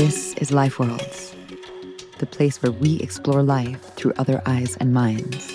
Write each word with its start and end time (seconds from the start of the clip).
This 0.00 0.32
is 0.36 0.50
Life 0.50 0.78
Worlds, 0.78 1.36
the 2.20 2.24
place 2.24 2.62
where 2.62 2.72
we 2.72 2.98
explore 3.00 3.42
life 3.42 3.78
through 3.96 4.14
other 4.16 4.40
eyes 4.46 4.74
and 4.78 4.94
minds. 4.94 5.52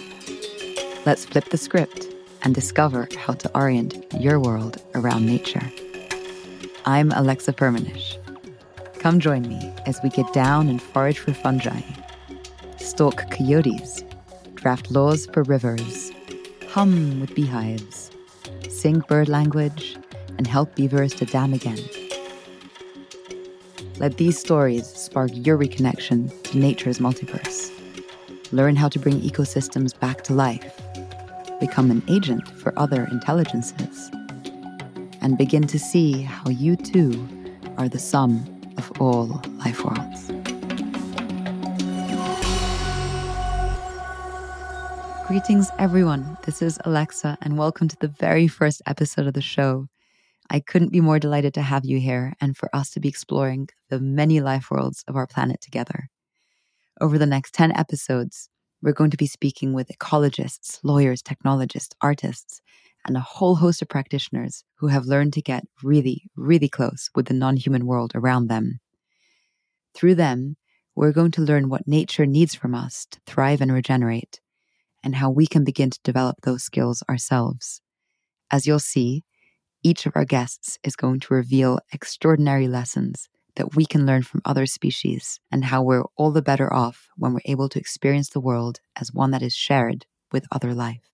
Let's 1.04 1.26
flip 1.26 1.50
the 1.50 1.58
script 1.58 2.14
and 2.44 2.54
discover 2.54 3.08
how 3.18 3.34
to 3.34 3.50
orient 3.58 4.06
your 4.14 4.40
world 4.40 4.84
around 4.94 5.26
nature. 5.26 5.68
I'm 6.86 7.12
Alexa 7.14 7.54
Firmenich. 7.54 8.20
Come 9.00 9.20
join 9.20 9.48
me 9.48 9.74
as 9.88 10.00
we 10.04 10.10
get 10.10 10.32
down 10.32 10.70
and 10.70 10.80
forage 10.80 11.18
for 11.18 11.34
fungi, 11.34 11.82
stalk 12.78 13.32
coyotes, 13.32 14.04
draft 14.54 14.92
laws 14.92 15.26
for 15.34 15.42
rivers, 15.42 16.12
hum 16.68 17.20
with 17.20 17.34
beehives, 17.34 18.12
sing 18.70 19.00
bird 19.10 19.28
language, 19.28 19.98
and 20.38 20.46
help 20.46 20.76
beavers 20.76 21.16
to 21.16 21.26
dam 21.26 21.52
again. 21.52 21.80
Let 23.98 24.18
these 24.18 24.38
stories 24.38 24.86
spark 24.88 25.32
your 25.34 25.58
reconnection 25.58 26.30
to 26.44 26.58
nature's 26.58 27.00
multiverse. 27.00 27.72
Learn 28.52 28.76
how 28.76 28.90
to 28.90 29.00
bring 29.00 29.22
ecosystems 29.22 29.98
back 29.98 30.22
to 30.24 30.34
life, 30.34 30.82
become 31.62 31.90
an 31.92 32.04
agent 32.10 32.46
for 32.58 32.78
other 32.78 33.08
intelligences, 33.10 34.12
and 35.22 35.38
begin 35.38 35.66
to 35.68 35.80
see 35.80 36.24
how 36.24 36.50
you 36.50 36.76
too 36.76 37.26
are 37.78 37.88
the 37.88 37.98
sum 37.98 38.46
of 38.78 38.92
all 39.00 39.42
life 39.60 39.86
worlds. 39.86 40.30
Greetings, 45.30 45.70
everyone. 45.80 46.38
This 46.46 46.62
is 46.62 46.78
Alexa, 46.84 47.38
and 47.42 47.58
welcome 47.58 47.88
to 47.88 47.98
the 48.02 48.10
very 48.10 48.50
first 48.50 48.82
episode 48.86 49.26
of 49.26 49.34
the 49.34 49.42
show. 49.42 49.88
I 50.50 50.60
couldn't 50.60 50.92
be 50.92 51.02
more 51.02 51.20
delighted 51.20 51.54
to 51.56 51.62
have 51.62 51.86
you 51.86 52.00
here 52.00 52.34
and 52.40 52.56
for 52.56 52.70
us 52.74 52.92
to 52.92 53.00
be 53.00 53.10
exploring 53.10 53.70
the 53.90 54.00
many 54.00 54.42
life 54.42 54.70
worlds 54.70 55.04
of 55.08 55.16
our 55.16 55.28
planet 55.28 55.62
together. 55.62 56.10
Over 57.02 57.18
the 57.18 57.26
next 57.26 57.54
10 57.54 57.76
episodes, 57.76 58.50
we're 58.82 58.94
going 58.94 59.12
to 59.12 59.18
be 59.18 59.28
speaking 59.28 59.74
with 59.74 59.90
ecologists, 59.90 60.80
lawyers, 60.84 61.22
technologists, 61.22 61.96
artists, 62.02 62.62
and 63.06 63.18
a 63.18 63.22
whole 63.22 63.56
host 63.56 63.82
of 63.82 63.90
practitioners 63.90 64.64
who 64.76 64.88
have 64.88 65.06
learned 65.06 65.34
to 65.34 65.42
get 65.42 65.64
really, 65.84 66.24
really 66.36 66.70
close 66.70 67.10
with 67.16 67.28
the 67.28 67.34
non 67.34 67.58
human 67.58 67.86
world 67.86 68.12
around 68.16 68.48
them. 68.48 68.80
Through 69.94 70.16
them, 70.16 70.58
we're 70.96 71.12
going 71.12 71.32
to 71.32 71.42
learn 71.42 71.70
what 71.70 71.88
nature 71.88 72.26
needs 72.26 72.56
from 72.56 72.74
us 72.74 73.06
to 73.12 73.20
thrive 73.26 73.62
and 73.62 73.72
regenerate, 73.72 74.40
and 75.04 75.16
how 75.16 75.30
we 75.30 75.48
can 75.48 75.64
begin 75.64 75.90
to 75.90 76.00
develop 76.04 76.38
those 76.42 76.64
skills 76.64 77.04
ourselves. 77.10 77.82
As 78.52 78.66
you'll 78.66 78.80
see, 78.80 79.24
each 79.86 80.08
of 80.08 80.14
our 80.16 80.26
guests 80.26 80.80
is 80.84 80.96
going 80.96 81.20
to 81.20 81.34
reveal 81.36 81.78
extraordinary 81.94 82.68
lessons 82.68 83.30
that 83.56 83.76
we 83.76 83.86
can 83.86 84.04
learn 84.04 84.24
from 84.24 84.42
other 84.44 84.66
species 84.66 85.40
and 85.52 85.64
how 85.64 85.84
we're 85.84 86.04
all 86.18 86.32
the 86.32 86.42
better 86.42 86.74
off 86.74 87.08
when 87.18 87.34
we're 87.34 87.40
able 87.46 87.70
to 87.70 87.78
experience 87.78 88.32
the 88.32 88.40
world 88.40 88.80
as 89.00 89.14
one 89.14 89.30
that 89.30 89.44
is 89.44 89.54
shared 89.54 90.08
with 90.32 90.48
other 90.52 90.74
life. 90.74 91.12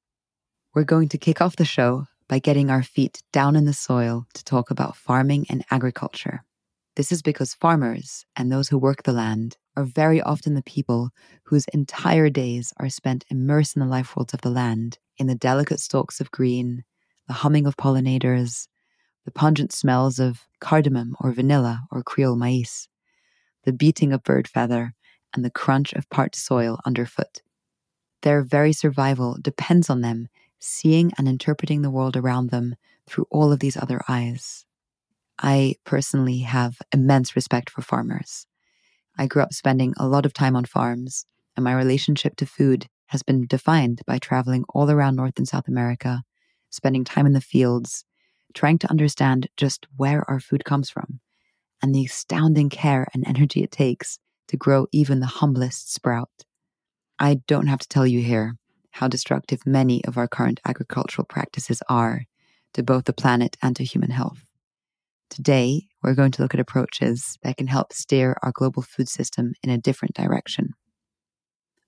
We're 0.74 0.86
going 0.86 1.10
to 1.10 1.18
kick 1.18 1.42
off 1.42 1.58
the 1.58 1.66
show 1.66 2.06
by 2.30 2.40
getting 2.40 2.70
our 2.70 2.82
feet 2.82 3.22
down 3.34 3.58
in 3.58 3.66
the 3.66 3.74
soil 3.74 4.26
to 4.34 4.44
talk 4.46 4.72
about 4.72 4.96
farming 4.96 5.48
and 5.50 5.66
agriculture. 5.70 6.46
This 6.96 7.12
is 7.12 7.22
because 7.22 7.54
farmers 7.54 8.26
and 8.38 8.50
those 8.50 8.70
who 8.70 8.78
work 8.78 9.04
the 9.04 9.12
land 9.12 9.58
are 9.76 9.84
very 9.84 10.22
often 10.22 10.54
the 10.54 10.64
people 10.64 11.10
whose 11.44 11.66
entire 11.74 12.30
days 12.30 12.74
are 12.78 12.90
spent 12.90 13.26
immersed 13.30 13.76
in 13.76 13.82
the 13.82 13.86
life 13.86 14.16
worlds 14.16 14.34
of 14.34 14.42
the 14.42 14.50
land, 14.50 14.98
in 15.18 15.28
the 15.28 15.36
delicate 15.36 15.82
stalks 15.82 16.22
of 16.22 16.32
green, 16.32 16.86
the 17.32 17.36
humming 17.36 17.66
of 17.66 17.78
pollinators, 17.78 18.68
the 19.24 19.32
pungent 19.32 19.72
smells 19.72 20.20
of 20.20 20.50
cardamom 20.60 21.16
or 21.22 21.32
vanilla 21.32 21.84
or 21.90 22.04
Creole 22.04 22.36
maize, 22.36 22.90
the 23.64 23.72
beating 23.72 24.12
of 24.12 24.22
bird 24.22 24.50
feather, 24.50 24.94
and 25.34 25.46
the 25.46 25.50
crunch 25.50 25.94
of 25.94 26.10
parched 26.10 26.36
soil 26.36 26.78
underfoot. 26.86 27.42
Their 28.24 28.42
very 28.42 28.74
survival 28.74 29.38
depends 29.42 29.90
on 29.90 30.02
them 30.02 30.28
seeing 30.60 31.14
and 31.18 31.26
interpreting 31.26 31.84
the 31.84 31.90
world 31.90 32.18
around 32.18 32.50
them 32.50 32.76
through 33.08 33.28
all 33.32 33.54
of 33.54 33.60
these 33.60 33.78
other 33.78 34.02
eyes. 34.10 34.66
I 35.40 35.76
personally 35.86 36.40
have 36.40 36.80
immense 36.94 37.34
respect 37.34 37.70
for 37.70 37.82
farmers. 37.82 38.46
I 39.18 39.28
grew 39.28 39.42
up 39.42 39.54
spending 39.54 39.94
a 39.96 40.06
lot 40.06 40.26
of 40.26 40.34
time 40.34 40.58
on 40.58 40.66
farms, 40.66 41.26
and 41.56 41.64
my 41.64 41.74
relationship 41.74 42.36
to 42.36 42.46
food 42.46 42.88
has 43.06 43.24
been 43.24 43.48
defined 43.48 44.02
by 44.06 44.20
traveling 44.20 44.66
all 44.68 44.92
around 44.92 45.16
North 45.16 45.38
and 45.38 45.48
South 45.48 45.70
America 45.70 46.26
spending 46.72 47.04
time 47.04 47.28
in 47.28 47.34
the 47.34 47.42
fields, 47.42 48.04
trying 48.56 48.80
to 48.80 48.90
understand 48.90 49.48
just 49.56 49.86
where 49.96 50.28
our 50.30 50.40
food 50.40 50.66
comes 50.66 50.90
from, 50.90 51.20
and 51.82 51.94
the 51.94 52.06
astounding 52.06 52.70
care 52.70 53.08
and 53.14 53.28
energy 53.28 53.64
it 53.64 53.72
takes 53.72 54.18
to 54.48 54.58
grow 54.58 54.88
even 54.92 55.20
the 55.20 55.28
humblest 55.28 55.94
sprout. 55.94 56.46
I 57.20 57.36
don't 57.48 57.68
have 57.68 57.80
to 57.80 57.88
tell 57.88 58.08
you 58.08 58.22
here 58.22 58.56
how 58.92 59.08
destructive 59.08 59.66
many 59.66 60.04
of 60.06 60.18
our 60.18 60.28
current 60.28 60.60
agricultural 60.66 61.26
practices 61.26 61.82
are 61.88 62.26
to 62.74 62.84
both 62.84 63.06
the 63.06 63.14
planet 63.14 63.58
and 63.62 63.76
to 63.76 63.84
human 63.84 64.10
health. 64.10 64.44
Today, 65.30 65.88
we're 66.04 66.16
going 66.16 66.32
to 66.32 66.42
look 66.42 66.54
at 66.54 66.60
approaches 66.60 67.38
that 67.44 67.56
can 67.56 67.68
help 67.68 67.94
steer 67.94 68.36
our 68.44 68.52
global 68.52 68.82
food 68.82 69.08
system 69.08 69.54
in 69.64 69.70
a 69.70 69.78
different 69.78 70.14
direction. 70.14 70.74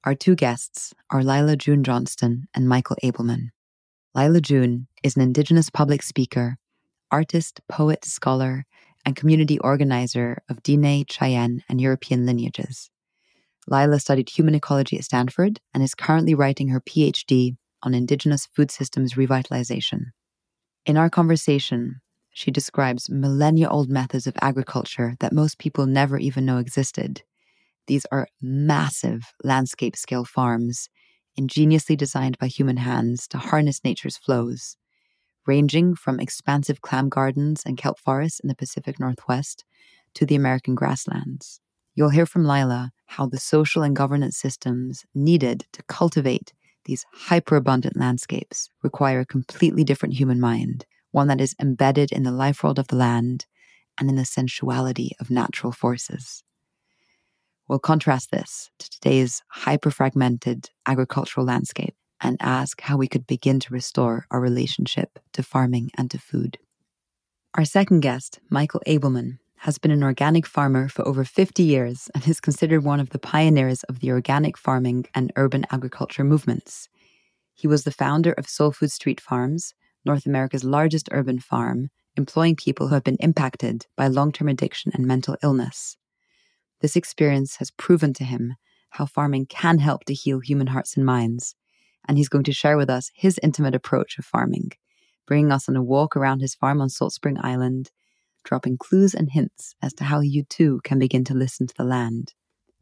Our 0.05 0.15
two 0.15 0.35
guests 0.35 0.93
are 1.09 1.23
Lyla 1.23 1.57
June 1.57 1.83
Johnston 1.83 2.47
and 2.53 2.69
Michael 2.69 2.97
Ableman. 3.03 3.49
Lyla 4.15 4.41
June 4.41 4.85
is 5.01 5.15
an 5.15 5.23
Indigenous 5.23 5.71
public 5.71 6.03
speaker, 6.03 6.59
artist, 7.09 7.61
poet, 7.67 8.05
scholar, 8.05 8.63
and 9.03 9.15
community 9.15 9.57
organizer 9.57 10.37
of 10.47 10.61
Diné, 10.61 11.09
Cheyenne, 11.09 11.63
and 11.67 11.81
European 11.81 12.23
lineages. 12.27 12.91
Lyla 13.67 13.99
studied 13.99 14.29
human 14.29 14.53
ecology 14.53 14.99
at 14.99 15.03
Stanford 15.05 15.59
and 15.73 15.81
is 15.81 15.95
currently 15.95 16.35
writing 16.35 16.67
her 16.67 16.79
PhD 16.79 17.57
on 17.81 17.95
Indigenous 17.95 18.45
food 18.45 18.69
systems 18.69 19.15
revitalization. 19.15 20.11
In 20.85 20.95
our 20.95 21.09
conversation, 21.09 21.99
she 22.29 22.51
describes 22.51 23.09
millennia 23.09 23.67
old 23.67 23.89
methods 23.89 24.27
of 24.27 24.35
agriculture 24.43 25.15
that 25.21 25.33
most 25.33 25.57
people 25.57 25.87
never 25.87 26.19
even 26.19 26.45
know 26.45 26.59
existed. 26.59 27.23
These 27.87 28.05
are 28.11 28.27
massive 28.39 29.33
landscape 29.43 29.95
scale 29.95 30.23
farms 30.23 30.87
ingeniously 31.35 31.95
designed 31.95 32.37
by 32.37 32.47
human 32.47 32.77
hands 32.77 33.27
to 33.29 33.37
harness 33.37 33.83
nature's 33.83 34.17
flows, 34.17 34.77
ranging 35.45 35.95
from 35.95 36.19
expansive 36.19 36.81
clam 36.81 37.09
gardens 37.09 37.63
and 37.65 37.77
kelp 37.77 37.99
forests 37.99 38.39
in 38.39 38.47
the 38.47 38.55
Pacific 38.55 38.99
Northwest 38.99 39.65
to 40.15 40.25
the 40.25 40.35
American 40.35 40.75
grasslands. 40.75 41.59
You'll 41.95 42.09
hear 42.09 42.25
from 42.25 42.45
Lyla 42.45 42.91
how 43.05 43.27
the 43.27 43.39
social 43.39 43.83
and 43.83 43.95
governance 43.95 44.37
systems 44.37 45.05
needed 45.13 45.65
to 45.73 45.83
cultivate 45.83 46.53
these 46.85 47.05
hyperabundant 47.13 47.95
landscapes 47.95 48.69
require 48.81 49.21
a 49.21 49.25
completely 49.25 49.83
different 49.83 50.15
human 50.15 50.39
mind, 50.39 50.85
one 51.11 51.27
that 51.27 51.39
is 51.39 51.55
embedded 51.59 52.11
in 52.11 52.23
the 52.23 52.31
life 52.31 52.63
world 52.63 52.79
of 52.79 52.87
the 52.87 52.95
land 52.95 53.45
and 53.99 54.09
in 54.09 54.15
the 54.15 54.25
sensuality 54.25 55.11
of 55.19 55.29
natural 55.29 55.71
forces. 55.71 56.43
We'll 57.67 57.79
contrast 57.79 58.31
this 58.31 58.69
to 58.79 58.89
today's 58.89 59.41
hyper 59.47 59.89
fragmented 59.89 60.69
agricultural 60.85 61.45
landscape 61.45 61.95
and 62.19 62.37
ask 62.39 62.81
how 62.81 62.97
we 62.97 63.07
could 63.07 63.25
begin 63.27 63.59
to 63.61 63.73
restore 63.73 64.25
our 64.31 64.39
relationship 64.39 65.19
to 65.33 65.43
farming 65.43 65.91
and 65.97 66.09
to 66.11 66.17
food. 66.17 66.57
Our 67.55 67.65
second 67.65 68.01
guest, 68.01 68.39
Michael 68.49 68.81
Ableman, 68.87 69.37
has 69.57 69.77
been 69.77 69.91
an 69.91 70.03
organic 70.03 70.45
farmer 70.45 70.89
for 70.89 71.07
over 71.07 71.23
50 71.23 71.63
years 71.63 72.09
and 72.13 72.27
is 72.27 72.41
considered 72.41 72.83
one 72.83 72.99
of 72.99 73.11
the 73.11 73.19
pioneers 73.19 73.83
of 73.83 73.99
the 73.99 74.11
organic 74.11 74.57
farming 74.57 75.05
and 75.15 75.31
urban 75.37 75.65
agriculture 75.71 76.23
movements. 76.23 76.89
He 77.53 77.67
was 77.67 77.83
the 77.83 77.91
founder 77.91 78.33
of 78.33 78.49
Sole 78.49 78.71
Food 78.71 78.91
Street 78.91 79.21
Farms, 79.21 79.73
North 80.03 80.25
America's 80.25 80.65
largest 80.65 81.07
urban 81.11 81.39
farm, 81.39 81.91
employing 82.17 82.57
people 82.57 82.87
who 82.87 82.93
have 82.95 83.05
been 83.05 83.17
impacted 83.21 83.85
by 83.95 84.07
long 84.07 84.31
term 84.33 84.49
addiction 84.49 84.91
and 84.93 85.05
mental 85.05 85.37
illness. 85.41 85.95
This 86.83 86.97
experience 86.97 87.55
has 87.55 87.71
proven 87.71 88.11
to 88.15 88.25
him 88.25 88.55
how 88.89 89.05
farming 89.05 89.45
can 89.45 89.79
help 89.79 90.03
to 90.03 90.13
heal 90.13 90.41
human 90.41 90.67
hearts 90.67 90.97
and 90.97 91.05
minds, 91.05 91.55
and 92.09 92.17
he's 92.17 92.27
going 92.27 92.43
to 92.43 92.51
share 92.51 92.75
with 92.75 92.89
us 92.89 93.09
his 93.15 93.39
intimate 93.41 93.73
approach 93.73 94.19
of 94.19 94.25
farming, 94.25 94.71
bringing 95.25 95.49
us 95.49 95.69
on 95.69 95.77
a 95.77 95.81
walk 95.81 96.17
around 96.17 96.41
his 96.41 96.55
farm 96.55 96.81
on 96.81 96.89
Salt 96.89 97.13
Spring 97.13 97.37
Island, 97.39 97.89
dropping 98.43 98.77
clues 98.77 99.13
and 99.13 99.31
hints 99.31 99.75
as 99.81 99.93
to 99.93 100.03
how 100.03 100.19
you 100.19 100.43
too 100.43 100.81
can 100.83 100.99
begin 100.99 101.23
to 101.23 101.33
listen 101.33 101.67
to 101.67 101.73
the 101.77 101.85
land. 101.85 102.33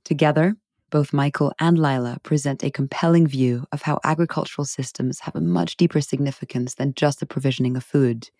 Together, 0.03 0.56
both 0.89 1.13
Michael 1.13 1.53
and 1.59 1.77
Lyla 1.77 2.18
present 2.24 2.63
a 2.63 2.71
compelling 2.71 3.27
view 3.27 3.68
of 3.71 3.83
how 3.83 4.00
agricultural 4.03 4.65
systems 4.65 5.19
have 5.19 5.36
a 5.36 5.42
much 5.42 5.77
deeper 5.77 6.01
significance 6.01 6.74
than 6.74 6.95
just 6.95 7.19
the 7.19 7.27
provisioning 7.27 7.77
of 7.77 7.83
food. 7.83 8.31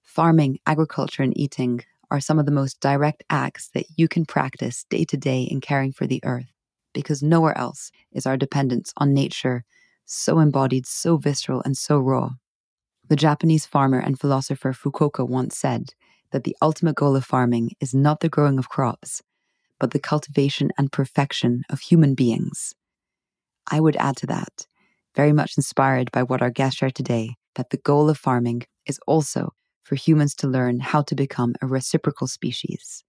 Farming, 0.00 0.60
agriculture, 0.64 1.24
and 1.24 1.36
eating 1.36 1.80
are 2.10 2.20
some 2.20 2.38
of 2.38 2.46
the 2.46 2.52
most 2.52 2.80
direct 2.80 3.22
acts 3.30 3.70
that 3.74 3.86
you 3.96 4.08
can 4.08 4.24
practice 4.24 4.84
day 4.90 5.04
to 5.04 5.16
day 5.16 5.42
in 5.42 5.60
caring 5.60 5.92
for 5.92 6.06
the 6.06 6.20
earth, 6.24 6.52
because 6.94 7.22
nowhere 7.22 7.56
else 7.56 7.90
is 8.12 8.26
our 8.26 8.36
dependence 8.36 8.92
on 8.96 9.12
nature 9.12 9.64
so 10.06 10.38
embodied, 10.38 10.86
so 10.86 11.16
visceral, 11.16 11.62
and 11.64 11.76
so 11.76 11.98
raw. 11.98 12.30
The 13.08 13.16
Japanese 13.16 13.66
farmer 13.66 13.98
and 13.98 14.18
philosopher 14.18 14.72
Fukuoka 14.72 15.28
once 15.28 15.56
said 15.56 15.90
that 16.32 16.44
the 16.44 16.56
ultimate 16.62 16.96
goal 16.96 17.14
of 17.14 17.24
farming 17.24 17.72
is 17.80 17.94
not 17.94 18.20
the 18.20 18.28
growing 18.28 18.58
of 18.58 18.68
crops, 18.68 19.22
but 19.78 19.90
the 19.90 19.98
cultivation 19.98 20.70
and 20.78 20.90
perfection 20.90 21.62
of 21.70 21.80
human 21.80 22.14
beings. 22.14 22.74
I 23.70 23.80
would 23.80 23.96
add 23.96 24.16
to 24.18 24.26
that, 24.26 24.66
very 25.14 25.32
much 25.32 25.56
inspired 25.56 26.10
by 26.10 26.22
what 26.22 26.42
our 26.42 26.50
guest 26.50 26.78
shared 26.78 26.94
today, 26.94 27.36
that 27.54 27.70
the 27.70 27.76
goal 27.76 28.08
of 28.08 28.18
farming 28.18 28.62
is 28.86 28.98
also 29.06 29.52
for 29.88 29.94
humans 29.94 30.34
to 30.34 30.46
learn 30.46 30.80
how 30.80 31.00
to 31.00 31.14
become 31.14 31.54
a 31.62 31.66
reciprocal 31.66 32.26
species, 32.26 33.04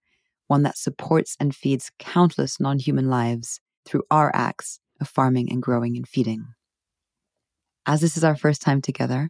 one 0.46 0.62
that 0.62 0.78
supports 0.78 1.36
and 1.38 1.54
feeds 1.54 1.90
countless 1.98 2.58
non 2.58 2.78
human 2.78 3.10
lives 3.10 3.60
through 3.84 4.02
our 4.10 4.30
acts 4.34 4.80
of 4.98 5.06
farming 5.06 5.52
and 5.52 5.62
growing 5.62 5.94
and 5.94 6.08
feeding. 6.08 6.42
As 7.84 8.00
this 8.00 8.16
is 8.16 8.24
our 8.24 8.34
first 8.34 8.62
time 8.62 8.80
together, 8.80 9.28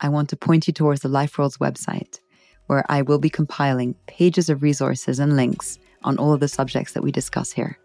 I 0.00 0.08
want 0.08 0.30
to 0.30 0.36
point 0.36 0.66
you 0.66 0.72
towards 0.72 1.02
the 1.02 1.08
Life 1.08 1.36
Worlds 1.36 1.58
website, 1.58 2.20
where 2.68 2.86
I 2.88 3.02
will 3.02 3.18
be 3.18 3.28
compiling 3.28 3.94
pages 4.06 4.48
of 4.48 4.62
resources 4.62 5.18
and 5.18 5.36
links 5.36 5.78
on 6.04 6.16
all 6.16 6.32
of 6.32 6.40
the 6.40 6.48
subjects 6.48 6.94
that 6.94 7.02
we 7.02 7.12
discuss 7.12 7.52
here. 7.52 7.78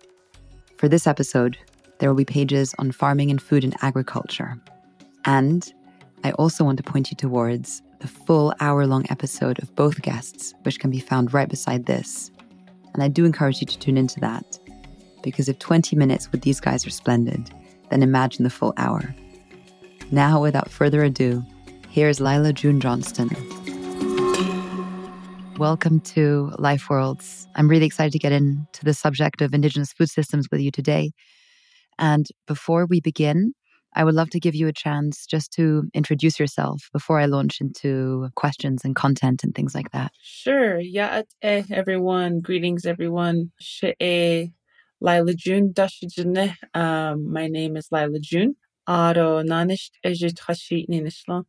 For 0.78 0.88
this 0.88 1.08
episode, 1.08 1.58
there 2.00 2.10
will 2.10 2.16
be 2.16 2.26
pages 2.26 2.74
on 2.80 2.94
farming 2.94 3.32
and 3.32 3.42
food 3.42 3.66
and 3.66 3.76
agriculture. 3.82 4.58
And 5.26 5.74
I 6.24 6.32
also 6.32 6.64
want 6.64 6.78
to 6.78 6.84
point 6.84 7.12
you 7.12 7.18
towards 7.18 7.82
the 8.04 8.10
full 8.10 8.54
hour 8.60 8.86
long 8.86 9.06
episode 9.10 9.58
of 9.64 9.74
both 9.76 10.02
guests, 10.02 10.54
which 10.64 10.78
can 10.78 10.92
be 10.92 11.00
found 11.00 11.34
right 11.34 11.48
beside 11.48 11.86
this. 11.86 12.32
And 12.94 13.02
I 13.02 13.08
do 13.08 13.24
encourage 13.24 13.62
you 13.62 13.68
to 13.68 13.80
tune 13.80 13.96
into 13.96 14.20
that, 14.20 14.60
because 15.24 15.48
if 15.48 15.58
20 15.60 15.96
minutes 15.96 16.30
with 16.30 16.42
these 16.42 16.60
guys 16.60 16.86
are 16.86 16.90
splendid, 16.90 17.50
then 17.92 18.04
imagine 18.04 18.44
the 18.44 18.50
full 18.50 18.74
hour. 18.76 19.16
Now, 20.12 20.42
without 20.42 20.70
further 20.70 21.02
ado, 21.02 21.46
here's 21.88 22.20
Lyla 22.20 22.52
June 22.52 22.82
Johnston. 22.82 23.30
Welcome 25.58 26.02
to 26.02 26.52
Life 26.60 26.90
Worlds. 26.90 27.48
I'm 27.56 27.70
really 27.70 27.86
excited 27.86 28.12
to 28.12 28.20
get 28.20 28.34
into 28.34 28.84
the 28.84 28.94
subject 28.94 29.42
of 29.42 29.54
Indigenous 29.54 29.94
food 29.94 30.10
systems 30.10 30.50
with 30.52 30.60
you 30.60 30.72
today. 30.72 31.12
And 31.98 32.28
before 32.48 32.86
we 32.86 33.00
begin, 33.00 33.54
I 33.96 34.04
would 34.04 34.16
love 34.16 34.30
to 34.32 34.40
give 34.40 34.56
you 34.56 34.68
a 34.68 34.74
chance 34.74 35.26
just 35.26 35.52
to 35.54 35.90
introduce 35.94 36.40
yourself 36.40 36.90
before 36.94 37.20
I 37.20 37.26
launch 37.26 37.62
into 37.62 38.30
questions 38.36 38.84
and 38.84 38.96
content 38.96 39.44
and 39.44 39.54
things 39.54 39.76
like 39.76 39.92
that. 39.92 40.12
Sure. 40.22 40.80
Yeah, 40.80 41.24
eh, 41.42 41.64
everyone. 41.72 42.40
Greetings, 42.40 42.86
everyone. 42.86 43.52
She'e 43.60 44.52
Lyla 45.02 45.36
June 45.36 45.74
Um, 46.74 47.32
my 47.32 47.48
name 47.48 47.78
is 47.78 47.90
Lyla 47.92 48.20
June. 48.20 48.56
Aro 48.88 49.44
Nanisht 49.46 49.92
Ejit 50.06 51.46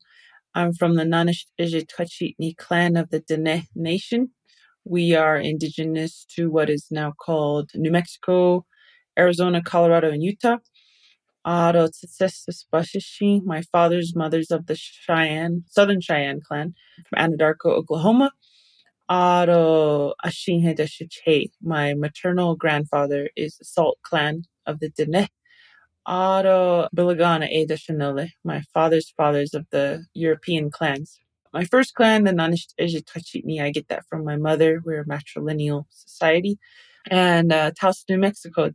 I'm 0.55 0.73
from 0.73 0.95
the 0.95 1.03
Nanisht 1.03 1.47
Ejit 1.59 2.57
clan 2.57 2.97
of 2.97 3.11
the 3.11 3.21
Diné 3.21 3.67
Nation. 3.75 4.31
We 4.85 5.15
are 5.15 5.39
indigenous 5.39 6.27
to 6.37 6.51
what 6.51 6.69
is 6.69 6.87
now 6.91 7.13
called 7.13 7.71
New 7.75 7.91
Mexico, 7.91 8.67
Arizona, 9.19 9.63
Colorado, 9.63 10.11
and 10.11 10.23
Utah. 10.23 10.59
Aro 11.47 11.91
Bashishi, 12.73 13.43
my 13.45 13.63
father's 13.63 14.15
mothers 14.17 14.51
of 14.51 14.67
the 14.67 14.77
Cheyenne, 14.77 15.65
Southern 15.69 16.01
Cheyenne 16.01 16.41
clan 16.41 16.75
from 17.09 17.19
Anadarko, 17.19 17.67
Oklahoma. 17.67 18.33
Aro 19.11 20.15
Ashinhe 20.25 21.51
my 21.63 21.95
maternal 21.95 22.57
grandfather 22.57 23.29
is 23.37 23.59
the 23.59 23.65
Salt 23.65 23.99
clan 24.03 24.45
of 24.67 24.81
the 24.81 24.91
Diné 24.91 25.29
Aro 26.07 26.89
Bilagana 26.95 27.51
Edashanole, 27.51 28.31
my 28.45 28.63
father's 28.75 29.11
fathers 29.17 29.55
of 29.55 29.67
the 29.71 30.05
European 30.13 30.71
clans. 30.71 31.19
My 31.53 31.65
first 31.65 31.95
clan, 31.95 32.25
the 32.25 32.33
Nanisht 32.33 32.75
Ejitachitni, 32.81 33.63
I 33.63 33.71
get 33.71 33.89
that 33.89 34.05
from 34.09 34.25
my 34.25 34.37
mother. 34.37 34.83
We're 34.85 35.03
a 35.03 35.07
matrilineal 35.07 35.85
society. 35.91 36.59
And 37.11 37.53
uh, 37.53 37.71
Taos, 37.79 38.05
New 38.09 38.19
Mexico, 38.19 38.69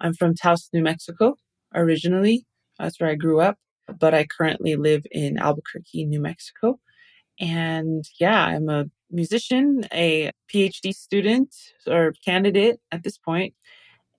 I'm 0.00 0.14
from 0.14 0.34
Taos, 0.34 0.68
New 0.72 0.82
Mexico, 0.82 1.36
originally. 1.74 2.46
That's 2.78 2.98
where 3.00 3.10
I 3.10 3.14
grew 3.14 3.40
up. 3.40 3.58
But 3.98 4.14
I 4.14 4.24
currently 4.24 4.76
live 4.76 5.04
in 5.10 5.38
Albuquerque, 5.38 6.06
New 6.06 6.20
Mexico. 6.20 6.78
And 7.38 8.04
yeah, 8.18 8.44
I'm 8.44 8.68
a 8.68 8.86
musician, 9.10 9.86
a 9.92 10.30
PhD 10.52 10.94
student 10.94 11.54
or 11.86 12.14
candidate 12.24 12.80
at 12.92 13.02
this 13.02 13.18
point, 13.18 13.54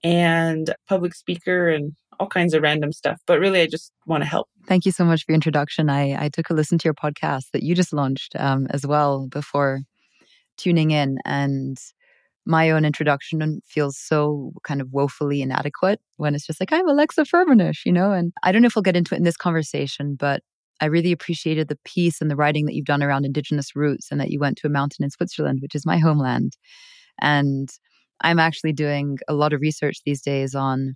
and 0.03 0.73
public 0.87 1.13
speaker 1.13 1.69
and 1.69 1.93
all 2.19 2.27
kinds 2.27 2.53
of 2.53 2.61
random 2.61 2.91
stuff. 2.91 3.19
But 3.25 3.39
really, 3.39 3.61
I 3.61 3.67
just 3.67 3.91
want 4.05 4.23
to 4.23 4.29
help. 4.29 4.49
Thank 4.67 4.85
you 4.85 4.91
so 4.91 5.05
much 5.05 5.25
for 5.25 5.31
your 5.31 5.35
introduction. 5.35 5.89
I, 5.89 6.25
I 6.25 6.29
took 6.29 6.49
a 6.49 6.53
listen 6.53 6.77
to 6.79 6.85
your 6.85 6.93
podcast 6.93 7.51
that 7.53 7.63
you 7.63 7.75
just 7.75 7.93
launched 7.93 8.35
um, 8.37 8.67
as 8.69 8.85
well 8.85 9.27
before 9.27 9.81
tuning 10.57 10.91
in. 10.91 11.19
And 11.25 11.79
my 12.45 12.71
own 12.71 12.85
introduction 12.85 13.61
feels 13.65 13.97
so 13.97 14.51
kind 14.63 14.81
of 14.81 14.91
woefully 14.91 15.41
inadequate 15.41 15.99
when 16.17 16.33
it's 16.33 16.47
just 16.47 16.59
like, 16.59 16.73
I'm 16.73 16.87
Alexa 16.87 17.23
Firmenich, 17.23 17.85
you 17.85 17.91
know? 17.91 18.11
And 18.11 18.33
I 18.43 18.51
don't 18.51 18.61
know 18.61 18.67
if 18.67 18.75
we'll 18.75 18.83
get 18.83 18.95
into 18.95 19.13
it 19.13 19.19
in 19.19 19.23
this 19.23 19.37
conversation, 19.37 20.15
but 20.15 20.41
I 20.81 20.85
really 20.85 21.11
appreciated 21.11 21.67
the 21.67 21.77
piece 21.85 22.21
and 22.21 22.31
the 22.31 22.35
writing 22.35 22.65
that 22.65 22.73
you've 22.73 22.85
done 22.85 23.03
around 23.03 23.25
Indigenous 23.25 23.75
roots 23.75 24.07
and 24.11 24.19
that 24.19 24.31
you 24.31 24.39
went 24.39 24.57
to 24.57 24.67
a 24.67 24.71
mountain 24.71 25.03
in 25.03 25.11
Switzerland, 25.11 25.59
which 25.61 25.75
is 25.75 25.85
my 25.85 25.99
homeland. 25.99 26.57
And 27.21 27.69
I'm 28.21 28.39
actually 28.39 28.73
doing 28.73 29.19
a 29.27 29.33
lot 29.33 29.53
of 29.53 29.61
research 29.61 29.97
these 30.05 30.21
days 30.21 30.55
on 30.55 30.95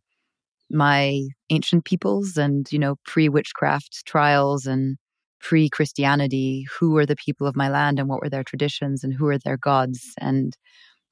my 0.71 1.21
ancient 1.51 1.85
peoples 1.85 2.37
and, 2.37 2.65
you 2.71 2.79
know, 2.79 2.95
pre 3.05 3.29
witchcraft 3.29 4.03
trials 4.07 4.65
and 4.65 4.97
pre 5.39 5.69
Christianity. 5.69 6.65
Who 6.79 6.91
were 6.91 7.05
the 7.05 7.15
people 7.15 7.45
of 7.45 7.55
my 7.55 7.69
land 7.69 7.99
and 7.99 8.09
what 8.09 8.21
were 8.21 8.29
their 8.29 8.43
traditions 8.43 9.03
and 9.03 9.13
who 9.13 9.27
are 9.27 9.37
their 9.37 9.57
gods? 9.57 10.13
And 10.19 10.55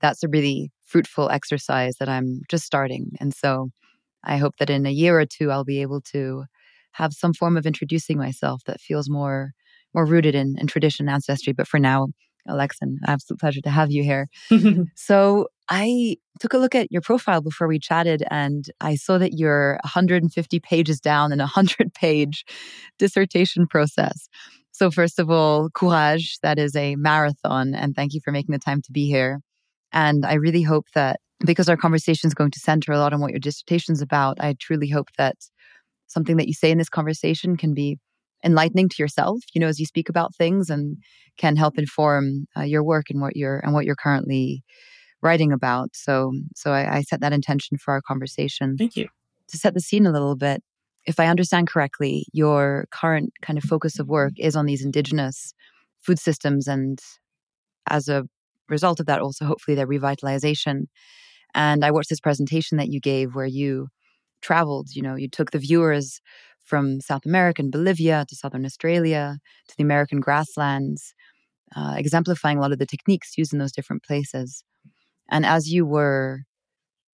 that's 0.03 0.21
a 0.21 0.27
really 0.27 0.69
fruitful 0.85 1.29
exercise 1.29 1.95
that 1.99 2.09
I'm 2.09 2.41
just 2.49 2.65
starting. 2.65 3.13
And 3.19 3.33
so 3.33 3.69
I 4.23 4.37
hope 4.37 4.57
that 4.59 4.69
in 4.69 4.85
a 4.85 4.91
year 4.91 5.17
or 5.17 5.25
two, 5.25 5.49
I'll 5.49 5.63
be 5.63 5.81
able 5.81 6.01
to 6.11 6.43
have 6.91 7.13
some 7.13 7.33
form 7.33 7.57
of 7.57 7.65
introducing 7.65 8.17
myself 8.17 8.61
that 8.67 8.81
feels 8.81 9.09
more 9.09 9.53
more 9.95 10.05
rooted 10.05 10.35
in, 10.35 10.55
in 10.59 10.67
tradition 10.67 11.07
and 11.07 11.13
ancestry. 11.13 11.53
But 11.53 11.67
for 11.67 11.79
now, 11.79 12.07
Alexan, 12.49 12.97
absolute 13.07 13.39
pleasure 13.39 13.61
to 13.61 13.69
have 13.69 13.91
you 13.91 14.03
here. 14.03 14.27
so 14.95 15.47
I 15.69 16.17
took 16.39 16.53
a 16.53 16.57
look 16.57 16.75
at 16.75 16.91
your 16.91 17.01
profile 17.01 17.41
before 17.41 17.67
we 17.67 17.79
chatted 17.79 18.23
and 18.29 18.65
I 18.81 18.95
saw 18.95 19.19
that 19.19 19.33
you're 19.37 19.79
150 19.83 20.59
pages 20.59 20.99
down 20.99 21.31
in 21.31 21.39
a 21.39 21.43
100 21.43 21.93
page 21.95 22.43
dissertation 22.97 23.67
process. 23.67 24.27
So, 24.71 24.89
first 24.89 25.19
of 25.19 25.29
all, 25.29 25.69
courage. 25.69 26.39
That 26.41 26.57
is 26.57 26.75
a 26.75 26.95
marathon. 26.95 27.75
And 27.75 27.95
thank 27.95 28.13
you 28.13 28.21
for 28.25 28.31
making 28.31 28.53
the 28.53 28.59
time 28.59 28.81
to 28.81 28.91
be 28.91 29.05
here. 29.07 29.39
And 29.93 30.25
I 30.25 30.33
really 30.33 30.63
hope 30.63 30.87
that 30.95 31.19
because 31.45 31.69
our 31.69 31.77
conversation 31.77 32.27
is 32.27 32.33
going 32.33 32.51
to 32.51 32.59
center 32.59 32.91
a 32.91 32.97
lot 32.97 33.13
on 33.13 33.19
what 33.19 33.31
your 33.31 33.39
dissertation 33.39 33.93
is 33.93 34.01
about, 34.01 34.37
I 34.39 34.55
truly 34.59 34.89
hope 34.89 35.09
that 35.17 35.35
something 36.07 36.37
that 36.37 36.47
you 36.47 36.53
say 36.53 36.71
in 36.71 36.77
this 36.77 36.89
conversation 36.89 37.57
can 37.57 37.73
be 37.73 37.97
enlightening 38.43 38.89
to 38.89 38.95
yourself, 38.99 39.39
you 39.53 39.61
know, 39.61 39.67
as 39.67 39.79
you 39.79 39.85
speak 39.85 40.09
about 40.09 40.35
things 40.35 40.69
and 40.69 40.97
can 41.37 41.55
help 41.55 41.77
inform 41.77 42.45
uh, 42.57 42.61
your 42.61 42.83
work 42.83 43.05
and 43.09 43.21
what 43.21 43.35
you're 43.35 43.59
and 43.59 43.73
what 43.73 43.85
you're 43.85 43.95
currently 43.95 44.63
writing 45.21 45.51
about. 45.53 45.89
So, 45.93 46.33
so 46.55 46.71
I, 46.71 46.97
I 46.97 47.01
set 47.01 47.21
that 47.21 47.33
intention 47.33 47.77
for 47.77 47.93
our 47.93 48.01
conversation. 48.01 48.75
Thank 48.77 48.97
you. 48.97 49.07
To 49.49 49.57
set 49.57 49.73
the 49.73 49.79
scene 49.79 50.05
a 50.05 50.11
little 50.11 50.35
bit, 50.35 50.61
if 51.05 51.19
I 51.19 51.27
understand 51.27 51.67
correctly, 51.67 52.25
your 52.33 52.85
current 52.91 53.31
kind 53.41 53.57
of 53.57 53.63
focus 53.63 53.99
of 53.99 54.07
work 54.07 54.33
is 54.37 54.55
on 54.55 54.65
these 54.65 54.83
indigenous 54.83 55.53
food 56.01 56.19
systems, 56.19 56.67
and 56.67 56.99
as 57.89 58.09
a 58.09 58.25
result 58.69 58.99
of 58.99 59.05
that, 59.07 59.21
also 59.21 59.45
hopefully 59.45 59.75
their 59.75 59.87
revitalization. 59.87 60.85
And 61.53 61.85
I 61.85 61.91
watched 61.91 62.09
this 62.09 62.19
presentation 62.19 62.77
that 62.77 62.89
you 62.89 62.99
gave 62.99 63.35
where 63.35 63.45
you 63.45 63.87
traveled. 64.41 64.89
You 64.95 65.01
know, 65.01 65.15
you 65.15 65.29
took 65.29 65.51
the 65.51 65.59
viewers 65.59 66.19
from 66.65 67.01
South 67.01 67.25
America 67.25 67.61
and 67.61 67.71
Bolivia 67.71 68.25
to 68.27 68.35
Southern 68.35 68.65
Australia 68.65 69.37
to 69.67 69.75
the 69.77 69.83
American 69.83 70.19
grasslands, 70.19 71.13
uh, 71.75 71.95
exemplifying 71.97 72.57
a 72.57 72.61
lot 72.61 72.71
of 72.71 72.79
the 72.79 72.85
techniques 72.85 73.37
used 73.37 73.53
in 73.53 73.59
those 73.59 73.71
different 73.71 74.03
places. 74.03 74.63
And 75.29 75.45
as 75.45 75.71
you 75.71 75.85
were 75.85 76.43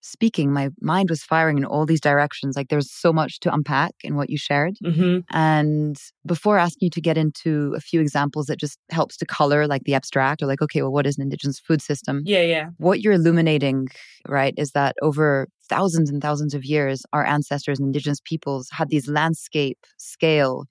speaking, 0.01 0.51
my 0.51 0.69
mind 0.81 1.09
was 1.09 1.23
firing 1.23 1.57
in 1.57 1.65
all 1.65 1.85
these 1.85 2.01
directions. 2.01 2.55
Like 2.55 2.69
there's 2.69 2.91
so 2.91 3.11
much 3.11 3.39
to 3.41 3.53
unpack 3.53 3.93
in 4.03 4.15
what 4.15 4.29
you 4.29 4.37
shared. 4.37 4.75
Mm-hmm. 4.83 5.19
And 5.35 5.97
before 6.25 6.57
asking 6.57 6.87
you 6.87 6.89
to 6.91 7.01
get 7.01 7.17
into 7.17 7.73
a 7.75 7.79
few 7.79 7.99
examples 7.99 8.47
that 8.47 8.59
just 8.59 8.79
helps 8.91 9.17
to 9.17 9.25
color 9.25 9.67
like 9.67 9.83
the 9.83 9.95
abstract 9.95 10.41
or 10.41 10.45
like, 10.45 10.61
okay, 10.61 10.81
well, 10.81 10.91
what 10.91 11.05
is 11.05 11.17
an 11.17 11.23
indigenous 11.23 11.59
food 11.59 11.81
system? 11.81 12.21
Yeah, 12.25 12.41
yeah. 12.41 12.69
What 12.77 13.01
you're 13.01 13.13
illuminating, 13.13 13.87
right, 14.27 14.53
is 14.57 14.71
that 14.71 14.95
over 15.01 15.47
thousands 15.67 16.09
and 16.09 16.21
thousands 16.21 16.53
of 16.53 16.65
years, 16.65 17.03
our 17.13 17.25
ancestors 17.25 17.79
and 17.79 17.87
indigenous 17.87 18.19
peoples 18.23 18.69
had 18.71 18.89
these 18.89 19.07
landscape 19.07 19.79
scale 19.97 20.65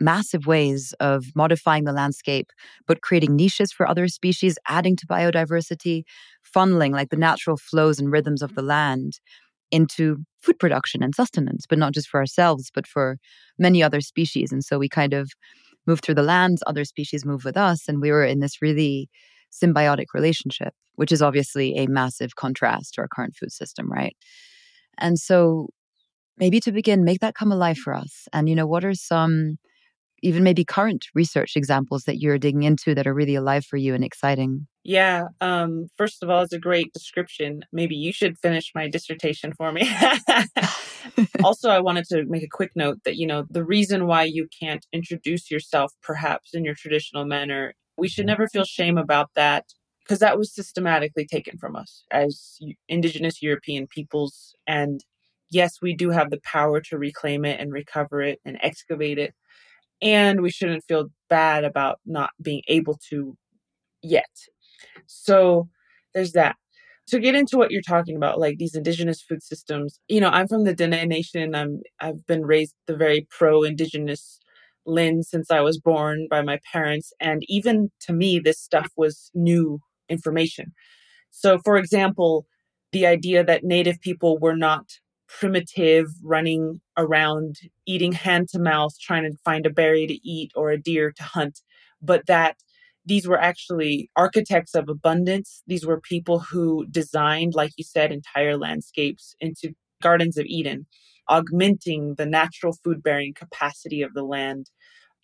massive 0.00 0.46
ways 0.46 0.94
of 1.00 1.24
modifying 1.34 1.84
the 1.84 1.92
landscape, 1.92 2.50
but 2.86 3.00
creating 3.00 3.36
niches 3.36 3.72
for 3.72 3.88
other 3.88 4.08
species, 4.08 4.58
adding 4.68 4.96
to 4.96 5.06
biodiversity, 5.06 6.02
funneling 6.54 6.92
like 6.92 7.10
the 7.10 7.16
natural 7.16 7.56
flows 7.56 7.98
and 7.98 8.10
rhythms 8.10 8.42
of 8.42 8.54
the 8.54 8.60
mm-hmm. 8.60 8.70
land 8.70 9.20
into 9.70 10.18
food 10.40 10.58
production 10.58 11.02
and 11.02 11.14
sustenance, 11.14 11.64
but 11.68 11.78
not 11.78 11.92
just 11.92 12.08
for 12.08 12.20
ourselves, 12.20 12.70
but 12.74 12.86
for 12.86 13.18
many 13.58 13.82
other 13.82 14.00
species. 14.00 14.52
And 14.52 14.62
so 14.64 14.78
we 14.78 14.88
kind 14.88 15.12
of 15.12 15.30
move 15.86 16.00
through 16.00 16.14
the 16.14 16.22
lands, 16.22 16.62
other 16.66 16.84
species 16.84 17.24
move 17.24 17.44
with 17.44 17.56
us. 17.56 17.88
And 17.88 18.00
we 18.00 18.10
were 18.10 18.24
in 18.24 18.40
this 18.40 18.62
really 18.62 19.08
symbiotic 19.52 20.06
relationship, 20.14 20.74
which 20.94 21.12
is 21.12 21.22
obviously 21.22 21.76
a 21.76 21.86
massive 21.86 22.36
contrast 22.36 22.94
to 22.94 23.00
our 23.00 23.08
current 23.08 23.36
food 23.36 23.52
system, 23.52 23.90
right? 23.90 24.16
And 24.98 25.18
so 25.18 25.68
maybe 26.38 26.60
to 26.60 26.72
begin, 26.72 27.04
make 27.04 27.20
that 27.20 27.34
come 27.34 27.52
alive 27.52 27.78
for 27.78 27.94
us. 27.94 28.28
And, 28.32 28.48
you 28.48 28.54
know, 28.54 28.66
what 28.66 28.84
are 28.84 28.94
some 28.94 29.58
even 30.24 30.42
maybe 30.42 30.64
current 30.64 31.06
research 31.14 31.52
examples 31.54 32.04
that 32.04 32.18
you're 32.18 32.38
digging 32.38 32.62
into 32.62 32.94
that 32.94 33.06
are 33.06 33.12
really 33.12 33.34
alive 33.34 33.64
for 33.64 33.76
you 33.76 33.94
and 33.94 34.02
exciting? 34.02 34.66
Yeah. 34.82 35.24
Um, 35.42 35.88
first 35.96 36.22
of 36.22 36.30
all, 36.30 36.42
it's 36.42 36.52
a 36.52 36.58
great 36.58 36.92
description. 36.94 37.60
Maybe 37.72 37.94
you 37.94 38.12
should 38.12 38.38
finish 38.38 38.72
my 38.74 38.88
dissertation 38.88 39.52
for 39.52 39.70
me. 39.70 39.88
also, 41.44 41.68
I 41.68 41.78
wanted 41.78 42.06
to 42.06 42.24
make 42.24 42.42
a 42.42 42.48
quick 42.48 42.72
note 42.74 42.98
that, 43.04 43.16
you 43.16 43.26
know, 43.26 43.44
the 43.50 43.64
reason 43.64 44.06
why 44.06 44.24
you 44.24 44.48
can't 44.58 44.86
introduce 44.92 45.50
yourself 45.50 45.92
perhaps 46.02 46.54
in 46.54 46.64
your 46.64 46.74
traditional 46.74 47.26
manner, 47.26 47.74
we 47.98 48.08
should 48.08 48.26
never 48.26 48.48
feel 48.48 48.64
shame 48.64 48.96
about 48.96 49.30
that 49.36 49.66
because 50.00 50.20
that 50.20 50.38
was 50.38 50.54
systematically 50.54 51.26
taken 51.26 51.58
from 51.58 51.76
us 51.76 52.04
as 52.10 52.58
indigenous 52.88 53.42
European 53.42 53.86
peoples. 53.86 54.54
And 54.66 55.04
yes, 55.50 55.80
we 55.82 55.94
do 55.94 56.10
have 56.10 56.30
the 56.30 56.40
power 56.42 56.80
to 56.80 56.98
reclaim 56.98 57.44
it 57.44 57.60
and 57.60 57.72
recover 57.72 58.22
it 58.22 58.40
and 58.44 58.58
excavate 58.62 59.18
it 59.18 59.34
and 60.02 60.40
we 60.40 60.50
shouldn't 60.50 60.84
feel 60.84 61.08
bad 61.28 61.64
about 61.64 62.00
not 62.06 62.30
being 62.42 62.62
able 62.68 62.98
to 63.10 63.36
yet. 64.02 64.30
So 65.06 65.68
there's 66.14 66.32
that. 66.32 66.56
To 67.08 67.18
get 67.18 67.34
into 67.34 67.58
what 67.58 67.70
you're 67.70 67.82
talking 67.82 68.16
about, 68.16 68.40
like 68.40 68.56
these 68.56 68.74
indigenous 68.74 69.20
food 69.20 69.42
systems, 69.42 70.00
you 70.08 70.20
know, 70.20 70.30
I'm 70.30 70.48
from 70.48 70.64
the 70.64 70.74
Diné 70.74 71.06
Nation. 71.06 71.54
I'm 71.54 71.80
I've 72.00 72.24
been 72.26 72.46
raised 72.46 72.74
the 72.86 72.96
very 72.96 73.26
pro-indigenous 73.30 74.38
lens 74.86 75.28
since 75.28 75.50
I 75.50 75.60
was 75.60 75.78
born 75.78 76.28
by 76.30 76.42
my 76.42 76.60
parents, 76.72 77.12
and 77.20 77.42
even 77.46 77.90
to 78.00 78.12
me, 78.12 78.38
this 78.38 78.58
stuff 78.58 78.90
was 78.96 79.30
new 79.34 79.80
information. 80.08 80.72
So, 81.30 81.58
for 81.58 81.76
example, 81.76 82.46
the 82.92 83.06
idea 83.06 83.44
that 83.44 83.64
Native 83.64 84.00
people 84.00 84.38
were 84.38 84.56
not 84.56 84.86
primitive 85.28 86.06
running 86.22 86.80
around 86.96 87.56
eating 87.86 88.12
hand 88.12 88.48
to 88.48 88.58
mouth 88.58 88.92
trying 89.00 89.22
to 89.22 89.36
find 89.44 89.66
a 89.66 89.70
berry 89.70 90.06
to 90.06 90.28
eat 90.28 90.52
or 90.54 90.70
a 90.70 90.80
deer 90.80 91.12
to 91.12 91.22
hunt 91.22 91.60
but 92.02 92.26
that 92.26 92.56
these 93.06 93.26
were 93.26 93.38
actually 93.38 94.10
architects 94.16 94.74
of 94.74 94.88
abundance. 94.88 95.62
These 95.66 95.84
were 95.84 96.00
people 96.00 96.38
who 96.38 96.86
designed 96.86 97.54
like 97.54 97.72
you 97.76 97.84
said 97.84 98.12
entire 98.12 98.56
landscapes 98.56 99.34
into 99.40 99.74
gardens 100.02 100.36
of 100.36 100.46
eden 100.46 100.86
augmenting 101.28 102.14
the 102.16 102.26
natural 102.26 102.74
food 102.84 103.02
bearing 103.02 103.32
capacity 103.32 104.02
of 104.02 104.12
the 104.12 104.22
land. 104.22 104.70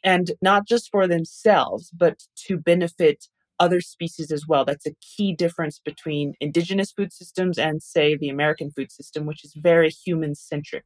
And 0.03 0.31
not 0.41 0.67
just 0.67 0.91
for 0.91 1.07
themselves 1.07 1.91
but 1.97 2.23
to 2.47 2.57
benefit 2.57 3.27
other 3.61 3.81
species 3.81 4.33
as 4.33 4.47
well. 4.49 4.65
That's 4.65 4.87
a 4.87 4.97
key 5.01 5.33
difference 5.35 5.81
between 5.85 6.35
indigenous 6.41 6.91
food 6.91 7.13
systems 7.13 7.59
and, 7.59 7.83
say, 7.83 8.17
the 8.17 8.31
American 8.31 8.71
food 8.71 8.91
system, 8.91 9.27
which 9.27 9.45
is 9.45 9.53
very 9.57 9.91
human 9.91 10.35
centric. 10.35 10.85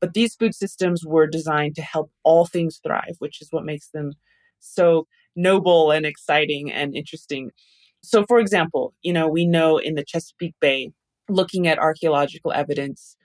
But 0.00 0.12
these 0.12 0.34
food 0.34 0.54
systems 0.54 1.04
were 1.04 1.26
designed 1.26 1.74
to 1.76 1.82
help 1.82 2.10
all 2.22 2.46
things 2.46 2.78
thrive, 2.84 3.16
which 3.18 3.40
is 3.40 3.48
what 3.50 3.64
makes 3.64 3.88
them 3.88 4.12
so 4.60 5.06
noble 5.34 5.90
and 5.90 6.04
exciting 6.06 6.70
and 6.70 6.94
interesting. 6.94 7.50
So, 8.02 8.24
for 8.26 8.38
example, 8.38 8.94
you 9.02 9.12
know, 9.12 9.26
we 9.26 9.46
know 9.46 9.78
in 9.78 9.94
the 9.94 10.04
Chesapeake 10.04 10.54
Bay, 10.60 10.92
looking 11.28 11.66
at 11.66 11.78
archaeological 11.78 12.52
evidence, 12.52 13.16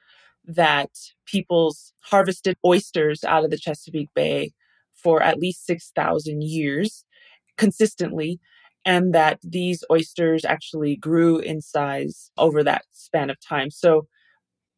that 0.45 0.89
people's 1.25 1.93
harvested 2.01 2.55
oysters 2.65 3.23
out 3.25 3.43
of 3.43 3.51
the 3.51 3.57
Chesapeake 3.57 4.13
Bay 4.15 4.51
for 4.93 5.21
at 5.21 5.37
least 5.37 5.65
6,000 5.65 6.41
years 6.43 7.03
consistently 7.57 8.39
and 8.85 9.13
that 9.13 9.39
these 9.43 9.83
oysters 9.91 10.45
actually 10.45 10.95
grew 10.95 11.37
in 11.37 11.61
size 11.61 12.31
over 12.37 12.63
that 12.63 12.85
span 12.91 13.29
of 13.29 13.37
time. 13.39 13.69
So, 13.69 14.07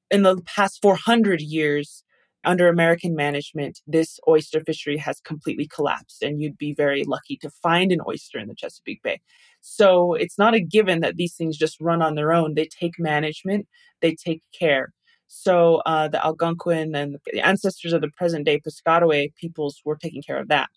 in 0.10 0.24
the 0.24 0.42
past 0.46 0.80
400 0.82 1.42
years, 1.42 2.04
under 2.44 2.68
American 2.68 3.16
management, 3.16 3.80
this 3.86 4.20
oyster 4.28 4.62
fishery 4.62 4.98
has 4.98 5.22
completely 5.22 5.68
collapsed, 5.68 6.24
and 6.24 6.42
you'd 6.42 6.58
be 6.58 6.74
very 6.74 7.04
lucky 7.04 7.38
to 7.38 7.50
find 7.50 7.92
an 7.92 8.02
oyster 8.08 8.40
in 8.40 8.48
the 8.48 8.56
Chesapeake 8.56 9.04
Bay. 9.04 9.20
So, 9.62 10.14
it's 10.14 10.38
not 10.38 10.56
a 10.56 10.60
given 10.60 11.02
that 11.02 11.18
these 11.18 11.36
things 11.36 11.58
just 11.58 11.80
run 11.80 12.02
on 12.02 12.16
their 12.16 12.34
own. 12.34 12.56
They 12.56 12.68
take 12.68 12.94
management, 13.00 13.68
they 14.02 14.16
take 14.16 14.42
care. 14.58 14.94
So, 15.28 15.78
uh, 15.86 16.10
the 16.10 16.24
Algonquin 16.26 16.96
and 16.96 17.18
the 17.32 17.46
ancestors 17.46 17.94
of 17.94 18.02
the 18.02 18.10
present 18.18 18.46
day 18.46 18.60
Piscataway 18.60 19.34
peoples 19.36 19.82
were 19.86 19.96
taking 19.96 20.22
care 20.22 20.38
of 20.38 20.50
that. 20.50 20.70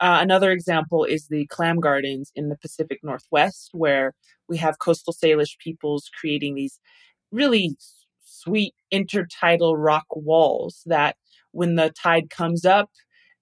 Uh, 0.00 0.18
another 0.20 0.52
example 0.52 1.04
is 1.04 1.26
the 1.26 1.46
clam 1.46 1.80
gardens 1.80 2.30
in 2.36 2.48
the 2.48 2.56
Pacific 2.56 3.00
Northwest, 3.02 3.70
where 3.72 4.14
we 4.48 4.56
have 4.58 4.78
coastal 4.78 5.12
Salish 5.12 5.58
peoples 5.58 6.08
creating 6.20 6.54
these 6.54 6.78
really 7.32 7.76
sweet 8.24 8.74
intertidal 8.92 9.74
rock 9.76 10.06
walls 10.12 10.82
that 10.86 11.16
when 11.52 11.74
the 11.74 11.90
tide 12.00 12.30
comes 12.30 12.64
up 12.64 12.90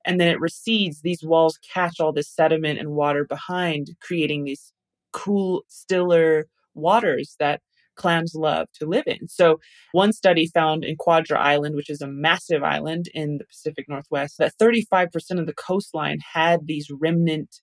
and 0.06 0.18
then 0.20 0.28
it 0.28 0.40
recedes, 0.40 1.02
these 1.02 1.22
walls 1.22 1.58
catch 1.74 2.00
all 2.00 2.12
this 2.12 2.30
sediment 2.30 2.78
and 2.78 2.90
water 2.92 3.24
behind, 3.26 3.88
creating 4.00 4.44
these 4.44 4.72
cool, 5.12 5.64
stiller 5.68 6.46
waters 6.74 7.36
that 7.38 7.60
clams 7.96 8.34
love 8.34 8.68
to 8.74 8.86
live 8.86 9.04
in. 9.06 9.28
So, 9.28 9.60
one 9.92 10.12
study 10.12 10.46
found 10.46 10.84
in 10.84 10.96
Quadra 10.96 11.38
Island, 11.38 11.74
which 11.74 11.90
is 11.90 12.00
a 12.00 12.06
massive 12.06 12.62
island 12.62 13.08
in 13.14 13.38
the 13.38 13.44
Pacific 13.44 13.86
Northwest, 13.88 14.36
that 14.38 14.54
35% 14.60 15.08
of 15.38 15.46
the 15.46 15.54
coastline 15.54 16.18
had 16.34 16.66
these 16.66 16.90
remnant 16.90 17.60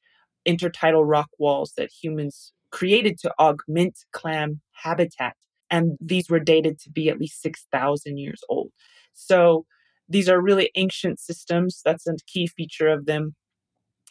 intertidal 0.47 1.03
rock 1.05 1.29
walls 1.39 1.73
that 1.77 1.89
humans 1.91 2.51
created 2.71 3.17
to 3.19 3.33
augment 3.39 3.99
clam 4.11 4.61
habitat. 4.71 5.35
And 5.69 5.97
these 6.01 6.29
were 6.29 6.39
dated 6.39 6.79
to 6.81 6.89
be 6.89 7.09
at 7.09 7.19
least 7.19 7.41
6,000 7.41 8.17
years 8.17 8.41
old. 8.49 8.71
So, 9.13 9.65
these 10.09 10.27
are 10.29 10.41
really 10.41 10.69
ancient 10.75 11.19
systems. 11.19 11.81
That's 11.85 12.07
a 12.07 12.15
key 12.27 12.47
feature 12.47 12.89
of 12.89 13.05
them. 13.05 13.35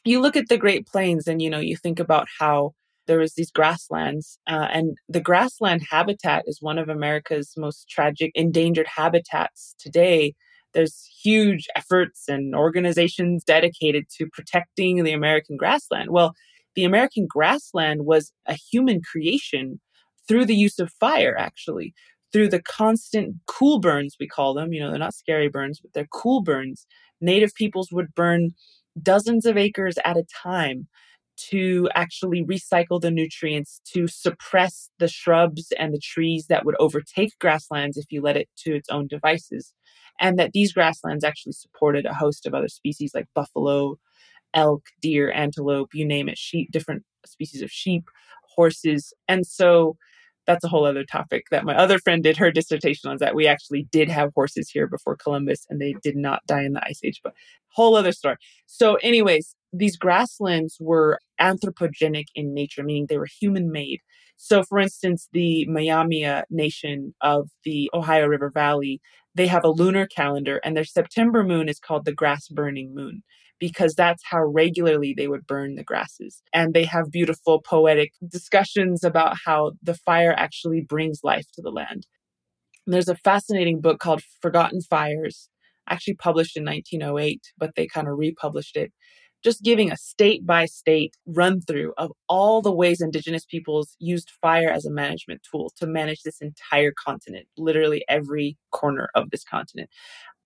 You 0.05 0.21
look 0.21 0.37
at 0.37 0.49
the 0.49 0.59
Great 0.59 0.87
Plains 0.87 1.29
and 1.29 1.41
you 1.41 1.51
know 1.51 1.61
you 1.61 1.77
think 1.77 2.01
about 2.01 2.27
how 2.39 2.73
there 3.07 3.19
was 3.19 3.35
these 3.35 3.51
grasslands 3.51 4.39
uh, 4.49 4.69
and 4.73 4.97
the 5.09 5.21
grassland 5.21 5.83
habitat 5.91 6.45
is 6.47 6.59
one 6.61 6.79
of 6.79 6.89
america's 6.89 7.55
most 7.57 7.89
tragic 7.89 8.31
endangered 8.35 8.87
habitats 8.87 9.75
today. 9.79 10.35
There's 10.75 11.07
huge 11.23 11.67
efforts 11.77 12.29
and 12.29 12.55
organizations 12.55 13.45
dedicated 13.45 14.05
to 14.17 14.27
protecting 14.33 15.03
the 15.05 15.13
american 15.13 15.57
grassland. 15.57 16.11
Well 16.11 16.35
the 16.75 16.85
american 16.85 17.27
grassland 17.29 18.07
was 18.07 18.33
a 18.47 18.55
human 18.55 19.01
creation 19.03 19.81
through 20.29 20.47
the 20.47 20.57
use 20.57 20.79
of 20.79 20.93
fire 21.01 21.37
actually 21.39 21.95
through 22.33 22.49
the 22.49 22.63
constant 22.63 23.37
cool 23.47 23.81
burns 23.81 24.17
we 24.19 24.27
call 24.27 24.55
them. 24.55 24.73
You 24.73 24.81
know 24.81 24.91
they're 24.91 24.99
not 24.99 25.15
scary 25.15 25.49
burns 25.49 25.81
but 25.81 25.93
they're 25.93 26.07
cool 26.13 26.43
burns. 26.43 26.87
Native 27.21 27.55
peoples 27.55 27.91
would 27.93 28.15
burn 28.15 28.51
dozens 29.01 29.47
of 29.47 29.57
acres 29.57 29.97
at 30.05 30.17
a 30.17 30.25
time 30.43 30.89
to 31.51 31.89
actually 31.95 32.45
recycle 32.45 33.01
the 33.01 33.11
nutrients 33.11 33.81
to 33.93 34.07
suppress 34.07 34.91
the 34.99 35.09
shrubs 35.09 35.73
and 35.79 35.93
the 35.93 36.01
trees 36.03 36.47
that 36.49 36.65
would 36.65 36.77
overtake 36.79 37.39
grasslands 37.41 37.97
if 37.97 38.07
you 38.11 38.21
let 38.21 38.37
it 38.37 38.49
to 38.59 38.75
its 38.75 38.89
own 38.89 39.07
devices. 39.07 39.73
And 40.21 40.39
that 40.39 40.53
these 40.53 40.73
grasslands 40.73 41.25
actually 41.25 41.53
supported 41.53 42.07
a 42.07 42.15
host 42.15 42.47
of 42.47 42.55
other 42.55 42.69
species 42.69 43.13
like 43.15 43.27
buffalo, 43.35 43.97
elk, 44.55 44.83
deer, 45.01 45.33
antelope, 45.33 45.91
you 45.95 46.05
name 46.05 46.29
it, 46.29 46.39
sheep, 46.39 46.71
different 46.71 47.03
species 47.27 47.63
of 47.63 47.71
sheep, 47.71 48.05
horses. 48.55 49.13
And 49.29 49.47
so 49.47 49.97
that's 50.47 50.65
a 50.65 50.69
whole 50.69 50.85
other 50.85 51.05
topic 51.05 51.47
that 51.51 51.65
my 51.65 51.75
other 51.75 51.99
friend 51.99 52.23
did 52.23 52.37
her 52.37 52.51
dissertation 52.51 53.11
on 53.11 53.17
that 53.19 53.35
we 53.35 53.47
actually 53.47 53.87
did 53.93 54.09
have 54.09 54.33
horses 54.35 54.69
here 54.69 54.87
before 54.87 55.17
Columbus 55.17 55.67
and 55.71 55.81
they 55.81 55.95
did 56.03 56.17
not 56.17 56.45
die 56.47 56.65
in 56.65 56.73
the 56.73 56.85
ice 56.85 57.01
age 57.05 57.21
but 57.23 57.35
whole 57.69 57.97
other 57.97 58.13
story 58.13 58.37
so 58.67 58.97
anyways 58.97 59.55
these 59.73 59.97
grasslands 59.97 60.77
were 60.81 61.19
anthropogenic 61.43 62.27
in 62.35 62.55
nature 62.55 62.83
meaning 62.83 63.07
they 63.09 63.19
were 63.19 63.29
human 63.41 63.71
made 63.71 64.01
so 64.37 64.63
for 64.63 64.79
instance 64.79 65.29
the 65.33 65.67
Myaamia 65.69 66.41
uh, 66.41 66.43
nation 66.51 67.15
of 67.21 67.51
the 67.65 67.91
Ohio 67.93 68.27
River 68.27 68.51
Valley 68.51 69.01
they 69.35 69.47
have 69.47 69.65
a 69.65 69.71
lunar 69.71 70.07
calendar 70.07 70.61
and 70.65 70.77
their 70.77 70.85
September 70.85 71.43
moon 71.43 71.69
is 71.69 71.81
called 71.81 72.05
the 72.05 72.15
grass 72.15 72.49
burning 72.49 72.95
moon 72.95 73.23
because 73.63 73.95
that's 73.95 74.25
how 74.29 74.43
regularly 74.43 75.15
they 75.17 75.29
would 75.29 75.47
burn 75.47 75.77
the 75.77 75.85
grasses. 75.85 76.43
And 76.53 76.75
they 76.75 76.83
have 76.83 77.13
beautiful 77.13 77.63
poetic 77.63 78.11
discussions 78.27 79.05
about 79.05 79.37
how 79.45 79.75
the 79.81 79.95
fire 79.95 80.35
actually 80.37 80.81
brings 80.81 81.21
life 81.23 81.47
to 81.55 81.63
the 81.63 81.71
land. 81.71 82.09
And 82.85 82.93
there's 82.93 83.09
a 83.09 83.15
fascinating 83.15 83.81
book 83.81 84.01
called 84.01 84.25
Forgotten 84.41 84.81
Fires, 84.81 85.49
actually 85.89 86.15
published 86.15 86.57
in 86.57 86.65
1908, 86.65 87.41
but 87.57 87.77
they 87.77 87.87
kind 87.87 88.09
of 88.09 88.19
republished 88.19 88.77
it, 88.77 88.93
just 89.45 89.63
giving 89.63 89.91
a 89.91 89.97
state 89.97 90.47
by 90.47 90.67
state 90.67 91.17
run 91.27 91.61
through 91.61 91.93
of 91.99 92.13
all 92.29 92.63
the 92.63 92.73
ways 92.73 93.01
indigenous 93.01 93.45
peoples 93.45 93.97
used 93.99 94.31
fire 94.41 94.71
as 94.71 94.87
a 94.87 94.91
management 94.91 95.43
tool 95.51 95.73
to 95.77 95.87
manage 95.87 96.23
this 96.23 96.41
entire 96.41 96.93
continent, 96.93 97.47
literally 97.57 98.05
every 98.09 98.57
corner 98.71 99.09
of 99.15 99.31
this 99.31 99.45
continent. 99.45 99.91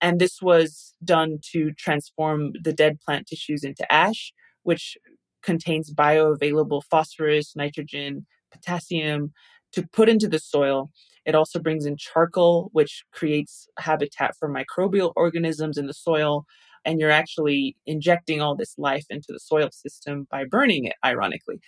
And 0.01 0.19
this 0.19 0.41
was 0.41 0.93
done 1.03 1.39
to 1.53 1.71
transform 1.73 2.53
the 2.63 2.73
dead 2.73 2.99
plant 3.01 3.27
tissues 3.27 3.63
into 3.63 3.91
ash, 3.91 4.33
which 4.63 4.97
contains 5.43 5.93
bioavailable 5.93 6.83
phosphorus, 6.89 7.55
nitrogen, 7.55 8.25
potassium 8.51 9.33
to 9.73 9.87
put 9.87 10.09
into 10.09 10.27
the 10.27 10.39
soil. 10.39 10.91
It 11.25 11.35
also 11.35 11.59
brings 11.59 11.85
in 11.85 11.97
charcoal, 11.97 12.69
which 12.73 13.03
creates 13.11 13.67
habitat 13.79 14.35
for 14.39 14.49
microbial 14.49 15.13
organisms 15.15 15.77
in 15.77 15.87
the 15.87 15.93
soil. 15.93 16.45
And 16.87 16.99
you're 16.99 17.11
actually 17.11 17.75
injecting 17.85 18.41
all 18.41 18.55
this 18.55 18.73
life 18.79 19.05
into 19.11 19.27
the 19.29 19.39
soil 19.39 19.69
system 19.71 20.27
by 20.31 20.45
burning 20.45 20.85
it, 20.85 20.95
ironically. 21.05 21.59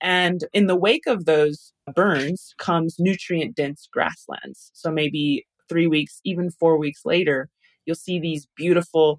And 0.00 0.44
in 0.54 0.68
the 0.68 0.76
wake 0.76 1.06
of 1.06 1.26
those 1.26 1.72
burns 1.94 2.54
comes 2.58 2.96
nutrient 2.98 3.56
dense 3.56 3.88
grasslands. 3.92 4.70
So 4.74 4.90
maybe 4.90 5.46
three 5.68 5.88
weeks, 5.88 6.20
even 6.24 6.50
four 6.50 6.78
weeks 6.78 7.02
later, 7.04 7.50
you'll 7.84 7.96
see 7.96 8.20
these 8.20 8.46
beautiful 8.56 9.18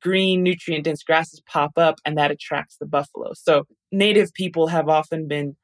green 0.00 0.42
nutrient 0.44 0.84
dense 0.84 1.02
grasses 1.02 1.42
pop 1.46 1.72
up 1.76 1.96
and 2.04 2.16
that 2.16 2.30
attracts 2.30 2.76
the 2.78 2.86
buffalo. 2.86 3.32
So 3.34 3.64
native 3.90 4.32
people 4.34 4.68
have 4.68 4.88
often 4.88 5.26
been 5.26 5.56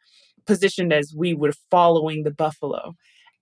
positioned 0.46 0.92
as 0.92 1.14
we 1.16 1.34
were 1.34 1.52
following 1.70 2.22
the 2.24 2.30
buffalo. 2.32 2.94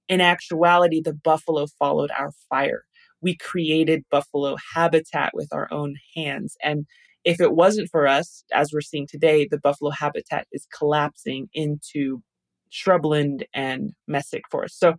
In 0.09 0.21
actuality, 0.21 1.00
the 1.00 1.14
buffalo 1.14 1.66
followed 1.78 2.11
our 2.18 2.32
fire. 2.50 2.85
We 3.23 3.37
created 3.37 4.05
buffalo 4.11 4.57
habitat 4.75 5.33
with 5.35 5.49
our 5.52 5.69
own 5.71 5.95
hands. 6.14 6.57
And 6.62 6.87
if 7.25 7.41
it 7.41 7.52
wasn't 7.52 7.88
for 7.91 8.07
us, 8.07 8.45
as 8.52 8.73
we're 8.73 8.81
seeing 8.81 9.07
today, 9.07 9.47
the 9.50 9.59
buffalo 9.59 9.91
habitat 9.91 10.47
is 10.52 10.67
collapsing 10.76 11.49
into 11.55 12.23
shrubland 12.73 13.45
and 13.55 13.93
mesic 14.11 14.43
forest. 14.50 14.81
So 14.81 14.95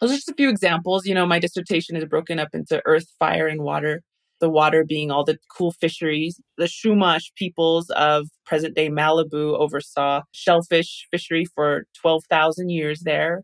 those 0.00 0.12
are 0.12 0.16
just 0.16 0.30
a 0.30 0.34
few 0.34 0.48
examples. 0.48 1.06
You 1.06 1.14
know, 1.14 1.26
my 1.26 1.38
dissertation 1.38 1.96
is 1.96 2.04
broken 2.04 2.38
up 2.38 2.48
into 2.54 2.80
earth, 2.86 3.06
fire, 3.18 3.46
and 3.46 3.62
water. 3.62 4.02
The 4.38 4.50
water 4.50 4.84
being 4.84 5.10
all 5.10 5.24
the 5.24 5.38
cool 5.54 5.72
fisheries. 5.72 6.40
The 6.58 6.66
Chumash 6.66 7.32
peoples 7.36 7.90
of 7.90 8.28
present 8.44 8.74
day 8.76 8.88
Malibu 8.88 9.58
oversaw 9.58 10.22
shellfish 10.32 11.06
fishery 11.10 11.44
for 11.54 11.84
12,000 12.00 12.68
years 12.68 13.00
there. 13.04 13.42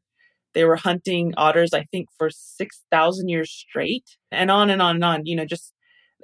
They 0.55 0.65
were 0.65 0.77
hunting 0.77 1.33
otters, 1.37 1.73
I 1.73 1.85
think, 1.85 2.09
for 2.19 2.31
6,000 2.31 3.29
years 3.29 3.51
straight, 3.51 4.17
and 4.31 4.51
on 4.51 4.71
and 4.71 4.83
on 4.83 4.97
and 4.97 5.05
on. 5.05 5.27
You 5.27 5.37
know, 5.37 5.45
just 5.45 5.73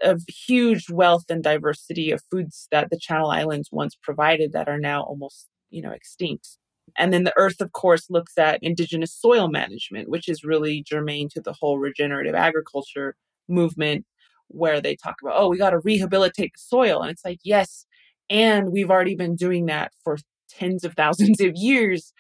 of 0.03 0.23
huge 0.29 0.91
wealth 0.91 1.25
and 1.29 1.43
diversity 1.43 2.11
of 2.11 2.23
foods 2.31 2.69
that 2.71 2.89
the 2.91 2.99
Channel 2.99 3.31
Islands 3.31 3.71
once 3.73 3.97
provided 4.01 4.53
that 4.53 4.69
are 4.69 4.79
now 4.79 5.03
almost, 5.03 5.49
you 5.71 5.83
know, 5.83 5.91
extinct. 5.91 6.59
And 6.97 7.13
then 7.13 7.25
the 7.25 7.37
earth, 7.37 7.61
of 7.61 7.73
course, 7.73 8.09
looks 8.09 8.39
at 8.39 8.61
indigenous 8.63 9.13
soil 9.13 9.49
management, 9.49 10.09
which 10.09 10.29
is 10.29 10.45
really 10.45 10.83
germane 10.83 11.29
to 11.31 11.41
the 11.41 11.53
whole 11.53 11.79
regenerative 11.79 12.35
agriculture 12.35 13.17
movement, 13.49 14.07
where 14.49 14.81
they 14.81 14.97
talk 14.97 15.17
about, 15.23 15.35
oh, 15.37 15.49
we 15.49 15.59
got 15.59 15.71
to 15.71 15.81
rehabilitate 15.81 16.53
the 16.55 16.61
soil. 16.61 17.03
And 17.03 17.11
it's 17.11 17.25
like, 17.25 17.41
yes. 17.43 17.85
And 18.31 18.73
we've 18.73 18.91
already 18.91 19.15
been 19.15 19.37
doing 19.37 19.67
that 19.67 19.93
for 20.03 20.17
tens 20.49 20.85
of 20.85 20.95
thousands 20.95 21.41
of 21.41 21.53
years. 21.55 22.13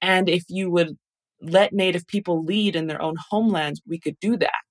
And 0.00 0.28
if 0.28 0.44
you 0.48 0.70
would 0.70 0.96
let 1.40 1.72
Native 1.72 2.06
people 2.06 2.44
lead 2.44 2.76
in 2.76 2.86
their 2.86 3.00
own 3.02 3.16
homelands, 3.30 3.80
we 3.86 3.98
could 3.98 4.18
do 4.20 4.36
that 4.38 4.62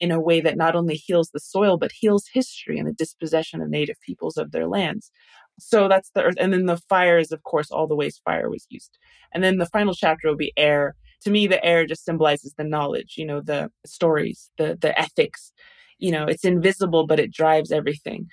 in 0.00 0.10
a 0.10 0.20
way 0.20 0.40
that 0.40 0.56
not 0.56 0.76
only 0.76 0.94
heals 0.94 1.30
the 1.30 1.40
soil, 1.40 1.78
but 1.78 1.92
heals 1.92 2.26
history 2.32 2.78
and 2.78 2.86
the 2.88 2.92
dispossession 2.92 3.62
of 3.62 3.70
native 3.70 3.96
peoples 4.00 4.36
of 4.36 4.52
their 4.52 4.66
lands. 4.66 5.10
So 5.58 5.88
that's 5.88 6.10
the 6.10 6.22
earth. 6.22 6.34
And 6.38 6.52
then 6.52 6.66
the 6.66 6.76
fire 6.88 7.18
is, 7.18 7.32
of 7.32 7.42
course, 7.44 7.70
all 7.70 7.86
the 7.86 7.96
ways 7.96 8.20
fire 8.24 8.50
was 8.50 8.66
used. 8.68 8.98
And 9.32 9.42
then 9.42 9.56
the 9.56 9.66
final 9.66 9.94
chapter 9.94 10.28
will 10.28 10.36
be 10.36 10.52
air. 10.56 10.94
To 11.22 11.30
me, 11.30 11.46
the 11.46 11.64
air 11.64 11.86
just 11.86 12.04
symbolizes 12.04 12.54
the 12.58 12.64
knowledge, 12.64 13.14
you 13.16 13.24
know, 13.24 13.40
the 13.40 13.70
stories, 13.86 14.50
the 14.58 14.76
the 14.80 14.98
ethics. 14.98 15.52
You 15.98 16.10
know, 16.12 16.26
it's 16.26 16.44
invisible, 16.44 17.06
but 17.06 17.18
it 17.18 17.32
drives 17.32 17.72
everything. 17.72 18.26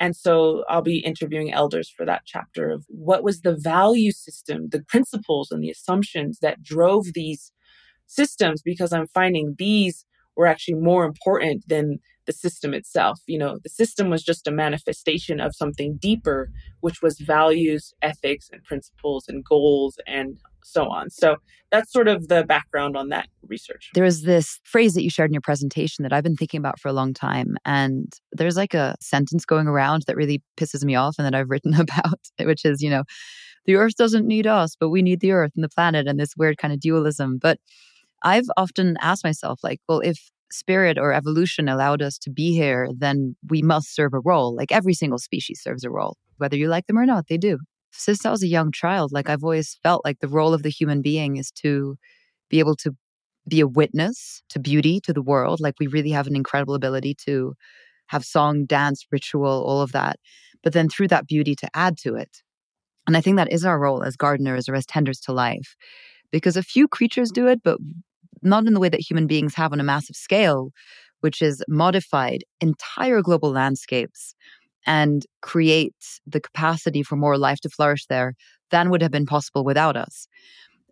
And 0.00 0.16
so 0.16 0.64
I'll 0.68 0.82
be 0.82 0.98
interviewing 0.98 1.52
elders 1.52 1.92
for 1.94 2.06
that 2.06 2.22
chapter 2.24 2.70
of 2.70 2.84
what 2.88 3.22
was 3.22 3.42
the 3.42 3.54
value 3.54 4.12
system, 4.12 4.70
the 4.70 4.82
principles 4.82 5.50
and 5.50 5.62
the 5.62 5.70
assumptions 5.70 6.38
that 6.40 6.62
drove 6.62 7.12
these 7.12 7.52
systems, 8.06 8.62
because 8.62 8.92
I'm 8.92 9.06
finding 9.08 9.54
these 9.58 10.06
were 10.36 10.46
actually 10.46 10.74
more 10.74 11.04
important 11.04 11.64
than 11.68 11.98
the 12.26 12.32
system 12.32 12.72
itself. 12.72 13.20
You 13.26 13.38
know, 13.38 13.58
the 13.62 13.68
system 13.68 14.08
was 14.08 14.22
just 14.22 14.48
a 14.48 14.52
manifestation 14.52 15.38
of 15.38 15.54
something 15.54 15.98
deeper, 16.00 16.50
which 16.80 17.02
was 17.02 17.20
values, 17.20 17.92
ethics, 18.00 18.48
and 18.50 18.64
principles 18.64 19.26
and 19.28 19.44
goals 19.44 19.98
and 20.06 20.38
so 20.64 20.88
on. 20.88 21.10
So 21.10 21.36
that's 21.70 21.92
sort 21.92 22.08
of 22.08 22.28
the 22.28 22.44
background 22.44 22.96
on 22.96 23.08
that 23.10 23.28
research. 23.46 23.90
There's 23.94 24.22
this 24.22 24.58
phrase 24.64 24.94
that 24.94 25.02
you 25.02 25.10
shared 25.10 25.30
in 25.30 25.34
your 25.34 25.40
presentation 25.40 26.02
that 26.02 26.12
I've 26.12 26.24
been 26.24 26.36
thinking 26.36 26.58
about 26.58 26.80
for 26.80 26.88
a 26.88 26.92
long 26.92 27.14
time. 27.14 27.56
And 27.64 28.12
there's 28.32 28.56
like 28.56 28.74
a 28.74 28.96
sentence 29.00 29.44
going 29.44 29.66
around 29.66 30.04
that 30.06 30.16
really 30.16 30.42
pisses 30.56 30.84
me 30.84 30.94
off 30.94 31.16
and 31.18 31.26
that 31.26 31.34
I've 31.34 31.50
written 31.50 31.74
about, 31.80 32.20
which 32.40 32.64
is, 32.64 32.82
you 32.82 32.90
know, 32.90 33.04
the 33.66 33.76
earth 33.76 33.96
doesn't 33.96 34.26
need 34.26 34.46
us, 34.46 34.74
but 34.78 34.88
we 34.88 35.02
need 35.02 35.20
the 35.20 35.32
earth 35.32 35.52
and 35.54 35.62
the 35.62 35.68
planet 35.68 36.06
and 36.06 36.18
this 36.18 36.34
weird 36.36 36.58
kind 36.58 36.72
of 36.72 36.80
dualism. 36.80 37.38
But 37.40 37.58
I've 38.22 38.46
often 38.56 38.96
asked 39.00 39.24
myself, 39.24 39.60
like, 39.62 39.80
well, 39.88 40.00
if 40.00 40.30
spirit 40.52 40.98
or 40.98 41.12
evolution 41.12 41.68
allowed 41.68 42.02
us 42.02 42.18
to 42.18 42.30
be 42.30 42.52
here, 42.52 42.88
then 42.96 43.36
we 43.48 43.62
must 43.62 43.94
serve 43.94 44.14
a 44.14 44.20
role. 44.20 44.54
Like 44.54 44.72
every 44.72 44.94
single 44.94 45.18
species 45.18 45.60
serves 45.62 45.84
a 45.84 45.90
role, 45.90 46.16
whether 46.38 46.56
you 46.56 46.68
like 46.68 46.86
them 46.86 46.98
or 46.98 47.06
not, 47.06 47.26
they 47.28 47.38
do. 47.38 47.58
Since 47.92 48.24
I 48.24 48.30
was 48.30 48.42
a 48.42 48.48
young 48.48 48.72
child, 48.72 49.12
like 49.12 49.28
I've 49.28 49.44
always 49.44 49.78
felt 49.82 50.04
like 50.04 50.20
the 50.20 50.28
role 50.28 50.54
of 50.54 50.62
the 50.62 50.70
human 50.70 51.02
being 51.02 51.36
is 51.36 51.50
to 51.62 51.96
be 52.50 52.58
able 52.60 52.76
to 52.76 52.92
be 53.48 53.60
a 53.60 53.66
witness 53.68 54.42
to 54.50 54.60
beauty, 54.60 55.00
to 55.02 55.12
the 55.12 55.22
world. 55.22 55.60
Like 55.60 55.74
we 55.80 55.86
really 55.88 56.10
have 56.10 56.26
an 56.26 56.36
incredible 56.36 56.74
ability 56.74 57.14
to 57.26 57.54
have 58.08 58.24
song, 58.24 58.66
dance, 58.66 59.06
ritual, 59.12 59.64
all 59.66 59.80
of 59.82 59.92
that. 59.92 60.18
But 60.62 60.72
then 60.72 60.88
through 60.88 61.08
that 61.08 61.26
beauty 61.26 61.54
to 61.56 61.68
add 61.74 61.96
to 61.98 62.16
it. 62.16 62.38
And 63.06 63.16
I 63.16 63.20
think 63.20 63.36
that 63.36 63.52
is 63.52 63.64
our 63.64 63.78
role 63.78 64.02
as 64.02 64.16
gardeners 64.16 64.68
or 64.68 64.74
as 64.74 64.86
tenders 64.86 65.20
to 65.22 65.32
life 65.32 65.74
because 66.32 66.56
a 66.56 66.62
few 66.62 66.88
creatures 66.88 67.30
do 67.32 67.46
it, 67.48 67.62
but 67.64 67.78
not 68.42 68.66
in 68.66 68.74
the 68.74 68.80
way 68.80 68.88
that 68.88 69.00
human 69.00 69.26
beings 69.26 69.54
have 69.54 69.72
on 69.72 69.80
a 69.80 69.84
massive 69.84 70.16
scale, 70.16 70.70
which 71.20 71.42
is 71.42 71.62
modified 71.68 72.44
entire 72.60 73.22
global 73.22 73.50
landscapes 73.50 74.34
and 74.86 75.24
create 75.42 75.94
the 76.26 76.40
capacity 76.40 77.02
for 77.02 77.16
more 77.16 77.38
life 77.38 77.60
to 77.60 77.68
flourish 77.68 78.06
there 78.06 78.34
than 78.70 78.90
would 78.90 79.02
have 79.02 79.10
been 79.10 79.26
possible 79.26 79.64
without 79.64 79.96
us. 79.96 80.26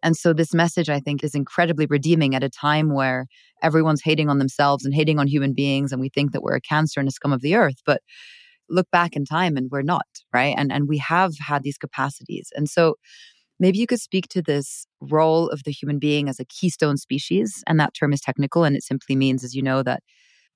And 0.02 0.16
so, 0.16 0.32
this 0.32 0.54
message, 0.54 0.88
I 0.88 1.00
think, 1.00 1.24
is 1.24 1.34
incredibly 1.34 1.86
redeeming 1.86 2.34
at 2.34 2.44
a 2.44 2.48
time 2.48 2.94
where 2.94 3.26
everyone's 3.62 4.02
hating 4.02 4.28
on 4.28 4.38
themselves 4.38 4.84
and 4.84 4.94
hating 4.94 5.18
on 5.18 5.26
human 5.26 5.54
beings, 5.54 5.90
and 5.90 6.00
we 6.00 6.08
think 6.08 6.32
that 6.32 6.42
we're 6.42 6.54
a 6.54 6.60
cancer 6.60 7.00
and 7.00 7.08
a 7.08 7.12
scum 7.12 7.32
of 7.32 7.40
the 7.40 7.56
earth. 7.56 7.82
But 7.84 8.02
look 8.70 8.88
back 8.92 9.16
in 9.16 9.24
time 9.24 9.56
and 9.56 9.70
we're 9.70 9.82
not, 9.82 10.06
right? 10.32 10.54
And, 10.56 10.70
and 10.70 10.88
we 10.88 10.98
have 10.98 11.32
had 11.40 11.62
these 11.62 11.78
capacities. 11.78 12.50
And 12.54 12.68
so, 12.68 12.94
Maybe 13.60 13.78
you 13.78 13.86
could 13.86 14.00
speak 14.00 14.28
to 14.28 14.42
this 14.42 14.86
role 15.00 15.48
of 15.48 15.64
the 15.64 15.72
human 15.72 15.98
being 15.98 16.28
as 16.28 16.38
a 16.38 16.44
keystone 16.44 16.96
species. 16.96 17.62
And 17.66 17.78
that 17.80 17.94
term 17.94 18.12
is 18.12 18.20
technical, 18.20 18.64
and 18.64 18.76
it 18.76 18.84
simply 18.84 19.16
means, 19.16 19.42
as 19.42 19.54
you 19.54 19.62
know, 19.62 19.82
that 19.82 20.02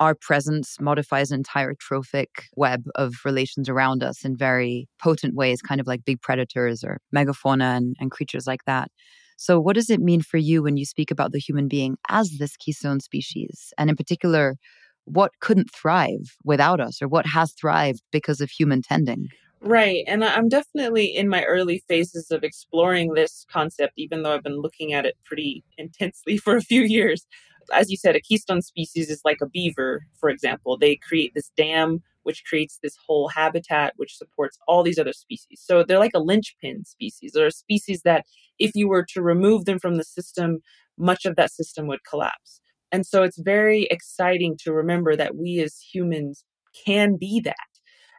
our 0.03 0.17
presence 0.17 0.81
modifies 0.81 1.31
an 1.31 1.37
entire 1.37 1.75
trophic 1.75 2.49
web 2.57 2.83
of 2.97 3.15
relations 3.25 3.69
around 3.69 4.03
us 4.03 4.25
in 4.25 4.37
very 4.37 4.89
potent 5.01 5.37
ways, 5.37 5.63
kind 5.63 5.81
of 5.81 5.87
like 5.87 6.05
big 6.05 6.21
predators 6.21 6.83
or 6.83 6.99
megafauna 7.15 7.77
and, 7.77 7.95
and 8.01 8.11
creatures 8.11 8.45
like 8.45 8.65
that. 8.67 8.91
So, 9.37 9.61
what 9.61 9.77
does 9.77 9.91
it 9.91 10.01
mean 10.01 10.21
for 10.21 10.39
you 10.39 10.61
when 10.63 10.77
you 10.77 10.85
speak 10.85 11.13
about 11.13 11.31
the 11.31 11.39
human 11.39 11.69
being 11.69 11.97
as 12.09 12.31
this 12.39 12.57
keystone 12.57 12.99
species? 12.99 13.73
And 13.79 13.91
in 13.91 13.97
particular, 13.97 14.57
what 15.05 15.31
couldn't 15.41 15.73
thrive 15.73 16.37
without 16.45 16.81
us 16.81 17.01
or 17.01 17.07
what 17.07 17.27
has 17.27 17.53
thrived 17.53 18.03
because 18.11 18.41
of 18.41 18.51
human 18.51 18.83
tending? 18.83 19.29
Right. 19.61 20.03
And 20.09 20.25
I'm 20.25 20.49
definitely 20.49 21.07
in 21.07 21.29
my 21.29 21.45
early 21.45 21.85
phases 21.87 22.33
of 22.33 22.43
exploring 22.43 23.15
this 23.15 23.47
concept, 23.49 23.93
even 23.97 24.23
though 24.23 24.35
I've 24.35 24.43
been 24.43 24.61
looking 24.61 24.93
at 24.93 25.07
it 25.07 25.17
pretty 25.25 25.63
intensely 25.79 26.37
for 26.45 26.57
a 26.57 26.63
few 26.63 26.83
years. 26.83 27.25
As 27.73 27.91
you 27.91 27.97
said, 27.97 28.17
a 28.17 28.21
keystone 28.21 28.63
species 28.63 29.11
is 29.11 29.21
like 29.25 29.39
a 29.43 29.49
beaver, 29.49 30.03
for 30.19 30.29
example. 30.29 30.77
They 30.77 30.97
create 30.97 31.33
this 31.35 31.51
dam, 31.57 32.03
which 32.23 32.45
creates 32.45 32.79
this 32.83 32.97
whole 33.07 33.29
habitat, 33.29 33.95
which 33.97 34.17
supports 34.17 34.59
all 34.69 34.83
these 34.83 34.99
other 34.99 35.13
species. 35.13 35.61
So 35.63 35.85
they're 35.85 35.99
like 35.99 36.15
a 36.15 36.21
linchpin 36.21 36.85
species. 36.85 37.33
They're 37.35 37.47
a 37.47 37.53
species 37.53 38.03
that, 38.03 38.25
if 38.59 38.73
you 38.75 38.89
were 38.89 39.05
to 39.15 39.23
remove 39.23 39.65
them 39.65 39.79
from 39.79 39.97
the 39.97 40.05
system, 40.05 40.59
much 40.99 41.25
of 41.25 41.37
that 41.37 41.51
system 41.51 41.87
would 41.89 42.05
collapse. 42.09 42.61
And 42.93 43.07
so 43.07 43.23
it's 43.23 43.39
very 43.39 43.85
exciting 43.91 44.57
to 44.63 44.73
remember 44.73 45.17
that 45.17 45.35
we 45.37 45.61
as 45.61 45.79
humans 45.79 46.45
can 46.87 47.17
be 47.17 47.41
that 47.41 47.57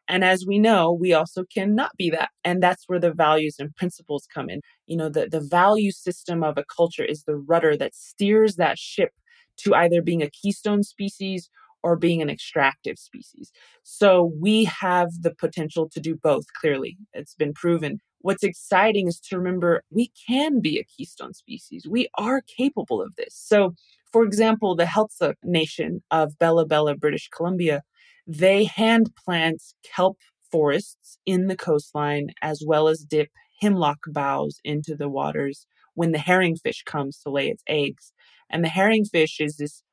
and 0.07 0.23
as 0.23 0.45
we 0.45 0.59
know, 0.59 0.91
we 0.91 1.13
also 1.13 1.43
cannot 1.53 1.91
be 1.97 2.09
that. 2.09 2.29
And 2.43 2.61
that's 2.61 2.83
where 2.87 2.99
the 2.99 3.13
values 3.13 3.55
and 3.59 3.75
principles 3.75 4.27
come 4.33 4.49
in. 4.49 4.61
You 4.85 4.97
know, 4.97 5.09
the, 5.09 5.27
the 5.27 5.39
value 5.39 5.91
system 5.91 6.43
of 6.43 6.57
a 6.57 6.65
culture 6.65 7.05
is 7.05 7.23
the 7.23 7.35
rudder 7.35 7.77
that 7.77 7.95
steers 7.95 8.55
that 8.57 8.77
ship 8.77 9.11
to 9.57 9.73
either 9.75 10.01
being 10.01 10.21
a 10.21 10.29
keystone 10.29 10.83
species 10.83 11.49
or 11.83 11.97
being 11.97 12.21
an 12.21 12.29
extractive 12.29 12.97
species. 12.97 13.51
So 13.83 14.31
we 14.39 14.63
have 14.65 15.09
the 15.21 15.35
potential 15.35 15.89
to 15.89 15.99
do 15.99 16.15
both, 16.15 16.45
clearly. 16.59 16.97
It's 17.13 17.35
been 17.35 17.53
proven. 17.53 17.99
What's 18.19 18.43
exciting 18.43 19.07
is 19.09 19.19
to 19.19 19.37
remember 19.37 19.83
we 19.89 20.11
can 20.27 20.61
be 20.61 20.79
a 20.79 20.85
keystone 20.85 21.33
species. 21.33 21.85
We 21.89 22.07
are 22.17 22.41
capable 22.41 23.01
of 23.01 23.15
this. 23.17 23.35
So, 23.35 23.75
for 24.13 24.23
example, 24.23 24.75
the 24.75 24.85
Heiltsuk 24.85 25.35
Nation 25.43 26.01
of 26.09 26.39
Bella 26.39 26.65
Bella, 26.65 26.95
British 26.95 27.27
Columbia, 27.27 27.81
they 28.25 28.63
hand 28.63 29.13
plant 29.25 29.61
kelp 29.83 30.17
forests 30.49 31.17
in 31.25 31.47
the 31.47 31.57
coastline 31.57 32.27
as 32.41 32.63
well 32.65 32.87
as 32.87 32.99
dip 32.99 33.29
hemlock 33.59 33.99
boughs 34.07 34.59
into 34.63 34.95
the 34.95 35.09
waters 35.09 35.67
when 35.95 36.11
the 36.11 36.19
herringfish 36.19 36.85
comes 36.85 37.19
to 37.19 37.29
lay 37.29 37.49
its 37.49 37.63
eggs. 37.67 38.13
And 38.53 38.63
the 38.63 38.69
herringfish 38.69 39.43
is 39.43 39.57
this 39.57 39.83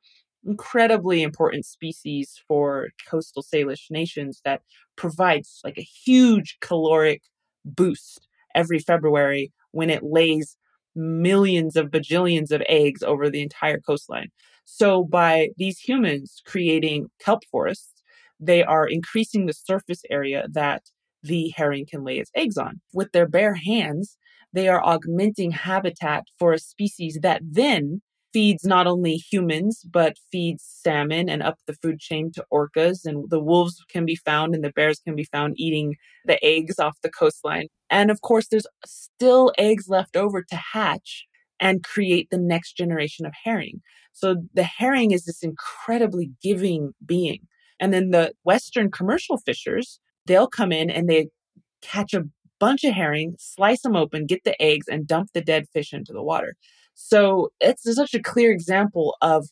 incredibly 0.46 1.22
important 1.22 1.64
species 1.66 2.40
for 2.46 2.90
coastal 3.08 3.42
Salish 3.42 3.90
nations 3.90 4.40
that 4.44 4.62
provides 4.96 5.60
like 5.64 5.78
a 5.78 5.82
huge 5.82 6.58
caloric 6.60 7.22
boost 7.64 8.28
every 8.54 8.78
February 8.78 9.52
when 9.72 9.90
it 9.90 10.02
lays 10.02 10.56
millions 10.94 11.76
of 11.76 11.90
bajillions 11.90 12.50
of 12.50 12.62
eggs 12.68 13.02
over 13.02 13.30
the 13.30 13.42
entire 13.42 13.80
coastline. 13.80 14.28
So 14.64 15.04
by 15.04 15.50
these 15.56 15.78
humans 15.78 16.42
creating 16.46 17.08
kelp 17.18 17.42
forests, 17.50 18.02
they 18.38 18.62
are 18.62 18.86
increasing 18.86 19.46
the 19.46 19.52
surface 19.52 20.02
area 20.10 20.46
that 20.52 20.82
the 21.22 21.52
herring 21.56 21.86
can 21.86 22.04
lay 22.04 22.18
its 22.18 22.30
eggs 22.34 22.56
on. 22.56 22.80
With 22.92 23.12
their 23.12 23.28
bare 23.28 23.54
hands, 23.54 24.16
they 24.52 24.68
are 24.68 24.82
augmenting 24.82 25.50
habitat 25.50 26.24
for 26.38 26.52
a 26.52 26.58
species 26.58 27.18
that 27.22 27.42
then 27.44 28.02
feeds 28.32 28.64
not 28.64 28.86
only 28.86 29.16
humans, 29.16 29.84
but 29.90 30.16
feeds 30.30 30.64
salmon 30.64 31.28
and 31.28 31.42
up 31.42 31.58
the 31.66 31.74
food 31.74 31.98
chain 31.98 32.30
to 32.32 32.44
orcas. 32.52 33.04
And 33.04 33.28
the 33.30 33.40
wolves 33.40 33.82
can 33.88 34.04
be 34.04 34.16
found 34.16 34.54
and 34.54 34.64
the 34.64 34.72
bears 34.72 35.00
can 35.00 35.16
be 35.16 35.24
found 35.24 35.54
eating 35.58 35.96
the 36.24 36.42
eggs 36.44 36.78
off 36.78 36.96
the 37.02 37.10
coastline. 37.10 37.68
And 37.90 38.10
of 38.10 38.20
course, 38.20 38.48
there's 38.48 38.66
still 38.86 39.52
eggs 39.58 39.88
left 39.88 40.16
over 40.16 40.42
to 40.42 40.56
hatch 40.56 41.26
and 41.58 41.84
create 41.84 42.28
the 42.30 42.38
next 42.38 42.76
generation 42.76 43.26
of 43.26 43.32
herring. 43.44 43.82
So 44.12 44.36
the 44.54 44.62
herring 44.64 45.10
is 45.10 45.24
this 45.24 45.42
incredibly 45.42 46.30
giving 46.42 46.92
being. 47.04 47.46
And 47.78 47.92
then 47.92 48.10
the 48.10 48.32
Western 48.44 48.90
commercial 48.90 49.38
fishers, 49.38 50.00
they'll 50.26 50.48
come 50.48 50.72
in 50.72 50.90
and 50.90 51.08
they 51.08 51.28
catch 51.82 52.14
a 52.14 52.24
bunch 52.58 52.84
of 52.84 52.94
herring, 52.94 53.34
slice 53.38 53.82
them 53.82 53.96
open, 53.96 54.26
get 54.26 54.44
the 54.44 54.60
eggs, 54.60 54.86
and 54.88 55.06
dump 55.06 55.30
the 55.32 55.40
dead 55.40 55.66
fish 55.72 55.92
into 55.92 56.12
the 56.12 56.22
water. 56.22 56.56
So 57.02 57.50
it's 57.60 57.92
such 57.94 58.14
a 58.14 58.22
clear 58.22 58.52
example 58.52 59.16
of 59.22 59.48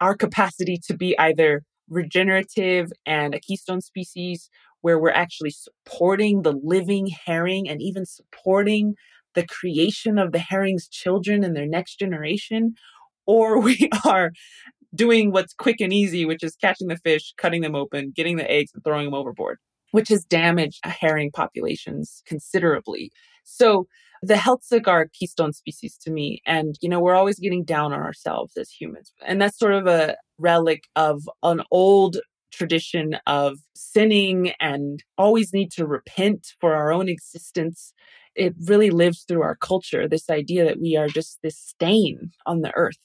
our 0.00 0.14
capacity 0.14 0.78
to 0.86 0.96
be 0.96 1.18
either 1.18 1.62
regenerative 1.88 2.92
and 3.06 3.34
a 3.34 3.40
keystone 3.40 3.80
species 3.80 4.50
where 4.82 4.98
we're 4.98 5.10
actually 5.10 5.50
supporting 5.50 6.42
the 6.42 6.52
living 6.52 7.08
herring 7.26 7.68
and 7.68 7.80
even 7.82 8.04
supporting 8.04 8.94
the 9.34 9.46
creation 9.46 10.18
of 10.18 10.32
the 10.32 10.38
herring's 10.38 10.86
children 10.86 11.44
and 11.44 11.56
their 11.56 11.66
next 11.66 11.98
generation, 11.98 12.74
or 13.26 13.58
we 13.68 13.88
are 14.06 14.30
doing 14.94 15.32
what's 15.32 15.54
quick 15.54 15.80
and 15.80 15.92
easy, 15.92 16.24
which 16.26 16.42
is 16.42 16.56
catching 16.56 16.88
the 16.88 16.96
fish, 16.96 17.32
cutting 17.38 17.62
them 17.62 17.74
open, 17.74 18.12
getting 18.14 18.36
the 18.36 18.50
eggs, 18.50 18.70
and 18.74 18.84
throwing 18.84 19.06
them 19.06 19.14
overboard, 19.14 19.58
which 19.92 20.08
has 20.08 20.24
damaged 20.24 20.80
herring 20.84 21.30
populations 21.32 22.22
considerably. 22.26 23.10
So 23.44 23.86
the 24.22 24.34
Heiltsuk 24.34 24.86
are 24.86 25.08
keystone 25.12 25.52
species 25.52 25.96
to 26.02 26.10
me. 26.10 26.42
And, 26.46 26.76
you 26.80 26.88
know, 26.88 27.00
we're 27.00 27.14
always 27.14 27.38
getting 27.38 27.64
down 27.64 27.92
on 27.92 28.00
ourselves 28.00 28.56
as 28.56 28.70
humans. 28.70 29.12
And 29.26 29.40
that's 29.40 29.58
sort 29.58 29.74
of 29.74 29.86
a 29.86 30.16
relic 30.38 30.84
of 30.96 31.22
an 31.42 31.62
old 31.70 32.18
tradition 32.52 33.16
of 33.26 33.58
sinning 33.74 34.52
and 34.60 35.02
always 35.16 35.52
need 35.52 35.70
to 35.72 35.86
repent 35.86 36.48
for 36.60 36.74
our 36.74 36.92
own 36.92 37.08
existence. 37.08 37.94
It 38.34 38.54
really 38.66 38.90
lives 38.90 39.24
through 39.26 39.42
our 39.42 39.56
culture, 39.56 40.08
this 40.08 40.28
idea 40.28 40.64
that 40.64 40.80
we 40.80 40.96
are 40.96 41.08
just 41.08 41.38
this 41.42 41.58
stain 41.58 42.32
on 42.46 42.60
the 42.60 42.72
earth. 42.74 42.98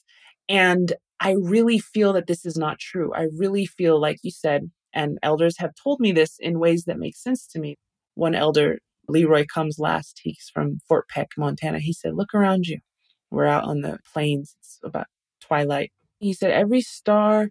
And 0.50 0.94
I 1.20 1.36
really 1.40 1.80
feel 1.80 2.12
that 2.14 2.28
this 2.28 2.46
is 2.46 2.58
not 2.58 2.80
true. 2.80 3.14
I 3.14 3.28
really 3.38 3.66
feel, 3.66 4.00
like 4.00 4.18
you 4.22 4.32
said, 4.32 4.70
and 4.94 5.18
elders 5.24 5.58
have 5.60 5.72
told 5.82 6.00
me 6.00 6.12
this 6.12 6.36
in 6.40 6.60
ways 6.60 6.86
that 6.86 7.00
make 7.00 7.16
sense 7.16 7.48
to 7.48 7.60
me. 7.60 7.78
One 8.16 8.36
elder 8.36 8.80
Leroy 9.08 9.46
comes 9.52 9.80
last. 9.80 10.22
He's 10.24 10.50
from 10.54 10.80
Fort 10.88 11.08
Peck, 11.10 11.30
Montana. 11.38 11.80
He 11.80 11.94
said, 11.94 12.16
Look 12.16 12.34
around 12.34 12.68
you. 12.68 12.80
We're 13.32 13.46
out 13.46 13.64
on 13.64 13.82
the 13.82 14.00
plains. 14.12 14.56
It's 14.60 14.80
about 14.84 15.08
twilight. 15.42 15.92
He 16.20 16.34
said, 16.34 16.52
Every 16.52 16.82
star, 16.82 17.50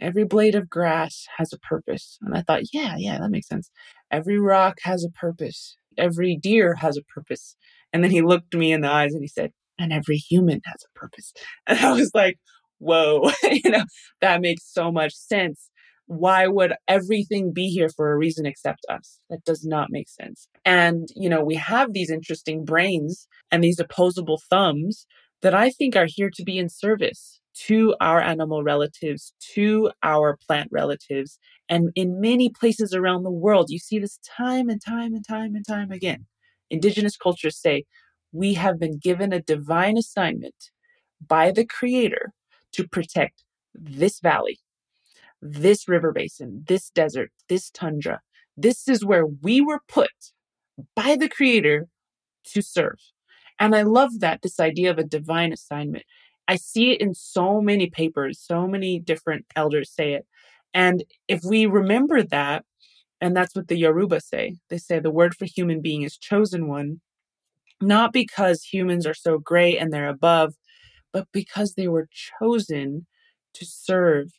every 0.00 0.24
blade 0.24 0.54
of 0.54 0.68
grass 0.68 1.26
has 1.38 1.52
a 1.52 1.58
purpose. 1.58 2.18
And 2.22 2.36
I 2.36 2.42
thought, 2.42 2.72
Yeah, 2.72 2.96
yeah, 2.98 3.18
that 3.18 3.30
makes 3.30 3.48
sense. 3.48 3.70
Every 4.10 4.38
rock 4.38 4.78
has 4.82 5.04
a 5.04 5.10
purpose. 5.10 5.76
Every 5.98 6.36
deer 6.36 6.74
has 6.74 6.96
a 6.96 7.02
purpose. 7.02 7.56
And 7.92 8.04
then 8.04 8.10
he 8.10 8.22
looked 8.22 8.54
me 8.54 8.72
in 8.72 8.82
the 8.82 8.90
eyes 8.90 9.14
and 9.14 9.22
he 9.22 9.28
said, 9.28 9.52
And 9.78 9.92
every 9.92 10.16
human 10.16 10.60
has 10.64 10.84
a 10.84 10.98
purpose. 10.98 11.32
And 11.66 11.78
I 11.78 11.92
was 11.92 12.10
like, 12.14 12.38
Whoa, 12.78 13.30
you 13.50 13.70
know, 13.70 13.84
that 14.20 14.40
makes 14.42 14.64
so 14.72 14.92
much 14.92 15.14
sense 15.14 15.70
why 16.06 16.46
would 16.46 16.74
everything 16.88 17.52
be 17.52 17.68
here 17.68 17.88
for 17.88 18.12
a 18.12 18.16
reason 18.16 18.46
except 18.46 18.86
us? 18.88 19.18
That 19.28 19.44
does 19.44 19.64
not 19.64 19.90
make 19.90 20.08
sense. 20.08 20.48
And, 20.64 21.08
you 21.14 21.28
know, 21.28 21.44
we 21.44 21.56
have 21.56 21.92
these 21.92 22.10
interesting 22.10 22.64
brains 22.64 23.26
and 23.50 23.62
these 23.62 23.80
opposable 23.80 24.40
thumbs 24.48 25.06
that 25.42 25.54
I 25.54 25.70
think 25.70 25.96
are 25.96 26.06
here 26.08 26.30
to 26.34 26.44
be 26.44 26.58
in 26.58 26.68
service 26.68 27.40
to 27.66 27.94
our 28.00 28.20
animal 28.20 28.62
relatives, 28.62 29.32
to 29.54 29.90
our 30.02 30.36
plant 30.46 30.68
relatives. 30.70 31.38
And 31.68 31.90
in 31.94 32.20
many 32.20 32.50
places 32.50 32.94
around 32.94 33.22
the 33.22 33.30
world, 33.30 33.70
you 33.70 33.78
see 33.78 33.98
this 33.98 34.18
time 34.24 34.68
and 34.68 34.80
time 34.80 35.14
and 35.14 35.26
time 35.26 35.54
and 35.54 35.66
time 35.66 35.90
again. 35.90 36.26
Indigenous 36.70 37.16
cultures 37.16 37.58
say, 37.58 37.84
we 38.32 38.54
have 38.54 38.78
been 38.78 38.98
given 38.98 39.32
a 39.32 39.40
divine 39.40 39.96
assignment 39.96 40.70
by 41.26 41.50
the 41.50 41.64
creator 41.64 42.32
to 42.72 42.86
protect 42.86 43.42
this 43.74 44.20
valley, 44.20 44.58
this 45.42 45.88
river 45.88 46.12
basin, 46.12 46.64
this 46.66 46.90
desert, 46.90 47.30
this 47.48 47.70
tundra. 47.70 48.20
This 48.56 48.88
is 48.88 49.04
where 49.04 49.26
we 49.26 49.60
were 49.60 49.80
put 49.88 50.10
by 50.94 51.16
the 51.16 51.28
creator 51.28 51.88
to 52.52 52.62
serve. 52.62 52.98
And 53.58 53.74
I 53.74 53.82
love 53.82 54.20
that, 54.20 54.42
this 54.42 54.60
idea 54.60 54.90
of 54.90 54.98
a 54.98 55.04
divine 55.04 55.52
assignment. 55.52 56.04
I 56.48 56.56
see 56.56 56.92
it 56.92 57.00
in 57.00 57.14
so 57.14 57.60
many 57.60 57.90
papers, 57.90 58.40
so 58.40 58.66
many 58.66 58.98
different 58.98 59.46
elders 59.56 59.90
say 59.90 60.14
it. 60.14 60.26
And 60.74 61.04
if 61.28 61.42
we 61.42 61.66
remember 61.66 62.22
that, 62.22 62.64
and 63.20 63.34
that's 63.34 63.56
what 63.56 63.68
the 63.68 63.78
Yoruba 63.78 64.20
say, 64.20 64.56
they 64.68 64.78
say 64.78 64.98
the 64.98 65.10
word 65.10 65.34
for 65.34 65.46
human 65.46 65.80
being 65.80 66.02
is 66.02 66.18
chosen 66.18 66.68
one, 66.68 67.00
not 67.80 68.12
because 68.12 68.62
humans 68.62 69.06
are 69.06 69.14
so 69.14 69.38
great 69.38 69.78
and 69.78 69.92
they're 69.92 70.08
above, 70.08 70.54
but 71.12 71.26
because 71.32 71.74
they 71.74 71.88
were 71.88 72.08
chosen 72.38 73.06
to 73.54 73.64
serve 73.64 74.30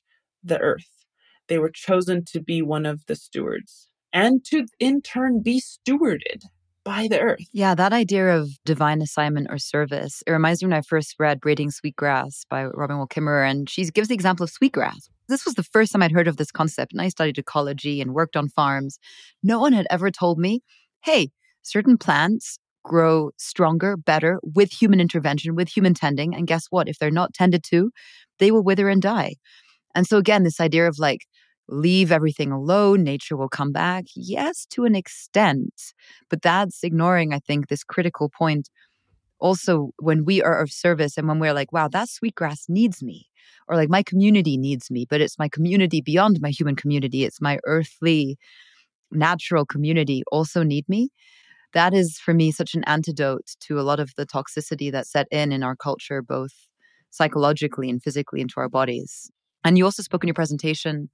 the 0.43 0.59
earth. 0.59 1.05
They 1.47 1.59
were 1.59 1.71
chosen 1.71 2.25
to 2.25 2.41
be 2.41 2.61
one 2.61 2.85
of 2.85 3.05
the 3.07 3.15
stewards 3.15 3.89
and 4.13 4.43
to 4.45 4.65
in 4.79 5.01
turn 5.01 5.41
be 5.41 5.61
stewarded 5.61 6.43
by 6.83 7.07
the 7.09 7.19
earth. 7.19 7.45
Yeah, 7.51 7.75
that 7.75 7.91
idea 7.91 8.37
of 8.37 8.49
divine 8.63 9.01
assignment 9.01 9.47
or 9.49 9.57
service, 9.57 10.23
it 10.25 10.31
reminds 10.31 10.61
me 10.63 10.67
when 10.67 10.77
I 10.77 10.81
first 10.81 11.15
read 11.19 11.41
Braiding 11.41 11.69
Sweetgrass 11.69 12.45
by 12.49 12.65
Robin 12.65 12.97
Wall 12.97 13.07
Kimmerer, 13.07 13.49
and 13.49 13.69
she 13.69 13.83
gives 13.85 14.07
the 14.07 14.13
example 14.13 14.45
of 14.45 14.49
sweetgrass. 14.49 15.09
This 15.27 15.45
was 15.45 15.55
the 15.55 15.63
first 15.63 15.91
time 15.91 16.01
I'd 16.01 16.13
heard 16.13 16.29
of 16.29 16.37
this 16.37 16.51
concept, 16.51 16.93
and 16.93 17.01
I 17.01 17.09
studied 17.09 17.37
ecology 17.37 17.99
and 17.99 18.13
worked 18.13 18.37
on 18.37 18.47
farms. 18.47 18.99
No 19.43 19.59
one 19.59 19.73
had 19.73 19.87
ever 19.89 20.09
told 20.11 20.39
me, 20.39 20.61
hey, 21.03 21.31
certain 21.61 21.97
plants 21.97 22.57
grow 22.85 23.31
stronger, 23.37 23.97
better 23.97 24.39
with 24.41 24.71
human 24.71 25.01
intervention, 25.01 25.55
with 25.55 25.67
human 25.67 25.93
tending. 25.93 26.33
And 26.33 26.47
guess 26.47 26.67
what? 26.69 26.87
If 26.87 26.99
they're 26.99 27.11
not 27.11 27.33
tended 27.33 27.63
to, 27.65 27.91
they 28.39 28.49
will 28.49 28.63
wither 28.63 28.87
and 28.87 29.01
die. 29.01 29.35
And 29.97 30.07
so, 30.07 30.17
again, 30.17 30.43
this 30.43 30.61
idea 30.61 30.87
of 30.87 30.99
like, 30.99 31.21
leave 31.69 32.11
everything 32.11 32.51
alone, 32.51 33.03
nature 33.03 33.35
will 33.35 33.49
come 33.49 33.71
back. 33.71 34.05
Yes, 34.15 34.67
to 34.67 34.85
an 34.85 34.95
extent. 34.95 35.73
But 36.29 36.43
that's 36.43 36.83
ignoring, 36.83 37.33
I 37.33 37.39
think, 37.39 37.67
this 37.67 37.83
critical 37.83 38.29
point. 38.29 38.69
Also, 39.39 39.89
when 39.99 40.23
we 40.23 40.43
are 40.43 40.59
of 40.61 40.71
service 40.71 41.17
and 41.17 41.27
when 41.27 41.39
we're 41.39 41.53
like, 41.53 41.73
wow, 41.73 41.87
that 41.89 42.09
sweetgrass 42.09 42.65
needs 42.69 43.03
me, 43.03 43.27
or 43.67 43.75
like 43.75 43.89
my 43.89 44.03
community 44.03 44.57
needs 44.57 44.91
me, 44.91 45.07
but 45.09 45.21
it's 45.21 45.39
my 45.39 45.49
community 45.49 46.01
beyond 46.01 46.39
my 46.41 46.51
human 46.51 46.75
community, 46.75 47.25
it's 47.25 47.41
my 47.41 47.59
earthly, 47.65 48.37
natural 49.11 49.65
community 49.65 50.23
also 50.31 50.63
need 50.63 50.87
me. 50.89 51.09
That 51.73 51.93
is 51.93 52.19
for 52.19 52.33
me 52.33 52.51
such 52.51 52.75
an 52.75 52.83
antidote 52.85 53.55
to 53.61 53.79
a 53.79 53.83
lot 53.83 53.99
of 53.99 54.13
the 54.17 54.27
toxicity 54.27 54.91
that 54.91 55.07
set 55.07 55.27
in 55.31 55.51
in 55.51 55.63
our 55.63 55.75
culture, 55.75 56.21
both 56.21 56.53
psychologically 57.11 57.89
and 57.89 58.01
physically 58.03 58.41
into 58.41 58.55
our 58.59 58.69
bodies. 58.69 59.31
And 59.63 59.77
you 59.77 59.85
also 59.85 60.03
spoke 60.03 60.23
in 60.23 60.27
your 60.27 60.33
presentation, 60.33 61.09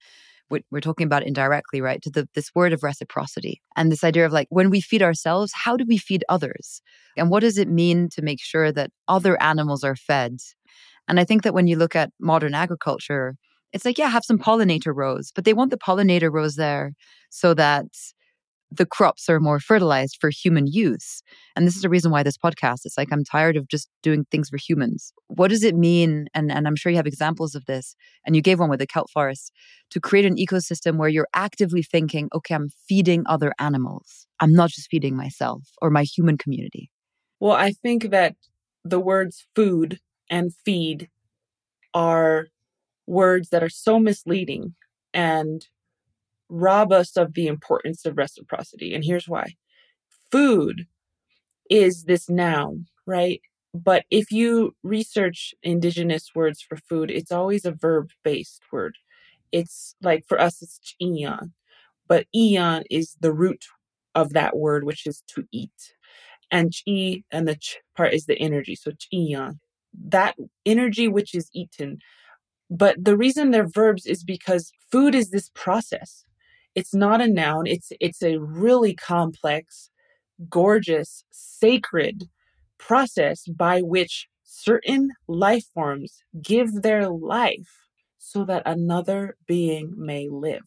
we're 0.49 0.81
talking 0.81 1.05
about 1.05 1.23
indirectly, 1.23 1.81
right? 1.81 2.01
To 2.03 2.09
the, 2.11 2.27
this 2.35 2.51
word 2.53 2.73
of 2.73 2.83
reciprocity 2.83 3.61
and 3.75 3.91
this 3.91 4.03
idea 4.03 4.25
of 4.25 4.31
like 4.31 4.47
when 4.49 4.69
we 4.69 4.81
feed 4.81 5.01
ourselves, 5.01 5.51
how 5.53 5.77
do 5.77 5.85
we 5.87 5.97
feed 5.97 6.23
others? 6.29 6.81
And 7.17 7.29
what 7.29 7.39
does 7.39 7.57
it 7.57 7.67
mean 7.67 8.09
to 8.09 8.21
make 8.21 8.41
sure 8.41 8.71
that 8.71 8.91
other 9.07 9.41
animals 9.41 9.83
are 9.83 9.95
fed? 9.95 10.37
And 11.07 11.19
I 11.19 11.25
think 11.25 11.43
that 11.43 11.53
when 11.53 11.67
you 11.67 11.75
look 11.75 11.95
at 11.95 12.11
modern 12.19 12.53
agriculture, 12.53 13.35
it's 13.71 13.85
like, 13.85 13.97
yeah, 13.97 14.09
have 14.09 14.23
some 14.25 14.37
pollinator 14.37 14.93
rows, 14.95 15.31
but 15.33 15.45
they 15.45 15.53
want 15.53 15.71
the 15.71 15.77
pollinator 15.77 16.31
rows 16.31 16.55
there 16.55 16.93
so 17.29 17.53
that 17.55 17.85
the 18.75 18.85
crops 18.85 19.29
are 19.29 19.39
more 19.39 19.59
fertilized 19.59 20.17
for 20.19 20.29
human 20.29 20.65
use. 20.67 21.21
And 21.55 21.67
this 21.67 21.75
is 21.75 21.83
the 21.83 21.89
reason 21.89 22.11
why 22.11 22.23
this 22.23 22.37
podcast 22.37 22.85
is 22.85 22.95
like, 22.97 23.09
I'm 23.11 23.23
tired 23.23 23.55
of 23.55 23.67
just 23.67 23.89
doing 24.01 24.25
things 24.31 24.49
for 24.49 24.57
humans. 24.57 25.13
What 25.27 25.49
does 25.49 25.63
it 25.63 25.75
mean? 25.75 26.27
And, 26.33 26.51
and 26.51 26.67
I'm 26.67 26.75
sure 26.75 26.91
you 26.91 26.97
have 26.97 27.07
examples 27.07 27.55
of 27.55 27.65
this, 27.65 27.95
and 28.25 28.35
you 28.35 28.41
gave 28.41 28.59
one 28.59 28.69
with 28.69 28.79
the 28.79 28.87
kelp 28.87 29.09
forest 29.11 29.51
to 29.91 29.99
create 29.99 30.25
an 30.25 30.37
ecosystem 30.37 30.97
where 30.97 31.09
you're 31.09 31.27
actively 31.33 31.83
thinking, 31.83 32.29
okay, 32.33 32.55
I'm 32.55 32.69
feeding 32.87 33.23
other 33.27 33.53
animals. 33.59 34.27
I'm 34.39 34.53
not 34.53 34.71
just 34.71 34.89
feeding 34.89 35.15
myself 35.15 35.61
or 35.81 35.89
my 35.89 36.03
human 36.03 36.37
community. 36.37 36.89
Well, 37.39 37.53
I 37.53 37.71
think 37.71 38.09
that 38.09 38.35
the 38.83 38.99
words 38.99 39.45
food 39.55 39.99
and 40.29 40.51
feed 40.65 41.09
are 41.93 42.47
words 43.05 43.49
that 43.49 43.63
are 43.63 43.69
so 43.69 43.99
misleading 43.99 44.75
and 45.13 45.67
rob 46.49 46.91
us 46.91 47.17
of 47.17 47.33
the 47.33 47.47
importance 47.47 48.05
of 48.05 48.17
reciprocity. 48.17 48.93
And 48.93 49.03
here's 49.03 49.27
why 49.27 49.55
food 50.31 50.87
is 51.69 52.03
this 52.03 52.29
noun, 52.29 52.85
right? 53.05 53.41
But 53.73 54.05
if 54.11 54.31
you 54.31 54.75
research 54.83 55.53
indigenous 55.63 56.29
words 56.35 56.61
for 56.61 56.77
food, 56.77 57.09
it's 57.09 57.31
always 57.31 57.65
a 57.65 57.71
verb 57.71 58.11
based 58.23 58.61
word. 58.71 58.97
It's 59.51 59.95
like 60.01 60.25
for 60.27 60.39
us, 60.39 60.61
it's 60.61 60.95
eon, 61.01 61.53
but 62.07 62.27
eon 62.35 62.83
is 62.89 63.15
the 63.19 63.33
root 63.33 63.65
of 64.15 64.33
that 64.33 64.57
word, 64.57 64.83
which 64.83 65.07
is 65.07 65.23
to 65.27 65.45
eat. 65.51 65.95
And 66.51 66.71
chi 66.71 67.23
and 67.31 67.47
the 67.47 67.55
ch 67.55 67.77
part 67.97 68.13
is 68.13 68.25
the 68.25 68.37
energy. 68.37 68.75
So 68.75 68.91
eon, 69.11 69.59
that 70.07 70.35
energy 70.65 71.07
which 71.07 71.33
is 71.33 71.49
eaten. 71.53 71.99
But 72.69 73.03
the 73.03 73.17
reason 73.17 73.51
they're 73.51 73.67
verbs 73.67 74.05
is 74.05 74.23
because 74.23 74.71
food 74.91 75.15
is 75.15 75.31
this 75.31 75.49
process 75.55 76.25
it's 76.75 76.93
not 76.93 77.21
a 77.21 77.27
noun 77.27 77.67
it's 77.67 77.91
it's 77.99 78.21
a 78.23 78.37
really 78.37 78.93
complex 78.93 79.89
gorgeous 80.49 81.23
sacred 81.31 82.29
process 82.77 83.45
by 83.47 83.81
which 83.81 84.27
certain 84.43 85.09
life 85.27 85.65
forms 85.73 86.23
give 86.41 86.81
their 86.81 87.07
life 87.07 87.83
so 88.17 88.43
that 88.45 88.63
another 88.65 89.35
being 89.47 89.93
may 89.97 90.29
live. 90.29 90.63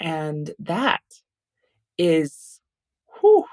And 0.00 0.52
that 0.58 1.02
is 1.96 2.60
whew, 3.20 3.44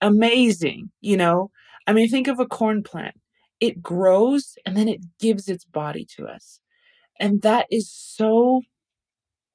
amazing 0.00 0.90
you 1.00 1.16
know? 1.16 1.50
I 1.86 1.92
mean 1.92 2.08
think 2.08 2.28
of 2.28 2.40
a 2.40 2.46
corn 2.46 2.82
plant. 2.82 3.14
It 3.60 3.82
grows 3.82 4.56
and 4.64 4.76
then 4.76 4.88
it 4.88 5.00
gives 5.18 5.48
its 5.48 5.64
body 5.64 6.06
to 6.16 6.26
us. 6.26 6.60
And 7.18 7.42
that 7.42 7.66
is 7.70 7.90
so 7.90 8.62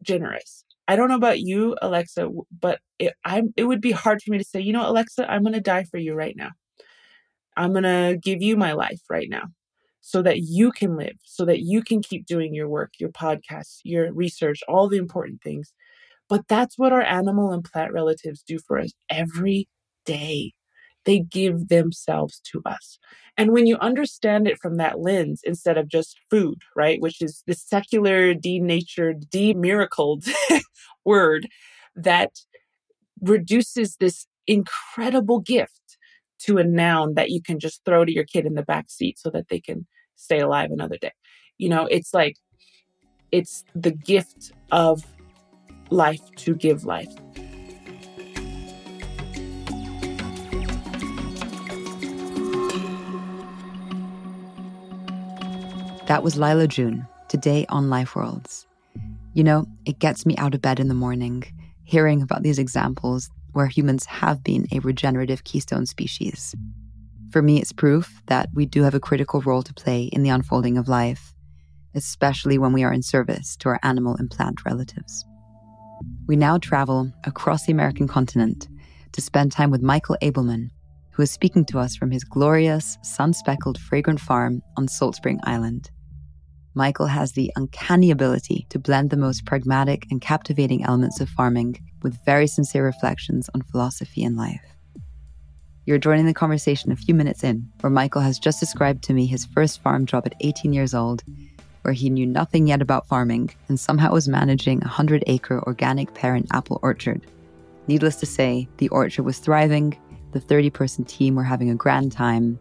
generous 0.03 0.63
I 0.87 0.95
don't 0.95 1.09
know 1.09 1.15
about 1.15 1.39
you, 1.39 1.75
Alexa, 1.81 2.29
but 2.59 2.79
it, 2.99 3.13
I 3.25 3.43
it 3.57 3.65
would 3.65 3.81
be 3.81 3.91
hard 3.91 4.21
for 4.21 4.31
me 4.31 4.37
to 4.37 4.43
say, 4.43 4.59
you 4.61 4.73
know, 4.73 4.87
Alexa, 4.87 5.29
I'm 5.29 5.41
going 5.41 5.53
to 5.53 5.61
die 5.61 5.85
for 5.85 5.97
you 5.97 6.13
right 6.13 6.35
now. 6.37 6.51
I'm 7.57 7.71
going 7.71 7.83
to 7.83 8.17
give 8.21 8.41
you 8.41 8.57
my 8.57 8.73
life 8.73 9.01
right 9.09 9.29
now 9.29 9.43
so 10.01 10.21
that 10.21 10.41
you 10.41 10.71
can 10.71 10.95
live, 10.97 11.15
so 11.23 11.45
that 11.45 11.61
you 11.61 11.81
can 11.81 12.01
keep 12.01 12.25
doing 12.25 12.53
your 12.53 12.67
work, 12.67 12.93
your 12.99 13.09
podcasts, 13.09 13.79
your 13.83 14.13
research, 14.13 14.61
all 14.67 14.87
the 14.87 14.97
important 14.97 15.41
things. 15.41 15.73
But 16.29 16.47
that's 16.47 16.77
what 16.77 16.93
our 16.93 17.01
animal 17.01 17.51
and 17.51 17.63
plant 17.63 17.93
relatives 17.93 18.43
do 18.43 18.59
for 18.59 18.79
us 18.79 18.91
every 19.09 19.67
day. 20.05 20.53
They 21.05 21.19
give 21.19 21.69
themselves 21.69 22.39
to 22.51 22.61
us. 22.65 22.99
And 23.37 23.51
when 23.51 23.67
you 23.67 23.77
understand 23.77 24.47
it 24.47 24.57
from 24.59 24.77
that 24.77 24.99
lens 24.99 25.41
instead 25.43 25.77
of 25.77 25.87
just 25.87 26.19
food, 26.29 26.61
right, 26.75 27.01
which 27.01 27.21
is 27.21 27.43
the 27.47 27.53
secular, 27.53 28.33
denatured, 28.33 29.29
demiracled 29.29 30.27
word 31.05 31.47
that 31.95 32.31
reduces 33.21 33.97
this 33.97 34.25
incredible 34.47 35.39
gift 35.39 35.97
to 36.39 36.57
a 36.57 36.63
noun 36.63 37.15
that 37.15 37.29
you 37.29 37.41
can 37.41 37.59
just 37.59 37.83
throw 37.85 38.05
to 38.05 38.13
your 38.13 38.23
kid 38.23 38.45
in 38.45 38.55
the 38.55 38.63
back 38.63 38.89
seat 38.89 39.17
so 39.17 39.29
that 39.29 39.47
they 39.49 39.59
can 39.59 39.85
stay 40.15 40.39
alive 40.39 40.71
another 40.71 40.97
day. 40.97 41.11
You 41.57 41.69
know, 41.69 41.85
it's 41.85 42.13
like 42.13 42.35
it's 43.31 43.63
the 43.73 43.91
gift 43.91 44.51
of 44.71 45.03
life 45.89 46.21
to 46.37 46.55
give 46.55 46.85
life. 46.85 47.13
That 56.07 56.21
was 56.21 56.37
Lyla 56.37 56.67
June, 56.67 57.07
today 57.29 57.65
on 57.69 57.89
Life 57.89 58.15
Worlds. 58.15 58.67
You 59.33 59.43
know, 59.43 59.65
it 59.85 59.97
gets 59.97 60.23
me 60.23 60.37
out 60.37 60.53
of 60.53 60.61
bed 60.61 60.79
in 60.79 60.87
the 60.87 60.93
morning, 60.93 61.43
hearing 61.83 62.21
about 62.21 62.43
these 62.43 62.59
examples 62.59 63.31
where 63.53 63.65
humans 63.65 64.05
have 64.05 64.43
been 64.43 64.67
a 64.71 64.77
regenerative 64.81 65.45
keystone 65.45 65.87
species. 65.87 66.53
For 67.31 67.41
me, 67.41 67.59
it's 67.59 67.71
proof 67.71 68.21
that 68.27 68.49
we 68.53 68.67
do 68.67 68.83
have 68.83 68.93
a 68.93 68.99
critical 68.99 69.41
role 69.41 69.63
to 69.63 69.73
play 69.73 70.03
in 70.03 70.21
the 70.21 70.29
unfolding 70.29 70.77
of 70.77 70.87
life, 70.87 71.33
especially 71.95 72.59
when 72.59 72.71
we 72.71 72.83
are 72.83 72.93
in 72.93 73.01
service 73.01 73.55
to 73.57 73.69
our 73.69 73.79
animal 73.81 74.15
and 74.15 74.29
plant 74.29 74.63
relatives. 74.63 75.25
We 76.27 76.35
now 76.35 76.59
travel 76.59 77.11
across 77.23 77.65
the 77.65 77.71
American 77.71 78.07
continent 78.07 78.67
to 79.13 79.21
spend 79.21 79.51
time 79.51 79.71
with 79.71 79.81
Michael 79.81 80.17
Ableman, 80.21 80.69
who 81.09 81.23
is 81.23 81.31
speaking 81.31 81.65
to 81.65 81.79
us 81.79 81.95
from 81.95 82.11
his 82.11 82.23
glorious, 82.23 82.99
sun 83.01 83.33
speckled, 83.33 83.79
fragrant 83.79 84.19
farm 84.19 84.61
on 84.77 84.87
Salt 84.87 85.15
Spring 85.15 85.39
Island. 85.45 85.89
Michael 86.77 87.07
has 87.07 87.31
the 87.31 87.53
uncanny 87.55 88.11
ability 88.11 88.67
to 88.69 88.77
blend 88.77 89.09
the 89.09 89.15
most 89.15 89.45
pragmatic 89.45 90.07
and 90.11 90.19
captivating 90.19 90.83
elements 90.83 91.21
of 91.21 91.29
farming 91.29 91.81
with 92.03 92.23
very 92.25 92.47
sincere 92.47 92.83
reflections 92.83 93.49
on 93.55 93.61
philosophy 93.61 94.25
and 94.25 94.35
life. 94.35 94.61
You're 95.85 95.97
joining 95.99 96.25
the 96.25 96.33
conversation 96.33 96.91
a 96.91 96.97
few 96.97 97.15
minutes 97.15 97.45
in, 97.45 97.71
where 97.79 97.89
Michael 97.89 98.21
has 98.21 98.37
just 98.37 98.59
described 98.59 99.05
to 99.05 99.13
me 99.13 99.25
his 99.25 99.45
first 99.45 99.81
farm 99.81 100.05
job 100.05 100.23
at 100.25 100.35
18 100.41 100.73
years 100.73 100.93
old, 100.93 101.23
where 101.83 101.93
he 101.93 102.09
knew 102.09 102.25
nothing 102.25 102.67
yet 102.67 102.81
about 102.81 103.07
farming 103.07 103.51
and 103.69 103.79
somehow 103.79 104.11
was 104.11 104.27
managing 104.27 104.79
a 104.79 104.87
100 104.87 105.23
acre 105.27 105.63
organic 105.65 106.13
pear 106.13 106.35
and 106.35 106.47
apple 106.51 106.81
orchard. 106.83 107.21
Needless 107.87 108.17
to 108.17 108.25
say, 108.25 108.67
the 108.77 108.89
orchard 108.89 109.23
was 109.23 109.39
thriving, 109.39 109.97
the 110.33 110.41
30 110.41 110.71
person 110.71 111.05
team 111.05 111.35
were 111.35 111.43
having 111.43 111.69
a 111.69 111.75
grand 111.75 112.11
time, 112.11 112.59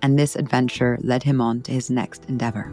and 0.00 0.18
this 0.18 0.34
adventure 0.34 0.96
led 1.02 1.22
him 1.22 1.42
on 1.42 1.60
to 1.62 1.72
his 1.72 1.90
next 1.90 2.24
endeavor. 2.26 2.72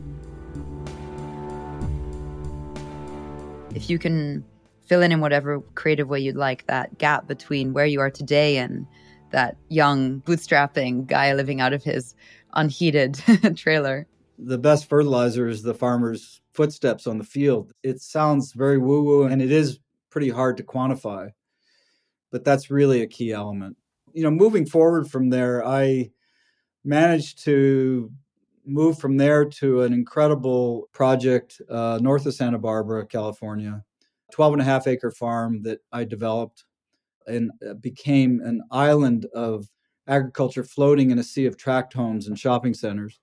If 3.77 3.91
you 3.91 3.99
can 3.99 4.43
fill 4.87 5.03
in 5.03 5.11
in 5.11 5.21
whatever 5.21 5.61
creative 5.75 6.09
way 6.09 6.19
you'd 6.19 6.35
like 6.35 6.65
that 6.65 6.97
gap 6.97 7.27
between 7.27 7.73
where 7.73 7.85
you 7.85 7.99
are 7.99 8.09
today 8.09 8.57
and 8.57 8.87
that 9.29 9.55
young 9.69 10.19
bootstrapping 10.21 11.05
guy 11.05 11.31
living 11.33 11.61
out 11.61 11.73
of 11.73 11.83
his 11.83 12.15
unheated 12.53 13.21
trailer. 13.55 14.07
The 14.39 14.57
best 14.57 14.89
fertilizer 14.89 15.47
is 15.47 15.61
the 15.61 15.75
farmer's 15.75 16.41
footsteps 16.53 17.05
on 17.05 17.19
the 17.19 17.23
field. 17.23 17.71
It 17.83 18.01
sounds 18.01 18.53
very 18.53 18.79
woo 18.79 19.03
woo 19.03 19.23
and 19.23 19.43
it 19.43 19.51
is 19.51 19.79
pretty 20.09 20.29
hard 20.29 20.57
to 20.57 20.63
quantify, 20.63 21.33
but 22.31 22.43
that's 22.43 22.71
really 22.71 23.01
a 23.03 23.07
key 23.07 23.31
element. 23.31 23.77
You 24.13 24.23
know, 24.23 24.31
moving 24.31 24.65
forward 24.65 25.07
from 25.07 25.29
there, 25.29 25.63
I 25.63 26.09
managed 26.83 27.43
to 27.43 28.11
moved 28.67 28.99
from 28.99 29.17
there 29.17 29.45
to 29.45 29.81
an 29.81 29.93
incredible 29.93 30.89
project 30.91 31.61
uh, 31.69 31.99
north 32.01 32.25
of 32.25 32.33
Santa 32.33 32.57
Barbara, 32.57 33.05
California, 33.05 33.83
12 34.31 34.53
and 34.53 34.61
a 34.61 34.65
half 34.65 34.87
acre 34.87 35.11
farm 35.11 35.63
that 35.63 35.79
I 35.91 36.03
developed 36.03 36.65
and 37.27 37.51
uh, 37.67 37.73
became 37.75 38.41
an 38.43 38.61
island 38.71 39.25
of 39.33 39.67
agriculture 40.07 40.63
floating 40.63 41.11
in 41.11 41.19
a 41.19 41.23
sea 41.23 41.45
of 41.45 41.57
tract 41.57 41.93
homes 41.93 42.27
and 42.27 42.37
shopping 42.37 42.73
centers. 42.73 43.19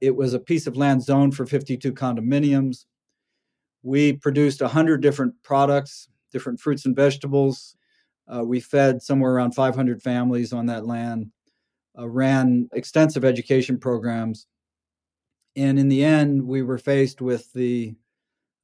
It 0.00 0.14
was 0.14 0.34
a 0.34 0.40
piece 0.40 0.66
of 0.66 0.76
land 0.76 1.02
zoned 1.02 1.34
for 1.34 1.46
52 1.46 1.92
condominiums. 1.92 2.84
We 3.82 4.14
produced 4.14 4.60
100 4.60 5.00
different 5.00 5.34
products, 5.42 6.08
different 6.32 6.60
fruits 6.60 6.86
and 6.86 6.96
vegetables. 6.96 7.76
Uh, 8.26 8.44
we 8.44 8.60
fed 8.60 9.02
somewhere 9.02 9.32
around 9.32 9.54
500 9.54 10.02
families 10.02 10.52
on 10.52 10.66
that 10.66 10.86
land, 10.86 11.30
uh, 11.98 12.08
ran 12.08 12.68
extensive 12.72 13.24
education 13.24 13.78
programs, 13.78 14.46
and 15.56 15.78
in 15.78 15.88
the 15.88 16.04
end, 16.04 16.42
we 16.42 16.62
were 16.62 16.78
faced 16.78 17.20
with 17.20 17.52
the 17.52 17.94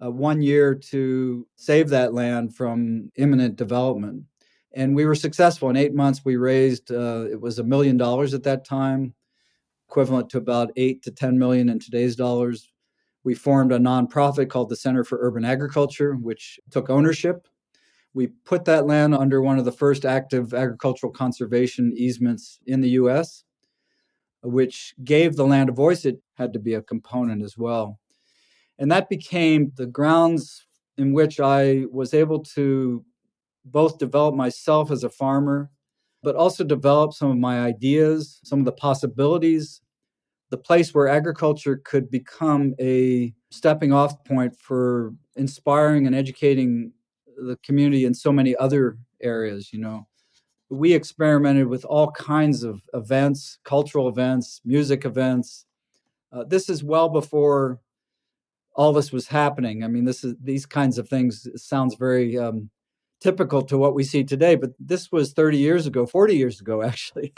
uh, 0.03 0.11
one 0.11 0.42
year 0.42 0.74
to 0.74 1.46
save 1.57 1.88
that 1.90 2.14
land 2.14 2.57
from 2.57 3.11
imminent 3.16 3.57
development. 3.57 4.24
And 4.72 4.94
we 4.94 5.05
were 5.05 5.14
successful. 5.14 5.68
In 5.70 5.76
eight 5.76 5.94
months, 5.94 6.24
we 6.24 6.37
raised, 6.37 6.90
uh, 6.90 7.26
it 7.31 7.40
was 7.40 7.59
a 7.59 7.64
million 7.64 7.96
dollars 7.96 8.35
at 8.35 8.44
that 8.44 8.64
time, 8.64 9.14
equivalent 9.88 10.31
to 10.31 10.38
about 10.38 10.70
eight 10.76 11.03
to 11.03 11.11
10 11.11 11.38
million 11.38 11.68
in 11.68 11.79
today's 11.79 12.16
dollars. 12.16 12.70
We 13.22 13.35
formed 13.35 13.72
a 13.72 13.79
nonprofit 13.79 14.48
called 14.48 14.68
the 14.68 14.76
Center 14.76 15.05
for 15.05 15.18
Urban 15.20 15.44
Agriculture, 15.44 16.14
which 16.14 16.59
took 16.70 16.88
ownership. 16.88 17.46
We 18.14 18.29
put 18.29 18.64
that 18.64 18.87
land 18.87 19.14
under 19.14 19.42
one 19.42 19.59
of 19.59 19.64
the 19.64 19.72
first 19.72 20.05
active 20.05 20.55
agricultural 20.55 21.12
conservation 21.12 21.92
easements 21.94 22.59
in 22.66 22.81
the 22.81 22.90
US 22.90 23.44
which 24.42 24.94
gave 25.05 25.37
the 25.37 25.46
land 25.46 25.68
a 25.68 25.72
voice, 25.72 26.05
it 26.05 26.20
had 26.35 26.53
to 26.53 26.59
be 26.59 26.74
a 26.74 26.83
component 26.83 27.42
as 27.42 27.57
well. 27.59 27.98
And 28.79 28.90
that 28.90 29.09
became 29.09 29.72
the 29.76 29.87
grounds 29.87 30.66
in 30.96 31.12
which 31.12 31.40
I 31.40 31.85
was 31.90 32.14
able 32.14 32.40
to 32.55 33.05
both 33.64 33.98
develop 33.98 34.35
myself 34.35 34.90
as 34.90 35.05
a 35.05 35.11
farmer, 35.11 35.70
but 36.22 36.37
also 36.37 36.64
develop 36.64 37.12
some 37.12 37.31
of 37.31 37.37
my 37.37 37.61
ideas, 37.61 38.40
some 38.44 38.59
of 38.59 38.64
the 38.64 38.72
possibilities, 38.72 39.81
the 40.50 40.59
place 40.59 40.94
where 40.94 41.09
agriculture 41.09 41.81
could 41.85 42.11
become 42.11 42.74
a 42.81 43.33
stepping 43.50 43.92
off 43.92 44.24
point 44.24 44.59
for 44.59 45.12
inspiring 45.37 46.07
and 46.07 46.14
educating 46.14 46.92
the 47.37 47.57
community 47.62 48.05
in 48.05 48.14
so 48.14 48.33
many 48.33 48.57
other 48.57 48.98
areas, 49.22 49.72
you 49.72 49.79
know. 49.79 50.07
We 50.70 50.94
experimented 50.94 51.66
with 51.66 51.85
all 51.85 52.11
kinds 52.12 52.62
of 52.62 52.83
events, 52.94 53.59
cultural 53.64 54.09
events, 54.09 54.61
music 54.64 55.04
events. 55.04 55.66
Uh, 56.33 56.44
this 56.44 56.68
is 56.68 56.85
well 56.85 57.09
before 57.09 57.80
all 58.74 58.92
this 58.92 59.12
was 59.12 59.26
happening. 59.26 59.85
I 59.85 59.88
mean, 59.88 60.04
this 60.04 60.24
is 60.24 60.35
these 60.42 60.66
kinds 60.66 60.96
of 60.96 61.09
things 61.09 61.46
sounds 61.56 61.96
very 61.96 62.38
um, 62.38 62.70
typical 63.20 63.62
to 63.62 63.76
what 63.76 63.94
we 63.94 64.04
see 64.04 64.24
today, 64.24 64.54
but 64.54 64.70
this 64.78 65.12
was 65.12 65.33
30 65.33 65.59
years 65.59 65.87
ago, 65.87 66.06
40 66.06 66.37
years 66.37 66.61
ago, 66.61 66.83
actually. 66.90 67.35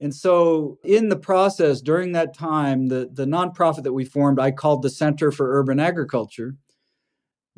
And 0.00 0.14
so, 0.14 0.78
in 0.82 1.08
the 1.08 1.16
process, 1.16 1.80
during 1.80 2.12
that 2.12 2.34
time, 2.34 2.88
the, 2.88 3.08
the 3.12 3.24
nonprofit 3.24 3.84
that 3.84 3.92
we 3.92 4.04
formed, 4.04 4.40
I 4.40 4.50
called 4.50 4.82
the 4.82 4.90
Center 4.90 5.30
for 5.30 5.60
Urban 5.60 5.78
Agriculture 5.78 6.56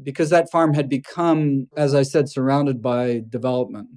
because 0.02 0.28
that 0.30 0.50
farm 0.50 0.74
had 0.74 0.88
become, 0.88 1.68
as 1.76 1.94
I 1.94 2.02
said, 2.02 2.28
surrounded 2.28 2.82
by 2.82 3.22
development. 3.30 3.88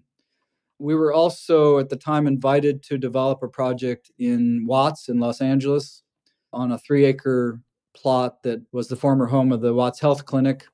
We 0.79 0.95
were 0.95 1.13
also 1.13 1.79
at 1.79 1.89
the 1.89 1.95
time 1.95 2.27
invited 2.27 2.83
to 2.83 2.97
develop 2.97 3.41
a 3.41 3.47
project 3.47 4.11
in 4.19 4.65
Watts 4.67 5.09
in 5.09 5.19
Los 5.19 5.41
Angeles 5.41 6.03
on 6.53 6.71
a 6.71 6.77
three 6.77 7.05
acre 7.05 7.61
plot 7.95 8.43
that 8.43 8.61
was 8.71 8.87
the 8.87 8.95
former 8.95 9.25
home 9.27 9.51
of 9.51 9.61
the 9.61 9.73
Watts 9.73 9.99
Health 9.99 10.25
Clinic, 10.25 10.65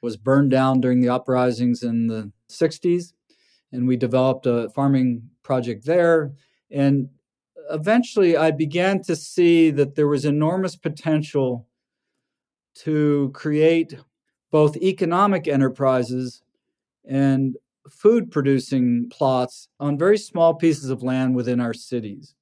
was 0.00 0.16
burned 0.16 0.50
down 0.50 0.80
during 0.80 1.00
the 1.00 1.10
uprisings 1.10 1.82
in 1.82 2.06
the 2.06 2.32
60s. 2.50 3.12
And 3.70 3.86
we 3.86 3.96
developed 3.96 4.46
a 4.46 4.70
farming 4.70 5.30
project 5.42 5.84
there. 5.84 6.32
And 6.70 7.10
eventually 7.70 8.36
I 8.36 8.50
began 8.50 9.02
to 9.02 9.16
see 9.16 9.70
that 9.70 9.94
there 9.94 10.08
was 10.08 10.24
enormous 10.24 10.76
potential 10.76 11.66
to 12.74 13.30
create 13.34 13.96
both 14.50 14.76
economic 14.76 15.46
enterprises 15.46 16.42
and 17.04 17.56
food 17.88 18.30
producing 18.30 19.08
plots 19.10 19.68
on 19.80 19.98
very 19.98 20.18
small 20.18 20.54
pieces 20.54 20.90
of 20.90 21.02
land 21.02 21.34
within 21.34 21.60
our 21.60 21.74
cities. 21.74 22.34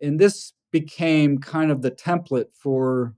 And 0.00 0.18
this 0.18 0.52
became 0.72 1.38
kind 1.38 1.70
of 1.70 1.82
the 1.82 1.90
template 1.90 2.52
for 2.52 3.14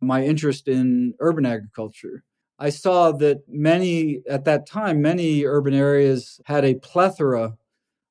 my 0.00 0.22
interest 0.24 0.68
in 0.68 1.14
urban 1.20 1.46
agriculture. 1.46 2.22
I 2.58 2.70
saw 2.70 3.12
that 3.12 3.42
many, 3.48 4.20
at 4.28 4.44
that 4.44 4.66
time, 4.66 5.00
many 5.00 5.44
urban 5.44 5.74
areas 5.74 6.40
had 6.44 6.64
a 6.64 6.74
plethora 6.74 7.56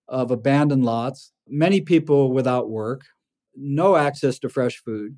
of 0.08 0.32
abandoned 0.32 0.86
lots, 0.86 1.34
many 1.48 1.82
people 1.82 2.32
without 2.32 2.70
work, 2.70 3.04
no 3.56 3.96
access 3.96 4.40
to 4.40 4.50
fresh 4.50 4.78
food. 4.78 5.18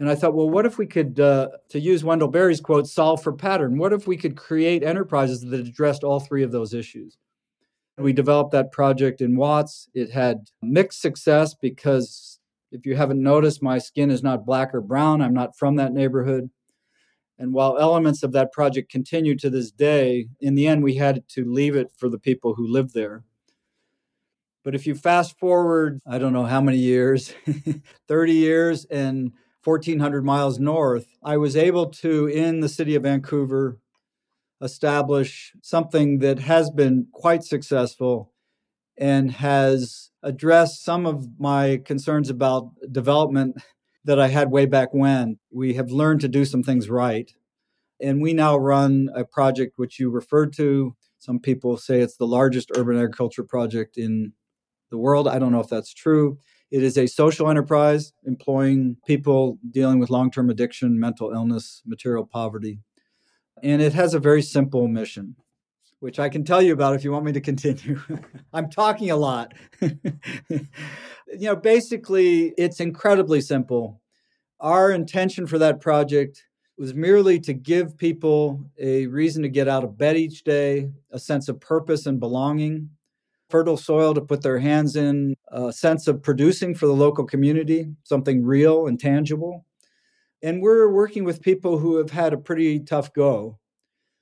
And 0.00 0.08
I 0.08 0.14
thought, 0.14 0.34
well, 0.34 0.48
what 0.48 0.64
if 0.64 0.78
we 0.78 0.86
could, 0.86 1.18
uh, 1.18 1.48
to 1.70 1.80
use 1.80 2.04
Wendell 2.04 2.28
Berry's 2.28 2.60
quote, 2.60 2.86
solve 2.86 3.22
for 3.22 3.32
pattern? 3.32 3.78
What 3.78 3.92
if 3.92 4.06
we 4.06 4.16
could 4.16 4.36
create 4.36 4.84
enterprises 4.84 5.40
that 5.40 5.60
addressed 5.60 6.04
all 6.04 6.20
three 6.20 6.44
of 6.44 6.52
those 6.52 6.72
issues? 6.72 7.18
We 7.96 8.12
developed 8.12 8.52
that 8.52 8.70
project 8.70 9.20
in 9.20 9.36
Watts. 9.36 9.88
It 9.92 10.10
had 10.12 10.50
mixed 10.62 11.00
success 11.00 11.54
because 11.54 12.38
if 12.70 12.86
you 12.86 12.94
haven't 12.94 13.20
noticed, 13.20 13.60
my 13.60 13.78
skin 13.78 14.10
is 14.10 14.22
not 14.22 14.46
black 14.46 14.72
or 14.72 14.80
brown. 14.80 15.20
I'm 15.20 15.34
not 15.34 15.56
from 15.56 15.76
that 15.76 15.92
neighborhood. 15.92 16.48
And 17.40 17.52
while 17.52 17.76
elements 17.78 18.22
of 18.22 18.32
that 18.32 18.52
project 18.52 18.90
continue 18.90 19.36
to 19.36 19.50
this 19.50 19.70
day, 19.70 20.28
in 20.40 20.54
the 20.54 20.66
end, 20.66 20.82
we 20.82 20.94
had 20.94 21.26
to 21.30 21.44
leave 21.44 21.74
it 21.74 21.90
for 21.96 22.08
the 22.08 22.18
people 22.18 22.54
who 22.54 22.66
lived 22.66 22.94
there. 22.94 23.24
But 24.64 24.74
if 24.74 24.86
you 24.86 24.94
fast 24.94 25.38
forward, 25.38 26.00
I 26.06 26.18
don't 26.18 26.32
know 26.32 26.44
how 26.44 26.60
many 26.60 26.78
years, 26.78 27.32
30 28.08 28.32
years 28.32 28.84
and 28.86 29.32
1,400 29.68 30.24
miles 30.24 30.58
north, 30.58 31.06
I 31.22 31.36
was 31.36 31.56
able 31.56 31.86
to, 31.90 32.26
in 32.26 32.60
the 32.60 32.68
city 32.68 32.94
of 32.94 33.02
Vancouver, 33.02 33.78
establish 34.60 35.52
something 35.62 36.18
that 36.20 36.38
has 36.40 36.70
been 36.70 37.06
quite 37.12 37.44
successful 37.44 38.32
and 38.96 39.30
has 39.30 40.10
addressed 40.22 40.84
some 40.84 41.06
of 41.06 41.28
my 41.38 41.80
concerns 41.84 42.30
about 42.30 42.70
development 42.90 43.56
that 44.04 44.18
I 44.18 44.28
had 44.28 44.50
way 44.50 44.66
back 44.66 44.88
when. 44.92 45.38
We 45.52 45.74
have 45.74 45.90
learned 45.90 46.20
to 46.22 46.28
do 46.28 46.44
some 46.44 46.62
things 46.62 46.88
right. 46.88 47.30
And 48.00 48.22
we 48.22 48.32
now 48.32 48.56
run 48.56 49.10
a 49.14 49.24
project 49.24 49.74
which 49.76 50.00
you 50.00 50.10
referred 50.10 50.52
to. 50.54 50.96
Some 51.18 51.40
people 51.40 51.76
say 51.76 52.00
it's 52.00 52.16
the 52.16 52.26
largest 52.26 52.70
urban 52.76 52.96
agriculture 52.96 53.44
project 53.44 53.98
in 53.98 54.32
the 54.90 54.98
world. 54.98 55.28
I 55.28 55.38
don't 55.38 55.52
know 55.52 55.60
if 55.60 55.68
that's 55.68 55.92
true. 55.92 56.38
It 56.70 56.82
is 56.82 56.98
a 56.98 57.06
social 57.06 57.48
enterprise 57.48 58.12
employing 58.24 58.98
people 59.06 59.58
dealing 59.70 59.98
with 59.98 60.10
long 60.10 60.30
term 60.30 60.50
addiction, 60.50 61.00
mental 61.00 61.32
illness, 61.32 61.82
material 61.86 62.26
poverty. 62.26 62.80
And 63.62 63.80
it 63.80 63.94
has 63.94 64.14
a 64.14 64.20
very 64.20 64.42
simple 64.42 64.86
mission, 64.86 65.36
which 66.00 66.18
I 66.18 66.28
can 66.28 66.44
tell 66.44 66.60
you 66.60 66.72
about 66.72 66.94
if 66.94 67.04
you 67.04 67.10
want 67.10 67.24
me 67.24 67.32
to 67.32 67.40
continue. 67.40 68.00
I'm 68.52 68.70
talking 68.70 69.10
a 69.10 69.16
lot. 69.16 69.54
you 69.80 69.90
know, 71.40 71.56
basically, 71.56 72.54
it's 72.58 72.80
incredibly 72.80 73.40
simple. 73.40 74.00
Our 74.60 74.92
intention 74.92 75.46
for 75.46 75.58
that 75.58 75.80
project 75.80 76.44
was 76.76 76.94
merely 76.94 77.40
to 77.40 77.52
give 77.52 77.96
people 77.96 78.64
a 78.78 79.06
reason 79.06 79.42
to 79.42 79.48
get 79.48 79.68
out 79.68 79.84
of 79.84 79.98
bed 79.98 80.16
each 80.16 80.44
day, 80.44 80.90
a 81.10 81.18
sense 81.18 81.48
of 81.48 81.60
purpose 81.60 82.06
and 82.06 82.20
belonging, 82.20 82.90
fertile 83.48 83.76
soil 83.76 84.14
to 84.14 84.20
put 84.20 84.42
their 84.42 84.58
hands 84.58 84.96
in, 84.96 85.34
a 85.48 85.72
sense 85.72 86.06
of 86.06 86.22
producing 86.22 86.74
for 86.74 86.86
the 86.86 86.92
local 86.92 87.24
community, 87.24 87.86
something 88.04 88.44
real 88.44 88.86
and 88.86 89.00
tangible. 89.00 89.64
And 90.42 90.62
we're 90.62 90.90
working 90.92 91.24
with 91.24 91.42
people 91.42 91.78
who 91.78 91.96
have 91.96 92.10
had 92.10 92.32
a 92.32 92.38
pretty 92.38 92.80
tough 92.80 93.12
go, 93.12 93.58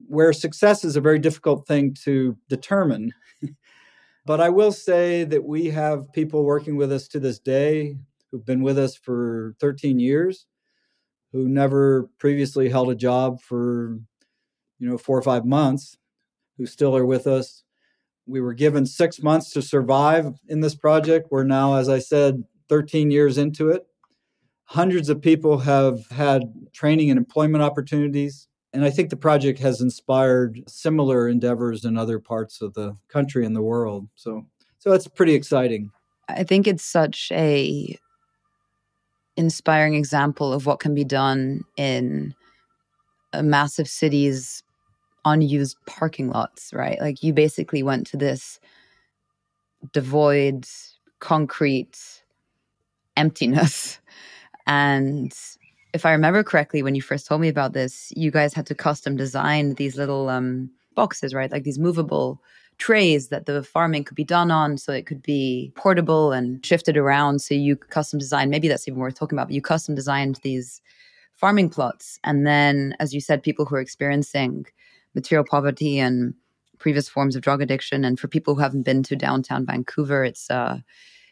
where 0.07 0.33
success 0.33 0.85
is 0.85 0.97
a 0.97 1.01
very 1.01 1.19
difficult 1.19 1.67
thing 1.67 1.95
to 2.05 2.37
determine. 2.49 3.13
but 4.27 4.41
I 4.41 4.49
will 4.49 4.73
say 4.73 5.25
that 5.25 5.45
we 5.45 5.67
have 5.67 6.13
people 6.13 6.45
working 6.45 6.77
with 6.77 6.93
us 6.93 7.09
to 7.09 7.21
this 7.21 7.39
day 7.39 7.97
who've 8.31 8.47
been 8.47 8.63
with 8.63 8.79
us 8.79 8.97
for 8.97 9.55
13 9.61 9.99
years, 9.99 10.47
who 11.33 11.49
never 11.49 12.09
previously 12.19 12.69
held 12.69 12.91
a 12.91 12.95
job 12.95 13.41
for, 13.43 13.99
you 14.79 14.89
know, 14.89 14.97
four 14.97 15.19
or 15.19 15.23
five 15.23 15.45
months, 15.45 15.99
who 16.57 16.67
still 16.67 16.97
are 16.97 17.07
with 17.07 17.27
us 17.27 17.65
we 18.27 18.41
were 18.41 18.55
given 18.55 18.87
six 18.87 19.23
months 19.23 19.51
to 19.53 19.63
survive 19.63 20.35
in 20.49 20.61
this 20.61 20.75
project. 20.75 21.29
We're 21.31 21.45
now, 21.45 21.75
as 21.77 21.89
I 21.89 21.99
said, 21.99 22.45
13 22.69 23.11
years 23.11 23.39
into 23.39 23.71
it. 23.71 23.87
Hundreds 24.65 25.09
of 25.09 25.23
people 25.23 25.59
have 25.59 26.07
had 26.09 26.43
training 26.73 27.11
and 27.11 27.19
employment 27.19 27.63
opportunities. 27.63 28.49
And 28.73 28.85
I 28.85 28.91
think 28.91 29.11
the 29.11 29.17
project 29.17 29.61
has 29.61 29.81
inspired 29.81 30.63
similar 30.69 31.29
endeavors 31.29 31.85
in 31.85 31.97
other 31.97 32.19
parts 32.19 32.61
of 32.61 32.75
the 32.75 32.97
country 33.09 33.47
and 33.47 33.55
the 33.55 33.63
world. 33.63 34.09
So, 34.17 34.45
so 34.79 34.93
it's 34.93 35.07
pretty 35.07 35.35
exciting. 35.35 35.91
I 36.29 36.43
think 36.43 36.67
it's 36.67 36.85
such 36.85 37.31
a 37.33 37.97
inspiring 39.37 39.95
example 39.95 40.53
of 40.53 40.67
what 40.67 40.81
can 40.81 40.95
be 40.95 41.05
done 41.05 41.63
in 41.77 42.35
massive 43.43 43.89
cities 43.89 44.63
unused 45.27 45.77
parking 45.87 46.31
lots, 46.31 46.73
right? 46.73 46.99
Like 47.01 47.23
you 47.23 47.35
basically 47.35 47.83
went 47.83 48.07
to 48.09 48.17
this 48.17 48.59
devoid, 49.93 50.67
concrete 51.21 51.99
emptiness. 53.17 54.01
And 54.69 55.33
if 55.93 56.05
I 56.05 56.11
remember 56.11 56.43
correctly, 56.43 56.83
when 56.83 56.97
you 56.97 57.03
first 57.03 57.29
told 57.29 57.41
me 57.41 57.47
about 57.47 57.73
this, 57.73 58.13
you 58.17 58.33
guys 58.33 58.53
had 58.53 58.67
to 58.67 58.75
custom 58.75 59.17
design 59.17 59.75
these 59.75 59.97
little 59.97 60.29
um, 60.29 60.69
boxes, 60.97 61.33
right? 61.33 61.53
Like 61.53 61.63
these 61.63 61.79
movable 61.79 62.43
trays 62.79 63.29
that 63.29 63.47
the 63.47 63.63
farming 63.63 64.05
could 64.05 64.17
be 64.17 64.25
done 64.25 64.51
on 64.51 64.77
so 64.77 64.93
it 64.93 65.07
could 65.07 65.23
be 65.23 65.73
portable 65.77 66.33
and 66.33 66.67
shifted 66.67 66.97
around. 66.97 67.41
So 67.41 67.55
you 67.55 67.77
custom 67.77 68.19
designed, 68.19 68.51
maybe 68.51 68.67
that's 68.67 68.89
even 68.89 68.99
worth 68.99 69.15
talking 69.15 69.39
about, 69.39 69.47
but 69.49 69.55
you 69.55 69.63
custom 69.63 69.95
designed 69.95 70.41
these 70.43 70.83
farming 71.35 71.71
plots. 71.71 72.19
And 72.25 72.47
then, 72.47 72.95
as 72.99 73.15
you 73.15 73.21
said, 73.21 73.43
people 73.43 73.65
who 73.65 73.77
are 73.77 73.81
experiencing 73.81 74.67
material 75.17 75.45
poverty 75.45 75.99
and 75.99 76.35
previous 76.79 77.09
forms 77.09 77.35
of 77.35 77.43
drug 77.43 77.61
addiction. 77.61 78.05
And 78.05 78.21
for 78.21 78.29
people 78.29 78.55
who 78.55 78.61
haven't 78.61 78.85
been 78.85 79.03
to 79.05 79.17
downtown 79.17 79.67
Vancouver, 79.67 80.23
it's 80.23 80.49
uh, 80.49 80.79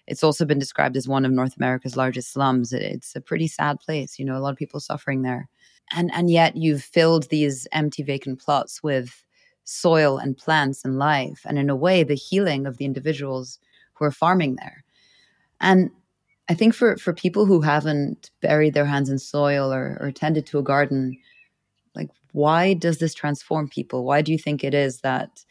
it's 0.07 0.25
also 0.25 0.45
been 0.45 0.59
described 0.59 0.97
as 0.97 1.07
one 1.07 1.25
of 1.25 1.31
North 1.31 1.57
America's 1.57 1.97
largest 1.97 2.33
slums. 2.33 2.73
It's 2.73 3.15
a 3.15 3.21
pretty 3.21 3.47
sad 3.47 3.79
place. 3.79 4.19
You 4.19 4.25
know, 4.25 4.37
a 4.37 4.41
lot 4.41 4.51
of 4.51 4.59
people 4.59 4.81
suffering 4.81 5.23
there, 5.23 5.49
and 5.95 6.11
and 6.13 6.29
yet 6.29 6.57
you've 6.57 6.83
filled 6.83 7.29
these 7.29 7.69
empty, 7.71 8.03
vacant 8.03 8.41
plots 8.41 8.83
with 8.83 9.23
soil 9.65 10.19
and 10.19 10.37
plants 10.37 10.85
and 10.85 10.99
life, 10.99 11.43
and 11.45 11.59
in 11.59 11.71
a 11.71 11.77
way, 11.77 12.03
the 12.03 12.15
healing 12.15 12.67
of 12.67 12.79
the 12.79 12.85
individuals 12.85 13.59
who 13.93 14.05
are 14.05 14.11
farming 14.11 14.57
there. 14.57 14.83
And 15.61 15.91
I 16.49 16.55
think 16.55 16.75
for 16.75 16.97
for 16.97 17.13
people 17.13 17.47
who 17.47 17.61
haven't 17.61 18.31
buried 18.41 18.75
their 18.75 18.85
hands 18.87 19.11
in 19.11 19.19
soil 19.19 19.73
or, 19.73 19.99
or 20.01 20.11
tended 20.11 20.47
to 20.47 20.59
a 20.59 20.63
garden 20.63 21.17
why 22.35 22.75
does 22.75 22.99
this 22.99 23.15
transform 23.15 23.69
people? 23.69 24.05
Why 24.05 24.21
do 24.21 24.33
you 24.33 24.39
think 24.39 24.65
it 24.65 24.75
is 24.75 25.03
that 25.03 25.45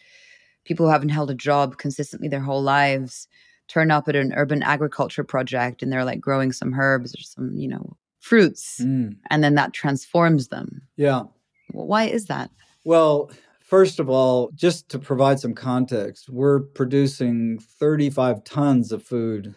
people 0.66 0.86
who 0.86 0.92
haven't 0.92 1.10
held 1.10 1.32
a 1.32 1.36
job 1.36 1.78
consistently 1.78 2.28
their 2.28 2.42
whole 2.42 2.62
lives 2.62 3.30
turn 3.70 3.90
up 3.90 4.10
at 4.10 4.18
an 4.18 4.34
urban 4.36 4.62
agriculture 4.62 5.24
project 5.24 5.82
and 5.82 5.92
they're 5.92 6.04
like 6.04 6.20
growing 6.20 6.52
some 6.52 6.78
herbs 6.78 7.16
or 7.16 7.22
some, 7.22 7.56
you 7.56 7.70
know, 7.70 7.96
fruits. 8.20 8.82
Mm. 8.82 9.16
And 9.30 9.42
then 9.42 9.56
that 9.56 9.72
transforms 9.72 10.50
them. 10.50 10.82
Yeah. 10.98 11.24
Why 11.72 12.04
is 12.04 12.26
that? 12.26 12.52
Well, 12.84 13.32
first 13.62 14.02
of 14.02 14.10
all, 14.10 14.52
just 14.54 14.90
to 14.90 15.00
provide 15.00 15.40
some 15.40 15.54
context, 15.54 16.30
we're 16.30 16.60
producing 16.60 17.60
35 17.60 18.44
tons 18.44 18.92
of 18.92 19.02
food 19.04 19.56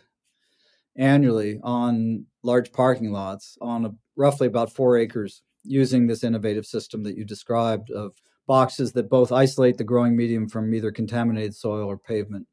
annually 0.94 1.58
on 1.64 2.26
large 2.44 2.70
parking 2.70 3.10
lots 3.10 3.58
on 3.60 3.84
a, 3.84 3.94
roughly 4.14 4.46
about 4.46 4.72
four 4.72 4.96
acres 4.96 5.42
using 5.66 6.06
this 6.06 6.24
innovative 6.24 6.66
system 6.66 7.02
that 7.04 7.16
you 7.16 7.24
described 7.24 7.90
of 7.90 8.12
boxes 8.46 8.92
that 8.92 9.10
both 9.10 9.32
isolate 9.32 9.76
the 9.76 9.84
growing 9.84 10.16
medium 10.16 10.48
from 10.48 10.72
either 10.74 10.92
contaminated 10.92 11.54
soil 11.54 11.86
or 11.88 11.98
pavement 11.98 12.46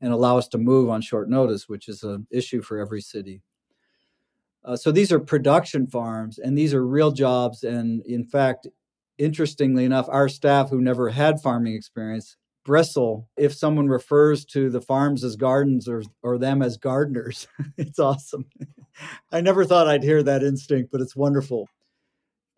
and 0.00 0.12
allow 0.12 0.38
us 0.38 0.48
to 0.48 0.58
move 0.58 0.88
on 0.88 1.00
short 1.00 1.28
notice, 1.28 1.68
which 1.68 1.88
is 1.88 2.02
an 2.02 2.26
issue 2.30 2.62
for 2.62 2.78
every 2.78 3.00
city. 3.00 3.42
Uh, 4.64 4.76
so 4.76 4.92
these 4.92 5.10
are 5.12 5.20
production 5.20 5.86
farms, 5.86 6.38
and 6.38 6.56
these 6.56 6.74
are 6.74 6.86
real 6.86 7.10
jobs. 7.10 7.64
And 7.64 8.04
in 8.06 8.24
fact, 8.24 8.66
interestingly 9.18 9.84
enough, 9.84 10.08
our 10.08 10.28
staff 10.28 10.70
who 10.70 10.80
never 10.80 11.08
had 11.10 11.40
farming 11.40 11.74
experience 11.74 12.36
bristle 12.64 13.26
if 13.36 13.54
someone 13.54 13.88
refers 13.88 14.44
to 14.44 14.68
the 14.68 14.80
farms 14.80 15.24
as 15.24 15.36
gardens 15.36 15.88
or, 15.88 16.02
or 16.22 16.38
them 16.38 16.62
as 16.62 16.76
gardeners. 16.76 17.46
it's 17.78 17.98
awesome. 17.98 18.44
I 19.32 19.40
never 19.40 19.64
thought 19.64 19.88
I'd 19.88 20.02
hear 20.02 20.22
that 20.22 20.42
instinct, 20.42 20.92
but 20.92 21.00
it's 21.00 21.16
wonderful. 21.16 21.68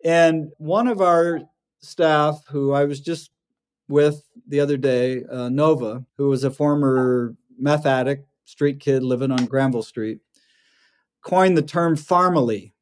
And 0.03 0.51
one 0.57 0.87
of 0.87 1.01
our 1.01 1.41
staff, 1.81 2.43
who 2.47 2.73
I 2.73 2.85
was 2.85 2.99
just 2.99 3.31
with 3.87 4.27
the 4.47 4.59
other 4.59 4.77
day, 4.77 5.23
uh, 5.25 5.49
Nova, 5.49 6.05
who 6.17 6.29
was 6.29 6.43
a 6.43 6.51
former 6.51 7.35
meth 7.57 7.85
addict, 7.85 8.27
street 8.45 8.79
kid 8.79 9.03
living 9.03 9.31
on 9.31 9.45
Granville 9.45 9.83
Street, 9.83 10.19
coined 11.21 11.57
the 11.57 11.61
term 11.61 11.95
farmily, 11.95 12.73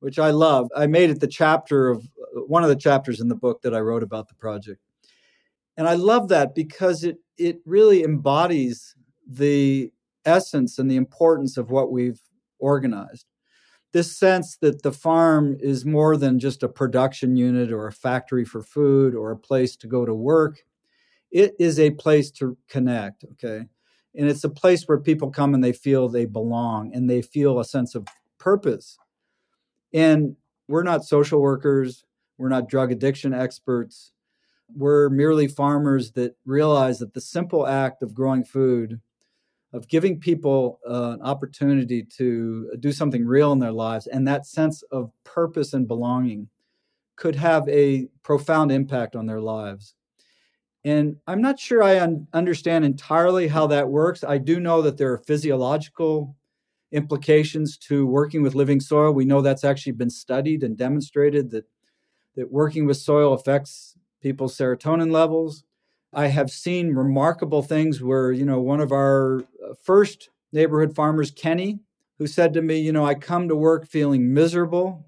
which 0.00 0.18
I 0.18 0.30
love. 0.30 0.68
I 0.76 0.86
made 0.86 1.10
it 1.10 1.20
the 1.20 1.26
chapter 1.26 1.88
of 1.88 2.08
one 2.46 2.62
of 2.62 2.68
the 2.68 2.76
chapters 2.76 3.20
in 3.20 3.28
the 3.28 3.34
book 3.34 3.62
that 3.62 3.74
I 3.74 3.80
wrote 3.80 4.02
about 4.02 4.28
the 4.28 4.34
project. 4.34 4.80
And 5.76 5.88
I 5.88 5.94
love 5.94 6.28
that 6.28 6.54
because 6.54 7.04
it 7.04 7.18
it 7.38 7.60
really 7.64 8.04
embodies 8.04 8.94
the 9.26 9.90
essence 10.24 10.78
and 10.78 10.90
the 10.90 10.96
importance 10.96 11.56
of 11.56 11.70
what 11.70 11.90
we've 11.90 12.20
organized. 12.58 13.29
This 13.92 14.16
sense 14.16 14.56
that 14.58 14.82
the 14.82 14.92
farm 14.92 15.56
is 15.58 15.84
more 15.84 16.16
than 16.16 16.38
just 16.38 16.62
a 16.62 16.68
production 16.68 17.36
unit 17.36 17.72
or 17.72 17.86
a 17.86 17.92
factory 17.92 18.44
for 18.44 18.62
food 18.62 19.14
or 19.14 19.32
a 19.32 19.36
place 19.36 19.74
to 19.76 19.88
go 19.88 20.04
to 20.04 20.14
work. 20.14 20.64
It 21.32 21.54
is 21.58 21.78
a 21.78 21.90
place 21.90 22.30
to 22.32 22.56
connect, 22.68 23.24
okay? 23.32 23.66
And 24.14 24.28
it's 24.28 24.44
a 24.44 24.48
place 24.48 24.84
where 24.84 24.98
people 24.98 25.30
come 25.30 25.54
and 25.54 25.62
they 25.62 25.72
feel 25.72 26.08
they 26.08 26.26
belong 26.26 26.92
and 26.94 27.08
they 27.08 27.22
feel 27.22 27.58
a 27.58 27.64
sense 27.64 27.94
of 27.94 28.06
purpose. 28.38 28.98
And 29.92 30.36
we're 30.68 30.82
not 30.82 31.04
social 31.04 31.40
workers, 31.40 32.04
we're 32.38 32.48
not 32.48 32.68
drug 32.68 32.92
addiction 32.92 33.34
experts. 33.34 34.12
We're 34.74 35.08
merely 35.10 35.48
farmers 35.48 36.12
that 36.12 36.36
realize 36.46 37.00
that 37.00 37.12
the 37.12 37.20
simple 37.20 37.66
act 37.66 38.02
of 38.02 38.14
growing 38.14 38.44
food, 38.44 39.00
of 39.72 39.88
giving 39.88 40.18
people 40.18 40.80
uh, 40.88 41.12
an 41.12 41.22
opportunity 41.22 42.02
to 42.02 42.72
do 42.80 42.92
something 42.92 43.24
real 43.24 43.52
in 43.52 43.58
their 43.58 43.72
lives, 43.72 44.06
and 44.06 44.26
that 44.26 44.46
sense 44.46 44.82
of 44.90 45.12
purpose 45.24 45.72
and 45.72 45.86
belonging 45.86 46.48
could 47.16 47.36
have 47.36 47.68
a 47.68 48.08
profound 48.22 48.72
impact 48.72 49.14
on 49.14 49.26
their 49.26 49.40
lives. 49.40 49.94
And 50.84 51.16
I'm 51.26 51.42
not 51.42 51.60
sure 51.60 51.82
I 51.82 52.00
un- 52.00 52.26
understand 52.32 52.84
entirely 52.84 53.48
how 53.48 53.66
that 53.66 53.88
works. 53.88 54.24
I 54.24 54.38
do 54.38 54.58
know 54.58 54.80
that 54.82 54.96
there 54.96 55.12
are 55.12 55.18
physiological 55.18 56.34
implications 56.90 57.76
to 57.76 58.06
working 58.06 58.42
with 58.42 58.54
living 58.54 58.80
soil. 58.80 59.12
We 59.12 59.26
know 59.26 59.42
that's 59.42 59.64
actually 59.64 59.92
been 59.92 60.10
studied 60.10 60.62
and 60.62 60.76
demonstrated 60.76 61.50
that 61.50 61.66
that 62.36 62.50
working 62.50 62.86
with 62.86 62.96
soil 62.96 63.32
affects 63.32 63.96
people's 64.22 64.56
serotonin 64.56 65.10
levels. 65.10 65.64
I 66.12 66.28
have 66.28 66.50
seen 66.50 66.94
remarkable 66.94 67.62
things 67.62 68.02
where, 68.02 68.32
you 68.32 68.44
know, 68.44 68.60
one 68.60 68.80
of 68.80 68.92
our 68.92 69.42
Uh, 69.62 69.74
first 69.82 70.30
neighborhood 70.52 70.94
farmers, 70.94 71.30
Kenny, 71.30 71.80
who 72.18 72.26
said 72.26 72.52
to 72.54 72.62
me, 72.62 72.78
you 72.78 72.92
know, 72.92 73.04
I 73.04 73.14
come 73.14 73.48
to 73.48 73.56
work 73.56 73.86
feeling 73.86 74.32
miserable 74.32 75.06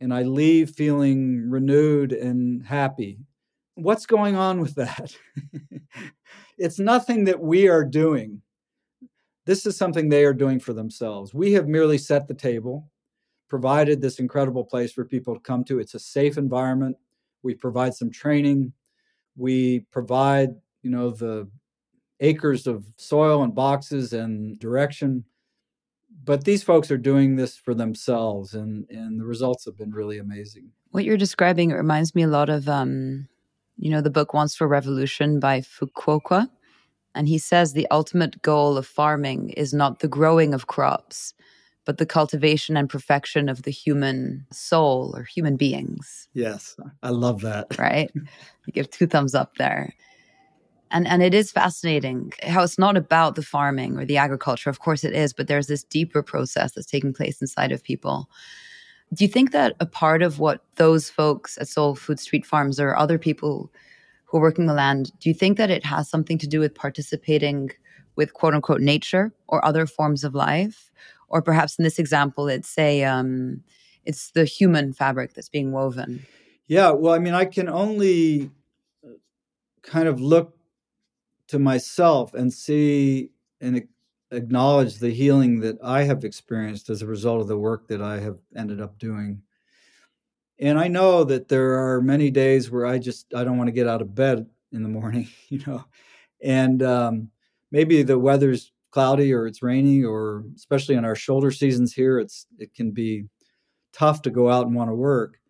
and 0.00 0.12
I 0.12 0.22
leave 0.22 0.70
feeling 0.70 1.48
renewed 1.50 2.12
and 2.12 2.64
happy. 2.64 3.18
What's 3.74 4.06
going 4.06 4.36
on 4.36 4.60
with 4.60 4.74
that? 4.74 5.14
it's 6.58 6.78
nothing 6.78 7.24
that 7.24 7.40
we 7.40 7.68
are 7.68 7.84
doing. 7.84 8.42
This 9.46 9.64
is 9.64 9.76
something 9.76 10.08
they 10.08 10.24
are 10.24 10.34
doing 10.34 10.60
for 10.60 10.72
themselves. 10.72 11.32
We 11.32 11.52
have 11.52 11.68
merely 11.68 11.98
set 11.98 12.26
the 12.26 12.34
table 12.34 12.90
provided 13.48 14.00
this 14.00 14.18
incredible 14.18 14.64
place 14.64 14.92
for 14.92 15.04
people 15.04 15.34
to 15.34 15.40
come 15.40 15.64
to. 15.64 15.78
It's 15.78 15.94
a 15.94 15.98
safe 15.98 16.38
environment. 16.38 16.96
We 17.42 17.54
provide 17.54 17.94
some 17.94 18.10
training. 18.10 18.72
We 19.36 19.80
provide, 19.90 20.50
you 20.82 20.90
know, 20.90 21.10
the 21.10 21.48
acres 22.20 22.66
of 22.66 22.84
soil 22.96 23.42
and 23.42 23.54
boxes 23.54 24.12
and 24.12 24.58
direction. 24.58 25.24
But 26.24 26.44
these 26.44 26.62
folks 26.62 26.90
are 26.90 26.98
doing 26.98 27.36
this 27.36 27.56
for 27.56 27.74
themselves, 27.74 28.54
and, 28.54 28.86
and 28.90 29.20
the 29.20 29.24
results 29.24 29.64
have 29.64 29.78
been 29.78 29.92
really 29.92 30.18
amazing. 30.18 30.70
What 30.90 31.04
you're 31.04 31.16
describing 31.16 31.70
reminds 31.70 32.14
me 32.14 32.22
a 32.22 32.28
lot 32.28 32.48
of, 32.48 32.68
um, 32.68 33.28
you 33.78 33.90
know, 33.90 34.00
the 34.00 34.10
book 34.10 34.34
One-Straw 34.34 34.66
Revolution 34.66 35.40
by 35.40 35.60
Fukuoka. 35.60 36.48
And 37.14 37.28
he 37.28 37.38
says 37.38 37.72
the 37.72 37.88
ultimate 37.90 38.42
goal 38.42 38.76
of 38.76 38.86
farming 38.86 39.50
is 39.50 39.72
not 39.72 40.00
the 40.00 40.08
growing 40.08 40.54
of 40.54 40.66
crops, 40.66 41.34
but 41.84 41.98
the 41.98 42.06
cultivation 42.06 42.76
and 42.76 42.88
perfection 42.88 43.48
of 43.48 43.62
the 43.62 43.70
human 43.70 44.46
soul 44.52 45.14
or 45.16 45.24
human 45.24 45.56
beings. 45.56 46.28
Yes, 46.34 46.76
I 47.02 47.10
love 47.10 47.40
that. 47.40 47.78
Right? 47.78 48.10
you 48.66 48.72
give 48.72 48.90
two 48.90 49.06
thumbs 49.06 49.34
up 49.34 49.56
there. 49.56 49.94
And 50.90 51.06
and 51.06 51.22
it 51.22 51.34
is 51.34 51.52
fascinating 51.52 52.32
how 52.42 52.62
it's 52.62 52.78
not 52.78 52.96
about 52.96 53.34
the 53.34 53.42
farming 53.42 53.98
or 53.98 54.04
the 54.04 54.16
agriculture. 54.16 54.70
Of 54.70 54.80
course 54.80 55.04
it 55.04 55.12
is, 55.12 55.32
but 55.32 55.46
there's 55.46 55.66
this 55.66 55.84
deeper 55.84 56.22
process 56.22 56.72
that's 56.72 56.90
taking 56.90 57.12
place 57.12 57.40
inside 57.40 57.72
of 57.72 57.82
people. 57.82 58.30
Do 59.12 59.24
you 59.24 59.28
think 59.28 59.52
that 59.52 59.74
a 59.80 59.86
part 59.86 60.22
of 60.22 60.38
what 60.38 60.64
those 60.76 61.08
folks 61.08 61.56
at 61.58 61.68
Sole 61.68 61.94
Food 61.94 62.20
Street 62.20 62.44
Farms 62.44 62.78
or 62.78 62.96
other 62.96 63.18
people 63.18 63.72
who 64.24 64.38
are 64.38 64.42
working 64.42 64.66
the 64.66 64.74
land, 64.74 65.10
do 65.20 65.30
you 65.30 65.34
think 65.34 65.56
that 65.56 65.70
it 65.70 65.84
has 65.84 66.08
something 66.08 66.36
to 66.38 66.46
do 66.46 66.60
with 66.60 66.74
participating 66.74 67.70
with 68.16 68.34
quote 68.34 68.54
unquote 68.54 68.82
nature 68.82 69.32
or 69.46 69.64
other 69.64 69.86
forms 69.86 70.24
of 70.24 70.34
life? 70.34 70.88
or 71.28 71.42
perhaps 71.42 71.78
in 71.78 71.84
this 71.84 71.98
example 71.98 72.48
it's 72.48 72.76
a 72.78 73.04
um, 73.04 73.62
it's 74.04 74.30
the 74.32 74.44
human 74.44 74.92
fabric 74.92 75.34
that's 75.34 75.48
being 75.48 75.72
woven 75.72 76.26
yeah 76.66 76.90
well 76.90 77.14
i 77.14 77.18
mean 77.18 77.34
i 77.34 77.44
can 77.44 77.68
only 77.68 78.50
uh, 79.04 79.10
kind 79.82 80.08
of 80.08 80.20
look 80.20 80.57
to 81.48 81.58
myself 81.58 82.34
and 82.34 82.52
see 82.52 83.30
and 83.60 83.86
acknowledge 84.30 84.98
the 84.98 85.10
healing 85.10 85.60
that 85.60 85.76
i 85.82 86.02
have 86.02 86.24
experienced 86.24 86.90
as 86.90 87.02
a 87.02 87.06
result 87.06 87.40
of 87.40 87.48
the 87.48 87.58
work 87.58 87.88
that 87.88 88.02
i 88.02 88.18
have 88.20 88.38
ended 88.56 88.80
up 88.80 88.98
doing. 88.98 89.42
And 90.60 90.78
i 90.78 90.88
know 90.88 91.24
that 91.24 91.48
there 91.48 91.78
are 91.78 92.02
many 92.02 92.30
days 92.30 92.70
where 92.70 92.86
i 92.86 92.98
just 92.98 93.34
i 93.34 93.42
don't 93.42 93.58
want 93.58 93.68
to 93.68 93.72
get 93.72 93.88
out 93.88 94.02
of 94.02 94.14
bed 94.14 94.46
in 94.72 94.82
the 94.82 94.88
morning 94.88 95.28
you 95.48 95.60
know? 95.66 95.84
And 96.42 96.82
um, 96.82 97.30
maybe 97.72 98.02
the 98.02 98.18
weather's 98.18 98.72
cloudy 98.90 99.32
or 99.32 99.46
it's 99.46 99.62
rainy 99.62 100.04
or 100.04 100.44
especially 100.54 100.94
in 100.94 101.04
our 101.04 101.16
shoulder 101.16 101.50
seasons 101.50 101.92
here 101.92 102.18
it's 102.18 102.46
it 102.58 102.74
can 102.74 102.90
be 102.90 103.24
tough 103.92 104.22
to 104.22 104.30
go 104.30 104.50
out 104.50 104.66
and 104.66 104.76
want 104.76 104.90
to 104.90 104.94
work. 104.94 105.40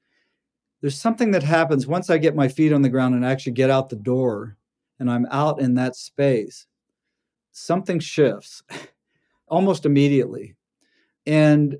There's 0.80 1.00
something 1.00 1.32
that 1.32 1.42
happens 1.42 1.88
once 1.88 2.10
i 2.10 2.18
get 2.18 2.36
my 2.36 2.46
feet 2.46 2.72
on 2.72 2.82
the 2.82 2.88
ground 2.88 3.16
and 3.16 3.24
actually 3.24 3.52
get 3.52 3.70
out 3.70 3.88
the 3.88 3.96
door 3.96 4.56
and 4.98 5.10
i'm 5.10 5.26
out 5.30 5.60
in 5.60 5.74
that 5.74 5.96
space 5.96 6.66
something 7.52 7.98
shifts 7.98 8.62
almost 9.48 9.86
immediately 9.86 10.54
and 11.26 11.76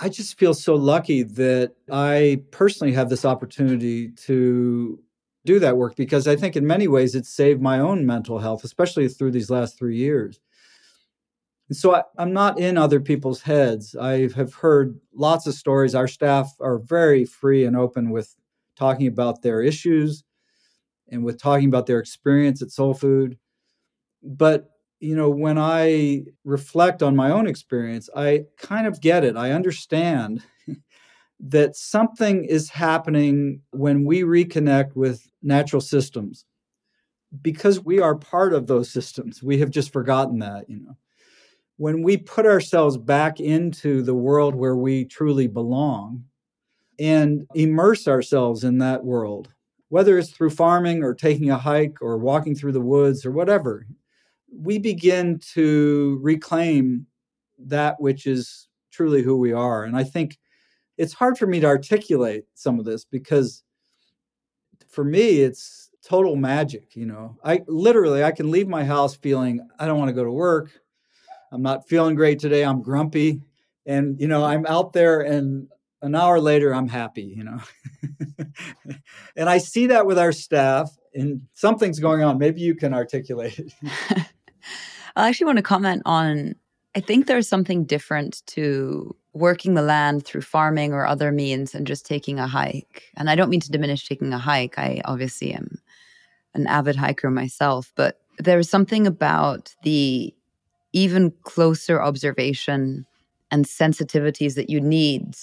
i 0.00 0.08
just 0.08 0.38
feel 0.38 0.54
so 0.54 0.74
lucky 0.74 1.22
that 1.22 1.72
i 1.90 2.40
personally 2.50 2.92
have 2.92 3.08
this 3.08 3.24
opportunity 3.24 4.08
to 4.10 4.98
do 5.44 5.58
that 5.58 5.76
work 5.76 5.94
because 5.96 6.26
i 6.26 6.36
think 6.36 6.56
in 6.56 6.66
many 6.66 6.88
ways 6.88 7.14
it's 7.14 7.28
saved 7.28 7.60
my 7.60 7.78
own 7.78 8.04
mental 8.04 8.38
health 8.38 8.64
especially 8.64 9.08
through 9.08 9.30
these 9.30 9.50
last 9.50 9.78
three 9.78 9.96
years 9.96 10.40
and 11.68 11.76
so 11.76 11.94
I, 11.94 12.02
am 12.18 12.32
not 12.32 12.58
in 12.58 12.78
other 12.78 13.00
people's 13.00 13.42
heads. 13.42 13.96
I 13.96 14.28
have 14.34 14.54
heard 14.54 15.00
lots 15.12 15.46
of 15.46 15.54
stories. 15.54 15.94
Our 15.94 16.06
staff 16.06 16.54
are 16.60 16.78
very 16.78 17.24
free 17.24 17.64
and 17.64 17.76
open 17.76 18.10
with 18.10 18.36
talking 18.76 19.06
about 19.06 19.42
their 19.42 19.62
issues 19.62 20.22
and 21.10 21.24
with 21.24 21.40
talking 21.40 21.68
about 21.68 21.86
their 21.86 21.98
experience 21.98 22.62
at 22.62 22.70
Sole 22.70 22.94
Food. 22.94 23.38
But, 24.22 24.70
you 25.00 25.14
know, 25.14 25.30
when 25.30 25.58
I 25.58 26.24
reflect 26.44 27.02
on 27.02 27.14
my 27.14 27.30
own 27.30 27.46
experience, 27.46 28.08
I 28.14 28.44
kind 28.58 28.86
of 28.86 29.00
get 29.00 29.24
it. 29.24 29.36
I 29.36 29.52
understand 29.52 30.42
that 31.40 31.76
something 31.76 32.44
is 32.44 32.70
happening 32.70 33.60
when 33.70 34.04
we 34.04 34.22
reconnect 34.22 34.96
with 34.96 35.28
natural 35.42 35.80
systems 35.80 36.44
because 37.42 37.80
we 37.80 38.00
are 38.00 38.14
part 38.14 38.52
of 38.52 38.66
those 38.66 38.90
systems. 38.90 39.42
We 39.42 39.58
have 39.58 39.70
just 39.70 39.92
forgotten 39.92 40.38
that, 40.40 40.68
you 40.68 40.80
know. 40.80 40.96
When 41.78 42.02
we 42.02 42.16
put 42.16 42.46
ourselves 42.46 42.96
back 42.96 43.38
into 43.38 44.02
the 44.02 44.14
world 44.14 44.54
where 44.54 44.76
we 44.76 45.04
truly 45.04 45.46
belong 45.46 46.24
and 46.98 47.46
immerse 47.54 48.08
ourselves 48.08 48.64
in 48.64 48.78
that 48.78 49.04
world, 49.04 49.50
whether 49.88 50.18
it's 50.18 50.30
through 50.30 50.50
farming 50.50 51.02
or 51.02 51.14
taking 51.14 51.50
a 51.50 51.58
hike 51.58 51.98
or 52.00 52.18
walking 52.18 52.54
through 52.54 52.72
the 52.72 52.80
woods 52.80 53.24
or 53.24 53.30
whatever, 53.30 53.86
we 54.52 54.78
begin 54.78 55.38
to 55.54 56.18
reclaim 56.22 57.06
that 57.58 58.00
which 58.00 58.26
is 58.26 58.68
truly 58.90 59.22
who 59.22 59.36
we 59.36 59.52
are. 59.52 59.84
And 59.84 59.96
I 59.96 60.04
think 60.04 60.38
it's 60.96 61.12
hard 61.12 61.38
for 61.38 61.46
me 61.46 61.60
to 61.60 61.66
articulate 61.66 62.44
some 62.54 62.78
of 62.78 62.84
this 62.84 63.04
because 63.04 63.62
for 64.88 65.04
me, 65.04 65.40
it's 65.40 65.90
total 66.02 66.36
magic. 66.36 66.96
You 66.96 67.06
know, 67.06 67.36
I 67.44 67.62
literally 67.66 68.24
I 68.24 68.32
can 68.32 68.50
leave 68.50 68.68
my 68.68 68.84
house 68.84 69.14
feeling 69.14 69.66
I 69.78 69.86
don't 69.86 69.98
want 69.98 70.08
to 70.08 70.14
go 70.14 70.24
to 70.24 70.32
work. 70.32 70.70
I'm 71.52 71.62
not 71.62 71.88
feeling 71.88 72.14
great 72.14 72.38
today. 72.38 72.64
I'm 72.64 72.82
grumpy, 72.82 73.40
and 73.84 74.20
you 74.20 74.26
know 74.26 74.44
I'm 74.44 74.66
out 74.66 74.92
there, 74.92 75.20
and 75.20 75.68
an 76.02 76.14
hour 76.14 76.40
later 76.40 76.74
I'm 76.74 76.88
happy. 76.88 77.34
You 77.36 77.44
know, 77.44 77.60
and 79.36 79.48
I 79.48 79.58
see 79.58 79.86
that 79.88 80.06
with 80.06 80.18
our 80.18 80.32
staff, 80.32 80.90
and 81.14 81.42
something's 81.54 82.00
going 82.00 82.22
on. 82.22 82.38
Maybe 82.38 82.60
you 82.60 82.74
can 82.74 82.94
articulate 82.94 83.58
it. 83.58 83.72
I 85.16 85.28
actually 85.28 85.46
want 85.46 85.58
to 85.58 85.62
comment 85.62 86.02
on. 86.04 86.54
I 86.94 87.00
think 87.00 87.26
there's 87.26 87.48
something 87.48 87.84
different 87.84 88.42
to 88.46 89.14
working 89.34 89.74
the 89.74 89.82
land 89.82 90.24
through 90.24 90.40
farming 90.40 90.94
or 90.94 91.06
other 91.06 91.30
means 91.30 91.74
and 91.74 91.86
just 91.86 92.06
taking 92.06 92.38
a 92.38 92.46
hike. 92.46 93.04
And 93.16 93.28
I 93.28 93.34
don't 93.34 93.50
mean 93.50 93.60
to 93.60 93.70
diminish 93.70 94.08
taking 94.08 94.32
a 94.32 94.38
hike. 94.38 94.78
I 94.78 95.02
obviously 95.04 95.52
am 95.52 95.78
an 96.54 96.66
avid 96.66 96.96
hiker 96.96 97.30
myself, 97.30 97.92
but 97.96 98.20
there's 98.38 98.70
something 98.70 99.06
about 99.06 99.74
the 99.82 100.34
even 100.92 101.32
closer 101.42 102.02
observation 102.02 103.04
and 103.50 103.66
sensitivities 103.66 104.54
that 104.54 104.70
you 104.70 104.80
need 104.80 105.34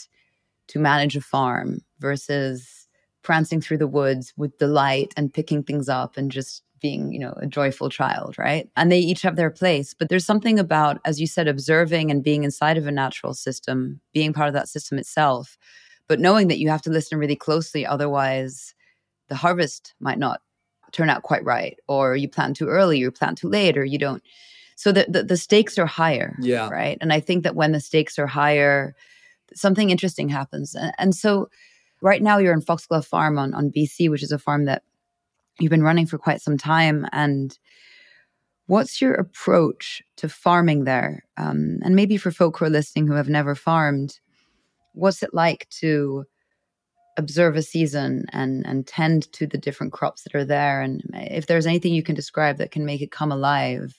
to 0.67 0.79
manage 0.79 1.15
a 1.15 1.21
farm 1.21 1.81
versus 1.99 2.87
prancing 3.23 3.61
through 3.61 3.77
the 3.77 3.87
woods 3.87 4.33
with 4.37 4.57
delight 4.57 5.13
and 5.15 5.33
picking 5.33 5.63
things 5.63 5.89
up 5.89 6.17
and 6.17 6.31
just 6.31 6.61
being, 6.81 7.13
you 7.13 7.19
know, 7.19 7.33
a 7.37 7.47
joyful 7.47 7.89
child, 7.89 8.35
right? 8.37 8.69
And 8.75 8.91
they 8.91 8.99
each 8.99 9.21
have 9.21 9.37
their 9.37 9.49
place. 9.49 9.93
But 9.93 10.09
there's 10.09 10.25
something 10.25 10.59
about, 10.59 10.99
as 11.05 11.21
you 11.21 11.27
said, 11.27 11.47
observing 11.47 12.11
and 12.11 12.21
being 12.21 12.43
inside 12.43 12.77
of 12.77 12.85
a 12.85 12.91
natural 12.91 13.33
system, 13.33 14.01
being 14.13 14.33
part 14.33 14.49
of 14.49 14.53
that 14.53 14.67
system 14.67 14.97
itself, 14.97 15.57
but 16.09 16.19
knowing 16.19 16.49
that 16.49 16.59
you 16.59 16.69
have 16.69 16.81
to 16.81 16.89
listen 16.89 17.17
really 17.17 17.37
closely. 17.37 17.85
Otherwise, 17.85 18.75
the 19.29 19.35
harvest 19.35 19.93
might 20.01 20.19
not 20.19 20.41
turn 20.91 21.09
out 21.09 21.23
quite 21.23 21.45
right, 21.45 21.77
or 21.87 22.17
you 22.17 22.27
plant 22.27 22.57
too 22.57 22.67
early, 22.67 22.97
or 22.97 23.05
you 23.05 23.11
plant 23.11 23.37
too 23.37 23.49
late, 23.49 23.77
or 23.77 23.85
you 23.85 23.97
don't. 23.97 24.21
So 24.75 24.91
the, 24.91 25.05
the, 25.07 25.23
the 25.23 25.37
stakes 25.37 25.79
are 25.79 25.85
higher. 25.85 26.35
Yeah. 26.41 26.69
Right. 26.69 26.97
And 26.99 27.13
I 27.13 27.21
think 27.21 27.43
that 27.43 27.55
when 27.55 27.71
the 27.71 27.79
stakes 27.79 28.19
are 28.19 28.27
higher, 28.27 28.93
something 29.55 29.89
interesting 29.89 30.29
happens. 30.29 30.75
And, 30.75 30.93
and 30.97 31.15
so 31.15 31.49
right 32.01 32.21
now 32.21 32.37
you're 32.37 32.53
in 32.53 32.61
Foxglove 32.61 33.05
Farm 33.05 33.37
on, 33.37 33.53
on 33.53 33.71
BC, 33.71 34.09
which 34.09 34.23
is 34.23 34.31
a 34.31 34.39
farm 34.39 34.65
that 34.65 34.83
you've 35.59 35.69
been 35.69 35.83
running 35.83 36.05
for 36.05 36.17
quite 36.17 36.41
some 36.41 36.57
time. 36.57 37.07
And 37.11 37.57
what's 38.67 39.01
your 39.01 39.13
approach 39.13 40.01
to 40.17 40.29
farming 40.29 40.83
there? 40.83 41.23
Um, 41.37 41.79
and 41.83 41.95
maybe 41.95 42.17
for 42.17 42.31
folk 42.31 42.57
who 42.57 42.65
are 42.65 42.69
listening 42.69 43.07
who 43.07 43.13
have 43.13 43.29
never 43.29 43.55
farmed 43.55 44.19
what's 44.95 45.23
it 45.23 45.33
like 45.33 45.67
to 45.69 46.23
observe 47.17 47.55
a 47.55 47.61
season 47.63 48.25
and 48.31 48.65
and 48.65 48.85
tend 48.85 49.31
to 49.33 49.47
the 49.47 49.57
different 49.57 49.93
crops 49.93 50.23
that 50.23 50.35
are 50.35 50.45
there? 50.45 50.81
And 50.81 51.01
if 51.13 51.47
there's 51.47 51.65
anything 51.65 51.93
you 51.93 52.03
can 52.03 52.15
describe 52.15 52.57
that 52.57 52.71
can 52.71 52.85
make 52.85 53.01
it 53.01 53.11
come 53.11 53.31
alive 53.31 53.95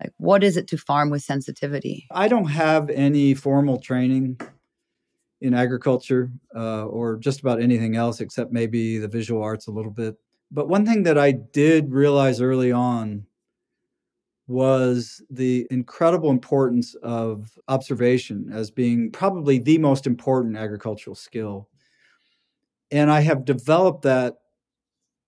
like 0.00 0.12
what 0.16 0.42
is 0.42 0.56
it 0.56 0.66
to 0.68 0.78
farm 0.78 1.10
with 1.10 1.22
sensitivity? 1.22 2.06
I 2.10 2.28
don't 2.28 2.46
have 2.46 2.88
any 2.90 3.34
formal 3.34 3.78
training 3.78 4.40
in 5.40 5.54
agriculture 5.54 6.30
uh, 6.54 6.84
or 6.86 7.16
just 7.16 7.40
about 7.40 7.60
anything 7.60 7.96
else 7.96 8.20
except 8.20 8.52
maybe 8.52 8.98
the 8.98 9.08
visual 9.08 9.42
arts 9.42 9.66
a 9.66 9.70
little 9.70 9.90
bit 9.90 10.16
but 10.50 10.68
one 10.68 10.84
thing 10.84 11.04
that 11.04 11.16
I 11.16 11.32
did 11.32 11.92
realize 11.92 12.40
early 12.40 12.72
on 12.72 13.24
was 14.48 15.22
the 15.30 15.64
incredible 15.70 16.28
importance 16.28 16.96
of 16.96 17.56
observation 17.68 18.50
as 18.52 18.68
being 18.68 19.12
probably 19.12 19.60
the 19.60 19.78
most 19.78 20.08
important 20.08 20.56
agricultural 20.56 21.14
skill. 21.14 21.68
And 22.90 23.12
I 23.12 23.20
have 23.20 23.44
developed 23.44 24.02
that 24.02 24.38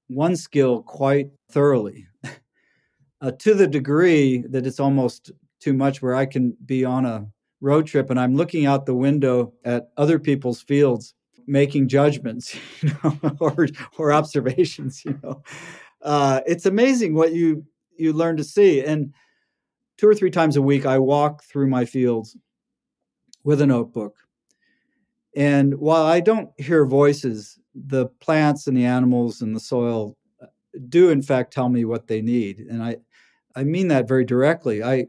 one 0.09 0.35
skill 0.35 0.83
quite 0.83 1.31
thoroughly 1.53 2.09
uh, 3.21 3.31
to 3.31 3.55
the 3.55 3.69
degree 3.69 4.43
that 4.49 4.67
it's 4.67 4.81
almost 4.81 5.31
too 5.61 5.73
much, 5.73 6.03
where 6.03 6.17
I 6.17 6.27
can 6.27 6.57
be 6.67 6.85
on 6.85 7.07
a 7.07 7.25
road 7.63 7.87
trip 7.87 8.11
and 8.11 8.21
I'm 8.21 8.35
looking 8.35 8.67
out 8.67 8.85
the 8.85 8.95
window 8.95 9.55
at 9.65 9.89
other 9.97 10.19
people's 10.19 10.61
fields 10.61 11.15
making 11.47 11.89
judgments, 11.89 12.55
you 12.83 12.91
know, 13.03 13.37
or 13.41 13.69
or 13.97 14.13
observations. 14.13 15.05
You 15.05 15.19
know, 15.23 15.43
uh, 16.03 16.41
it's 16.47 16.67
amazing 16.67 17.15
what 17.15 17.33
you 17.33 17.65
you 17.97 18.13
learn 18.13 18.37
to 18.37 18.45
see. 18.45 18.85
And 18.85 19.15
two 19.97 20.09
or 20.09 20.15
three 20.15 20.31
times 20.31 20.57
a 20.57 20.63
week, 20.63 20.85
I 20.85 20.99
walk 20.99 21.45
through 21.45 21.69
my 21.69 21.85
fields 21.85 22.37
with 23.45 23.61
a 23.61 23.67
notebook. 23.67 24.17
And 25.35 25.79
while 25.79 26.05
I 26.05 26.21
don't 26.21 26.51
hear 26.59 26.85
voices, 26.85 27.59
the 27.75 28.07
plants 28.21 28.67
and 28.67 28.77
the 28.77 28.85
animals 28.85 29.41
and 29.41 29.57
the 29.57 29.61
soil 29.61 30.17
uh, 30.43 30.47
do 30.89 31.11
in 31.11 31.23
fact 31.23 31.53
tell 31.53 31.69
me 31.69 31.85
what 31.85 32.07
they 32.07 32.21
need. 32.21 32.59
And 32.59 32.83
I 32.83 32.97
I 33.55 33.65
mean 33.65 33.89
that 33.89 34.09
very 34.09 34.25
directly. 34.25 34.83
I 34.83 35.07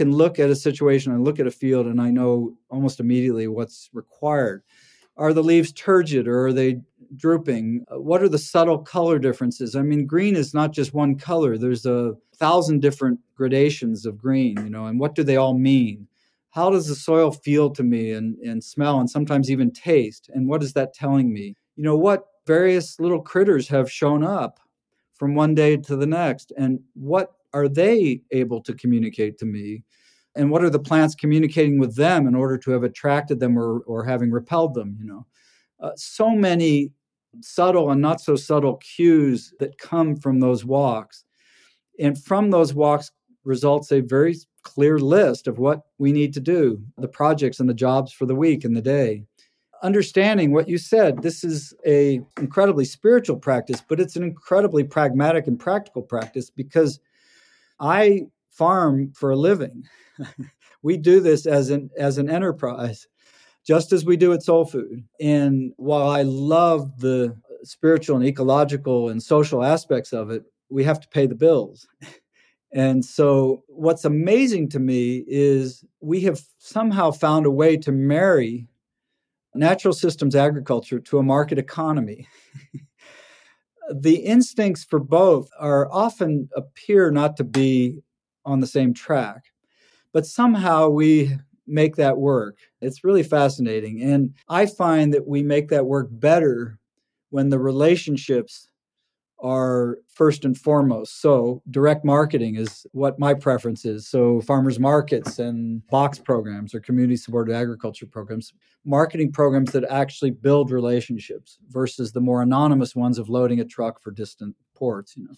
can 0.00 0.12
look 0.12 0.38
at 0.38 0.48
a 0.48 0.56
situation 0.56 1.12
and 1.12 1.26
look 1.26 1.38
at 1.38 1.46
a 1.46 1.50
field 1.50 1.84
and 1.84 2.00
I 2.00 2.10
know 2.10 2.56
almost 2.70 3.00
immediately 3.00 3.48
what's 3.48 3.90
required. 3.92 4.62
Are 5.18 5.34
the 5.34 5.42
leaves 5.42 5.72
turgid 5.72 6.26
or 6.26 6.46
are 6.46 6.52
they 6.54 6.80
drooping? 7.16 7.84
What 7.90 8.22
are 8.22 8.28
the 8.30 8.38
subtle 8.38 8.78
color 8.78 9.18
differences? 9.18 9.76
I 9.76 9.82
mean, 9.82 10.06
green 10.06 10.36
is 10.36 10.54
not 10.54 10.72
just 10.72 10.94
one 10.94 11.18
color. 11.18 11.58
There's 11.58 11.84
a 11.84 12.14
thousand 12.34 12.80
different 12.80 13.20
gradations 13.36 14.06
of 14.06 14.16
green, 14.16 14.56
you 14.64 14.70
know, 14.70 14.86
and 14.86 14.98
what 14.98 15.14
do 15.14 15.22
they 15.22 15.36
all 15.36 15.52
mean? 15.52 16.08
How 16.48 16.70
does 16.70 16.86
the 16.86 16.94
soil 16.94 17.30
feel 17.30 17.68
to 17.68 17.82
me 17.82 18.12
and, 18.12 18.38
and 18.38 18.64
smell 18.64 19.00
and 19.00 19.10
sometimes 19.10 19.50
even 19.50 19.70
taste? 19.70 20.30
And 20.32 20.48
what 20.48 20.62
is 20.62 20.72
that 20.72 20.94
telling 20.94 21.30
me? 21.30 21.56
You 21.76 21.84
know, 21.84 21.98
what 21.98 22.24
various 22.46 22.98
little 22.98 23.20
critters 23.20 23.68
have 23.68 23.92
shown 23.92 24.24
up 24.24 24.60
from 25.12 25.34
one 25.34 25.54
day 25.54 25.76
to 25.76 25.94
the 25.94 26.06
next 26.06 26.54
and 26.56 26.80
what 26.94 27.34
are 27.52 27.68
they 27.68 28.22
able 28.30 28.60
to 28.62 28.74
communicate 28.74 29.38
to 29.38 29.46
me? 29.46 29.84
and 30.36 30.50
what 30.50 30.62
are 30.62 30.70
the 30.70 30.78
plants 30.78 31.14
communicating 31.14 31.78
with 31.78 31.96
them 31.96 32.26
in 32.26 32.34
order 32.34 32.56
to 32.56 32.70
have 32.70 32.84
attracted 32.84 33.40
them 33.40 33.58
or, 33.58 33.80
or 33.80 34.04
having 34.04 34.30
repelled 34.30 34.74
them 34.74 34.96
you 34.98 35.06
know? 35.06 35.26
Uh, 35.80 35.90
so 35.96 36.30
many 36.30 36.92
subtle 37.40 37.90
and 37.90 38.00
not 38.00 38.20
so 38.20 38.36
subtle 38.36 38.76
cues 38.76 39.54
that 39.60 39.78
come 39.78 40.16
from 40.16 40.40
those 40.40 40.64
walks. 40.64 41.24
And 41.98 42.22
from 42.22 42.50
those 42.50 42.74
walks 42.74 43.10
results 43.44 43.90
a 43.90 44.00
very 44.00 44.36
clear 44.62 44.98
list 44.98 45.46
of 45.46 45.58
what 45.58 45.82
we 45.98 46.12
need 46.12 46.34
to 46.34 46.40
do 46.40 46.82
the 46.98 47.08
projects 47.08 47.60
and 47.60 47.68
the 47.68 47.74
jobs 47.74 48.12
for 48.12 48.26
the 48.26 48.34
week 48.34 48.64
and 48.64 48.76
the 48.76 48.82
day. 48.82 49.24
Understanding 49.82 50.52
what 50.52 50.68
you 50.68 50.76
said 50.76 51.22
this 51.22 51.42
is 51.42 51.72
a 51.86 52.20
incredibly 52.38 52.84
spiritual 52.84 53.36
practice 53.36 53.82
but 53.88 53.98
it's 53.98 54.16
an 54.16 54.22
incredibly 54.22 54.84
pragmatic 54.84 55.46
and 55.46 55.58
practical 55.58 56.02
practice 56.02 56.50
because 56.50 57.00
i 57.80 58.22
farm 58.50 59.10
for 59.14 59.30
a 59.30 59.36
living 59.36 59.82
we 60.82 60.96
do 60.96 61.20
this 61.20 61.46
as 61.46 61.70
an 61.70 61.90
as 61.98 62.18
an 62.18 62.30
enterprise, 62.30 63.06
just 63.66 63.92
as 63.92 64.04
we 64.04 64.16
do 64.16 64.32
at 64.32 64.42
Sole 64.42 64.64
Food. 64.64 65.04
And 65.20 65.72
while 65.76 66.08
I 66.08 66.22
love 66.22 66.98
the 67.00 67.36
spiritual 67.62 68.16
and 68.16 68.24
ecological 68.24 69.10
and 69.10 69.22
social 69.22 69.62
aspects 69.62 70.12
of 70.12 70.30
it, 70.30 70.44
we 70.70 70.84
have 70.84 71.00
to 71.00 71.08
pay 71.08 71.26
the 71.26 71.34
bills. 71.34 71.86
And 72.72 73.04
so, 73.04 73.64
what's 73.66 74.04
amazing 74.04 74.68
to 74.68 74.78
me 74.78 75.24
is 75.26 75.84
we 76.00 76.20
have 76.20 76.40
somehow 76.58 77.10
found 77.10 77.44
a 77.44 77.50
way 77.50 77.76
to 77.76 77.90
marry 77.90 78.68
natural 79.56 79.92
systems 79.92 80.36
agriculture 80.36 81.00
to 81.00 81.18
a 81.18 81.22
market 81.24 81.58
economy. 81.58 82.28
the 83.92 84.16
instincts 84.16 84.84
for 84.84 85.00
both 85.00 85.48
are 85.58 85.90
often 85.92 86.48
appear 86.56 87.10
not 87.10 87.36
to 87.36 87.44
be 87.44 88.02
on 88.44 88.60
the 88.60 88.66
same 88.66 88.94
track 88.94 89.44
but 90.12 90.26
somehow 90.26 90.88
we 90.88 91.36
make 91.66 91.96
that 91.96 92.18
work. 92.18 92.58
It's 92.80 93.04
really 93.04 93.22
fascinating. 93.22 94.02
And 94.02 94.34
I 94.48 94.66
find 94.66 95.14
that 95.14 95.26
we 95.26 95.42
make 95.42 95.68
that 95.68 95.86
work 95.86 96.08
better 96.10 96.78
when 97.30 97.50
the 97.50 97.58
relationships 97.58 98.69
are 99.42 99.98
first 100.08 100.44
and 100.44 100.56
foremost. 100.56 101.20
So, 101.20 101.62
direct 101.70 102.04
marketing 102.04 102.56
is 102.56 102.86
what 102.92 103.18
my 103.18 103.34
preference 103.34 103.84
is. 103.84 104.08
So, 104.08 104.40
farmers 104.42 104.78
markets 104.78 105.38
and 105.38 105.86
box 105.88 106.18
programs 106.18 106.74
or 106.74 106.80
community 106.80 107.16
supported 107.16 107.54
agriculture 107.54 108.06
programs, 108.06 108.52
marketing 108.84 109.32
programs 109.32 109.72
that 109.72 109.84
actually 109.90 110.30
build 110.32 110.70
relationships 110.70 111.58
versus 111.68 112.12
the 112.12 112.20
more 112.20 112.42
anonymous 112.42 112.94
ones 112.96 113.18
of 113.18 113.28
loading 113.28 113.60
a 113.60 113.64
truck 113.64 114.02
for 114.02 114.10
distant 114.10 114.56
ports, 114.74 115.16
you 115.16 115.24
know. 115.24 115.34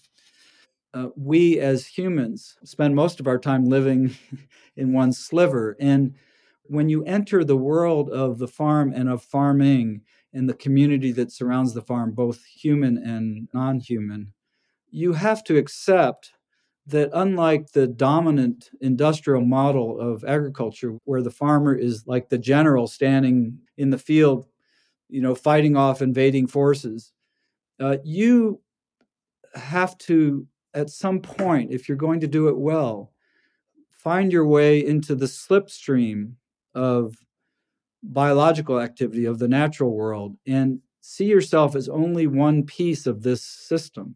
uh, 0.93 1.09
we 1.15 1.59
as 1.59 1.85
humans 1.87 2.55
spend 2.63 2.95
most 2.95 3.19
of 3.19 3.27
our 3.27 3.39
time 3.39 3.65
living 3.65 4.15
in 4.77 4.93
one 4.93 5.11
sliver. 5.11 5.75
And 5.79 6.15
when 6.63 6.89
you 6.89 7.03
enter 7.05 7.43
the 7.43 7.57
world 7.57 8.09
of 8.09 8.37
the 8.39 8.47
farm 8.47 8.93
and 8.95 9.09
of 9.09 9.23
farming 9.23 10.01
and 10.33 10.49
the 10.49 10.53
community 10.53 11.11
that 11.11 11.31
surrounds 11.31 11.73
the 11.73 11.81
farm, 11.81 12.11
both 12.11 12.43
human 12.45 12.97
and 12.97 13.47
non 13.53 13.79
human, 13.79 14.33
you 14.89 15.13
have 15.13 15.43
to 15.45 15.57
accept 15.57 16.33
that 16.85 17.09
unlike 17.13 17.71
the 17.71 17.87
dominant 17.87 18.69
industrial 18.81 19.41
model 19.41 19.99
of 19.99 20.23
agriculture, 20.25 20.97
where 21.05 21.21
the 21.21 21.31
farmer 21.31 21.73
is 21.73 22.05
like 22.07 22.29
the 22.29 22.37
general 22.37 22.87
standing 22.87 23.59
in 23.77 23.89
the 23.89 23.97
field, 23.97 24.47
you 25.07 25.21
know, 25.21 25.35
fighting 25.35 25.77
off 25.77 26.01
invading 26.01 26.47
forces, 26.47 27.13
uh, 27.79 27.97
you 28.03 28.59
have 29.55 29.97
to, 29.99 30.45
at 30.73 30.89
some 30.89 31.21
point, 31.21 31.71
if 31.71 31.87
you're 31.87 31.97
going 31.97 32.19
to 32.19 32.27
do 32.27 32.47
it 32.49 32.57
well, 32.57 33.13
find 33.91 34.31
your 34.31 34.45
way 34.45 34.85
into 34.85 35.15
the 35.15 35.25
slipstream 35.25 36.33
of 36.75 37.15
biological 38.03 38.79
activity 38.79 39.25
of 39.25 39.39
the 39.39 39.47
natural 39.47 39.95
world 39.95 40.35
and 40.45 40.79
see 41.01 41.25
yourself 41.25 41.75
as 41.75 41.89
only 41.89 42.27
one 42.27 42.63
piece 42.63 43.05
of 43.05 43.23
this 43.23 43.41
system. 43.43 44.15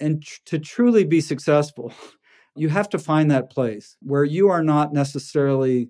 And 0.00 0.22
tr- 0.22 0.40
to 0.46 0.58
truly 0.58 1.04
be 1.04 1.20
successful, 1.20 1.92
you 2.56 2.68
have 2.68 2.88
to 2.90 2.98
find 2.98 3.30
that 3.30 3.50
place 3.50 3.96
where 4.00 4.24
you 4.24 4.48
are 4.48 4.62
not 4.62 4.92
necessarily 4.92 5.88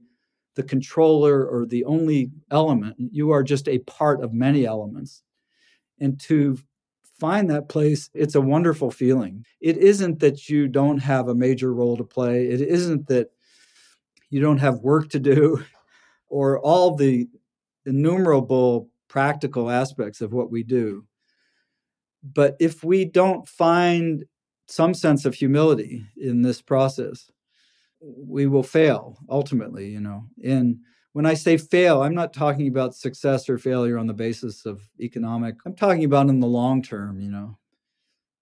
the 0.57 0.62
controller 0.62 1.47
or 1.47 1.67
the 1.67 1.85
only 1.85 2.31
element. 2.51 2.97
You 2.99 3.31
are 3.31 3.43
just 3.43 3.69
a 3.69 3.79
part 3.81 4.23
of 4.23 4.33
many 4.33 4.64
elements. 4.64 5.23
And 6.01 6.19
to 6.21 6.59
find 7.19 7.49
that 7.51 7.69
place, 7.69 8.11
it's 8.14 8.35
a 8.35 8.41
wonderful 8.41 8.91
feeling. 8.91 9.45
It 9.61 9.79
isn't 9.79 10.21
that 10.21 10.49
you 10.49 10.69
don't 10.69 10.99
have 10.99 11.29
a 11.29 11.35
major 11.35 11.73
role 11.73 11.97
to 11.97 12.05
play, 12.05 12.47
it 12.49 12.61
isn't 12.61 13.07
that 13.09 13.31
you 14.29 14.41
don't 14.41 14.59
have 14.59 14.81
work 14.81 15.09
to 15.11 15.21
do 15.21 15.62
or 16.37 16.59
all 16.59 16.95
the 16.95 17.26
innumerable 17.87 18.91
practical 19.09 19.70
aspects 19.70 20.20
of 20.20 20.34
what 20.34 20.51
we 20.51 20.62
do. 20.62 21.07
But 22.22 22.57
if 22.61 22.84
we 22.84 23.07
don't 23.07 23.49
find 23.49 24.26
some 24.66 24.93
sense 24.93 25.24
of 25.24 25.34
humility 25.34 26.05
in 26.14 26.43
this 26.43 26.61
process, 26.61 27.30
we 28.03 28.47
will 28.47 28.62
fail 28.62 29.16
ultimately, 29.30 29.89
you 29.89 30.01
know. 30.01 30.26
And 30.45 30.80
when 31.14 31.24
I 31.24 31.32
say 31.32 31.57
fail, 31.57 32.03
I'm 32.03 32.14
not 32.14 32.34
talking 32.34 32.68
about 32.68 32.95
success 32.95 33.49
or 33.49 33.57
failure 33.57 33.97
on 33.97 34.07
the 34.07 34.12
basis 34.12 34.66
of 34.66 34.82
economic. 35.01 35.55
I'm 35.64 35.74
talking 35.74 36.05
about 36.05 36.28
in 36.28 36.41
the 36.41 36.47
long 36.47 36.82
term, 36.82 37.18
you 37.18 37.30
know. 37.30 37.57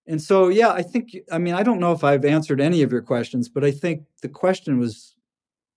And 0.08 0.20
so, 0.20 0.48
yeah, 0.48 0.70
I 0.70 0.82
think, 0.82 1.16
I 1.30 1.38
mean, 1.38 1.54
I 1.54 1.62
don't 1.62 1.78
know 1.78 1.92
if 1.92 2.02
I've 2.02 2.24
answered 2.24 2.60
any 2.60 2.82
of 2.82 2.90
your 2.90 3.02
questions, 3.02 3.48
but 3.48 3.64
I 3.64 3.70
think 3.70 4.02
the 4.20 4.28
question 4.28 4.80
was 4.80 5.13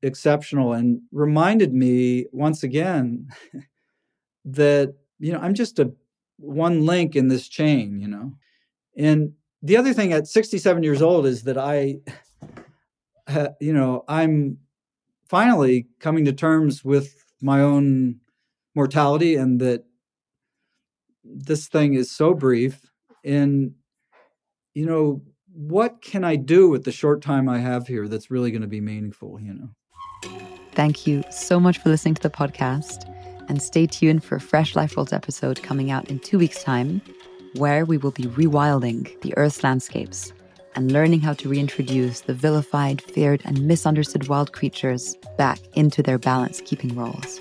exceptional 0.01 0.73
and 0.73 1.01
reminded 1.11 1.73
me 1.73 2.25
once 2.31 2.63
again 2.63 3.27
that, 4.45 4.93
you 5.19 5.31
know, 5.31 5.39
I'm 5.39 5.53
just 5.53 5.79
a 5.79 5.91
one 6.37 6.85
link 6.85 7.15
in 7.15 7.27
this 7.27 7.47
chain, 7.47 7.99
you 7.99 8.07
know. 8.07 8.33
And 8.95 9.33
the 9.61 9.77
other 9.77 9.93
thing 9.93 10.13
at 10.13 10.27
67 10.27 10.83
years 10.83 11.01
old 11.01 11.25
is 11.25 11.43
that 11.43 11.57
I, 11.57 11.97
you 13.59 13.73
know, 13.73 14.03
I'm 14.07 14.57
finally 15.27 15.87
coming 15.99 16.25
to 16.25 16.33
terms 16.33 16.83
with 16.83 17.23
my 17.41 17.61
own 17.61 18.19
mortality 18.75 19.35
and 19.35 19.59
that 19.59 19.83
this 21.23 21.67
thing 21.67 21.93
is 21.93 22.09
so 22.09 22.33
brief 22.33 22.89
and 23.23 23.73
you 24.73 24.85
know 24.85 25.21
what 25.51 26.01
can 26.01 26.23
i 26.23 26.35
do 26.35 26.69
with 26.69 26.83
the 26.83 26.91
short 26.91 27.21
time 27.21 27.49
i 27.49 27.57
have 27.57 27.87
here 27.87 28.07
that's 28.07 28.31
really 28.31 28.51
going 28.51 28.61
to 28.61 28.67
be 28.67 28.79
meaningful 28.79 29.39
you 29.41 29.53
know 29.53 29.69
thank 30.73 31.07
you 31.07 31.23
so 31.31 31.59
much 31.59 31.77
for 31.79 31.89
listening 31.89 32.15
to 32.15 32.21
the 32.21 32.29
podcast 32.29 33.13
and 33.49 33.61
stay 33.61 33.87
tuned 33.87 34.23
for 34.23 34.35
a 34.35 34.41
fresh 34.41 34.75
life 34.75 34.95
worlds 34.95 35.13
episode 35.13 35.61
coming 35.63 35.91
out 35.91 36.09
in 36.09 36.19
two 36.19 36.37
weeks 36.37 36.63
time 36.63 37.01
where 37.55 37.85
we 37.85 37.97
will 37.97 38.11
be 38.11 38.23
rewilding 38.23 39.19
the 39.21 39.35
earth's 39.37 39.63
landscapes 39.63 40.33
and 40.75 40.91
learning 40.91 41.19
how 41.19 41.33
to 41.33 41.49
reintroduce 41.49 42.21
the 42.21 42.33
vilified, 42.33 43.01
feared, 43.01 43.41
and 43.45 43.65
misunderstood 43.65 44.27
wild 44.27 44.53
creatures 44.53 45.15
back 45.37 45.59
into 45.73 46.03
their 46.03 46.19
balance 46.19 46.61
keeping 46.61 46.95
roles. 46.95 47.39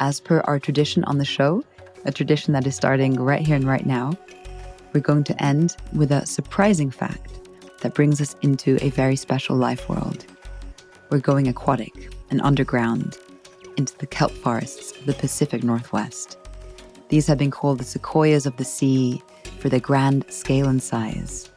As 0.00 0.20
per 0.20 0.40
our 0.40 0.58
tradition 0.58 1.04
on 1.04 1.18
the 1.18 1.24
show, 1.24 1.62
a 2.04 2.12
tradition 2.12 2.52
that 2.54 2.66
is 2.66 2.74
starting 2.74 3.14
right 3.14 3.46
here 3.46 3.56
and 3.56 3.68
right 3.68 3.86
now, 3.86 4.18
we're 4.92 5.00
going 5.00 5.24
to 5.24 5.42
end 5.42 5.76
with 5.92 6.10
a 6.10 6.26
surprising 6.26 6.90
fact 6.90 7.40
that 7.82 7.94
brings 7.94 8.20
us 8.20 8.34
into 8.42 8.82
a 8.84 8.90
very 8.90 9.16
special 9.16 9.56
life 9.56 9.88
world. 9.88 10.26
We're 11.10 11.18
going 11.18 11.48
aquatic 11.48 12.12
and 12.30 12.40
underground 12.42 13.18
into 13.76 13.96
the 13.98 14.06
kelp 14.06 14.32
forests 14.32 14.92
of 14.92 15.06
the 15.06 15.14
Pacific 15.14 15.62
Northwest. 15.62 16.38
These 17.08 17.26
have 17.26 17.38
been 17.38 17.50
called 17.50 17.78
the 17.78 17.84
sequoias 17.84 18.46
of 18.46 18.56
the 18.56 18.64
sea 18.64 19.22
for 19.60 19.68
their 19.68 19.80
grand 19.80 20.24
scale 20.30 20.68
and 20.68 20.82
size 20.82 21.50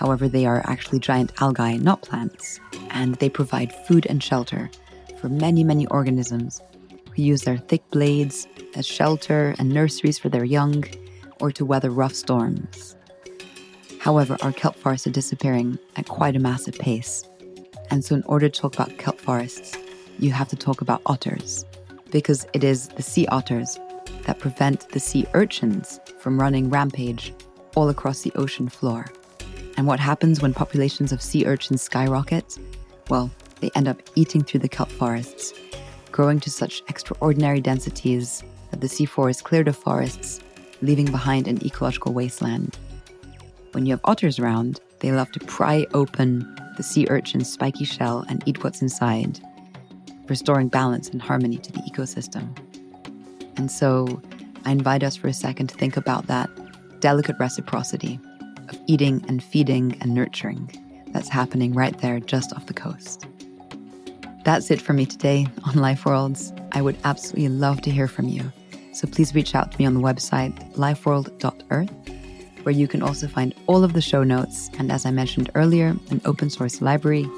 However, 0.00 0.28
they 0.28 0.46
are 0.46 0.62
actually 0.64 0.98
giant 0.98 1.30
algae, 1.42 1.76
not 1.76 2.00
plants, 2.00 2.58
and 2.88 3.16
they 3.16 3.28
provide 3.28 3.70
food 3.86 4.06
and 4.06 4.22
shelter 4.22 4.70
for 5.20 5.28
many, 5.28 5.62
many 5.62 5.86
organisms 5.88 6.62
who 7.14 7.22
use 7.22 7.42
their 7.42 7.58
thick 7.58 7.82
blades 7.90 8.46
as 8.74 8.86
shelter 8.86 9.54
and 9.58 9.68
nurseries 9.68 10.18
for 10.18 10.30
their 10.30 10.46
young 10.46 10.84
or 11.38 11.52
to 11.52 11.66
weather 11.66 11.90
rough 11.90 12.14
storms. 12.14 12.96
However, 13.98 14.38
our 14.40 14.52
kelp 14.52 14.74
forests 14.74 15.06
are 15.06 15.10
disappearing 15.10 15.78
at 15.96 16.08
quite 16.08 16.34
a 16.34 16.38
massive 16.38 16.78
pace. 16.78 17.28
And 17.90 18.04
so, 18.04 18.14
in 18.14 18.22
order 18.24 18.48
to 18.48 18.60
talk 18.60 18.74
about 18.74 18.98
kelp 18.98 19.20
forests, 19.20 19.76
you 20.18 20.30
have 20.32 20.48
to 20.48 20.56
talk 20.56 20.80
about 20.80 21.02
otters, 21.06 21.64
because 22.10 22.46
it 22.52 22.62
is 22.62 22.88
the 22.88 23.02
sea 23.02 23.26
otters 23.26 23.78
that 24.24 24.38
prevent 24.38 24.88
the 24.90 25.00
sea 25.00 25.26
urchins 25.34 25.98
from 26.18 26.40
running 26.40 26.70
rampage 26.70 27.32
all 27.74 27.88
across 27.88 28.20
the 28.22 28.32
ocean 28.34 28.68
floor. 28.68 29.06
And 29.76 29.86
what 29.86 30.00
happens 30.00 30.42
when 30.42 30.52
populations 30.52 31.12
of 31.12 31.22
sea 31.22 31.46
urchins 31.46 31.82
skyrocket? 31.82 32.58
Well, 33.08 33.30
they 33.60 33.70
end 33.74 33.88
up 33.88 34.00
eating 34.14 34.42
through 34.42 34.60
the 34.60 34.68
kelp 34.68 34.90
forests, 34.90 35.52
growing 36.12 36.40
to 36.40 36.50
such 36.50 36.82
extraordinary 36.88 37.60
densities 37.60 38.42
that 38.70 38.80
the 38.80 38.88
sea 38.88 39.04
forest 39.04 39.44
cleared 39.44 39.68
of 39.68 39.76
forests, 39.76 40.40
leaving 40.82 41.06
behind 41.06 41.48
an 41.48 41.64
ecological 41.64 42.12
wasteland. 42.12 42.78
When 43.72 43.86
you 43.86 43.92
have 43.92 44.00
otters 44.04 44.38
around, 44.38 44.80
they 45.00 45.12
love 45.12 45.30
to 45.32 45.40
pry 45.40 45.86
open 45.94 46.56
the 46.76 46.82
sea 46.82 47.06
urchin's 47.10 47.50
spiky 47.50 47.84
shell 47.84 48.24
and 48.28 48.42
eat 48.46 48.62
what's 48.62 48.82
inside, 48.82 49.40
restoring 50.28 50.68
balance 50.68 51.08
and 51.08 51.20
harmony 51.20 51.58
to 51.58 51.72
the 51.72 51.80
ecosystem. 51.80 52.56
And 53.56 53.70
so 53.70 54.20
I 54.64 54.72
invite 54.72 55.02
us 55.02 55.16
for 55.16 55.28
a 55.28 55.32
second 55.32 55.68
to 55.68 55.76
think 55.76 55.96
about 55.96 56.26
that 56.26 56.50
delicate 57.00 57.36
reciprocity 57.38 58.20
of 58.68 58.78
eating 58.86 59.24
and 59.28 59.42
feeding 59.42 59.96
and 60.00 60.14
nurturing 60.14 60.70
that's 61.12 61.28
happening 61.28 61.72
right 61.72 61.98
there 61.98 62.20
just 62.20 62.52
off 62.52 62.66
the 62.66 62.74
coast. 62.74 63.26
That's 64.44 64.70
it 64.70 64.80
for 64.80 64.92
me 64.92 65.06
today 65.06 65.46
on 65.64 65.74
Life 65.74 66.06
Worlds. 66.06 66.52
I 66.72 66.82
would 66.82 66.96
absolutely 67.04 67.48
love 67.48 67.80
to 67.82 67.90
hear 67.90 68.08
from 68.08 68.28
you. 68.28 68.52
So 68.92 69.06
please 69.06 69.34
reach 69.34 69.54
out 69.54 69.72
to 69.72 69.78
me 69.78 69.86
on 69.86 69.94
the 69.94 70.00
website 70.00 70.74
lifeworld.earth, 70.74 71.90
where 72.64 72.74
you 72.74 72.86
can 72.86 73.02
also 73.02 73.26
find 73.26 73.54
all 73.66 73.84
of 73.84 73.92
the 73.92 74.00
show 74.00 74.22
notes 74.22 74.70
and, 74.78 74.90
as 74.90 75.06
I 75.06 75.10
mentioned 75.10 75.50
earlier, 75.54 75.96
an 76.10 76.20
open 76.24 76.50
source 76.50 76.80
library 76.80 77.28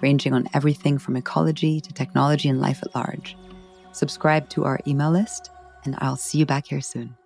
ranging 0.00 0.34
on 0.34 0.48
everything 0.54 0.98
from 0.98 1.16
ecology 1.16 1.80
to 1.80 1.92
technology 1.92 2.48
and 2.48 2.60
life 2.60 2.80
at 2.82 2.94
large. 2.94 3.36
Subscribe 3.92 4.48
to 4.50 4.64
our 4.64 4.80
email 4.86 5.10
list, 5.10 5.50
and 5.84 5.94
I'll 5.98 6.16
see 6.16 6.38
you 6.38 6.46
back 6.46 6.66
here 6.66 6.80
soon. 6.80 7.16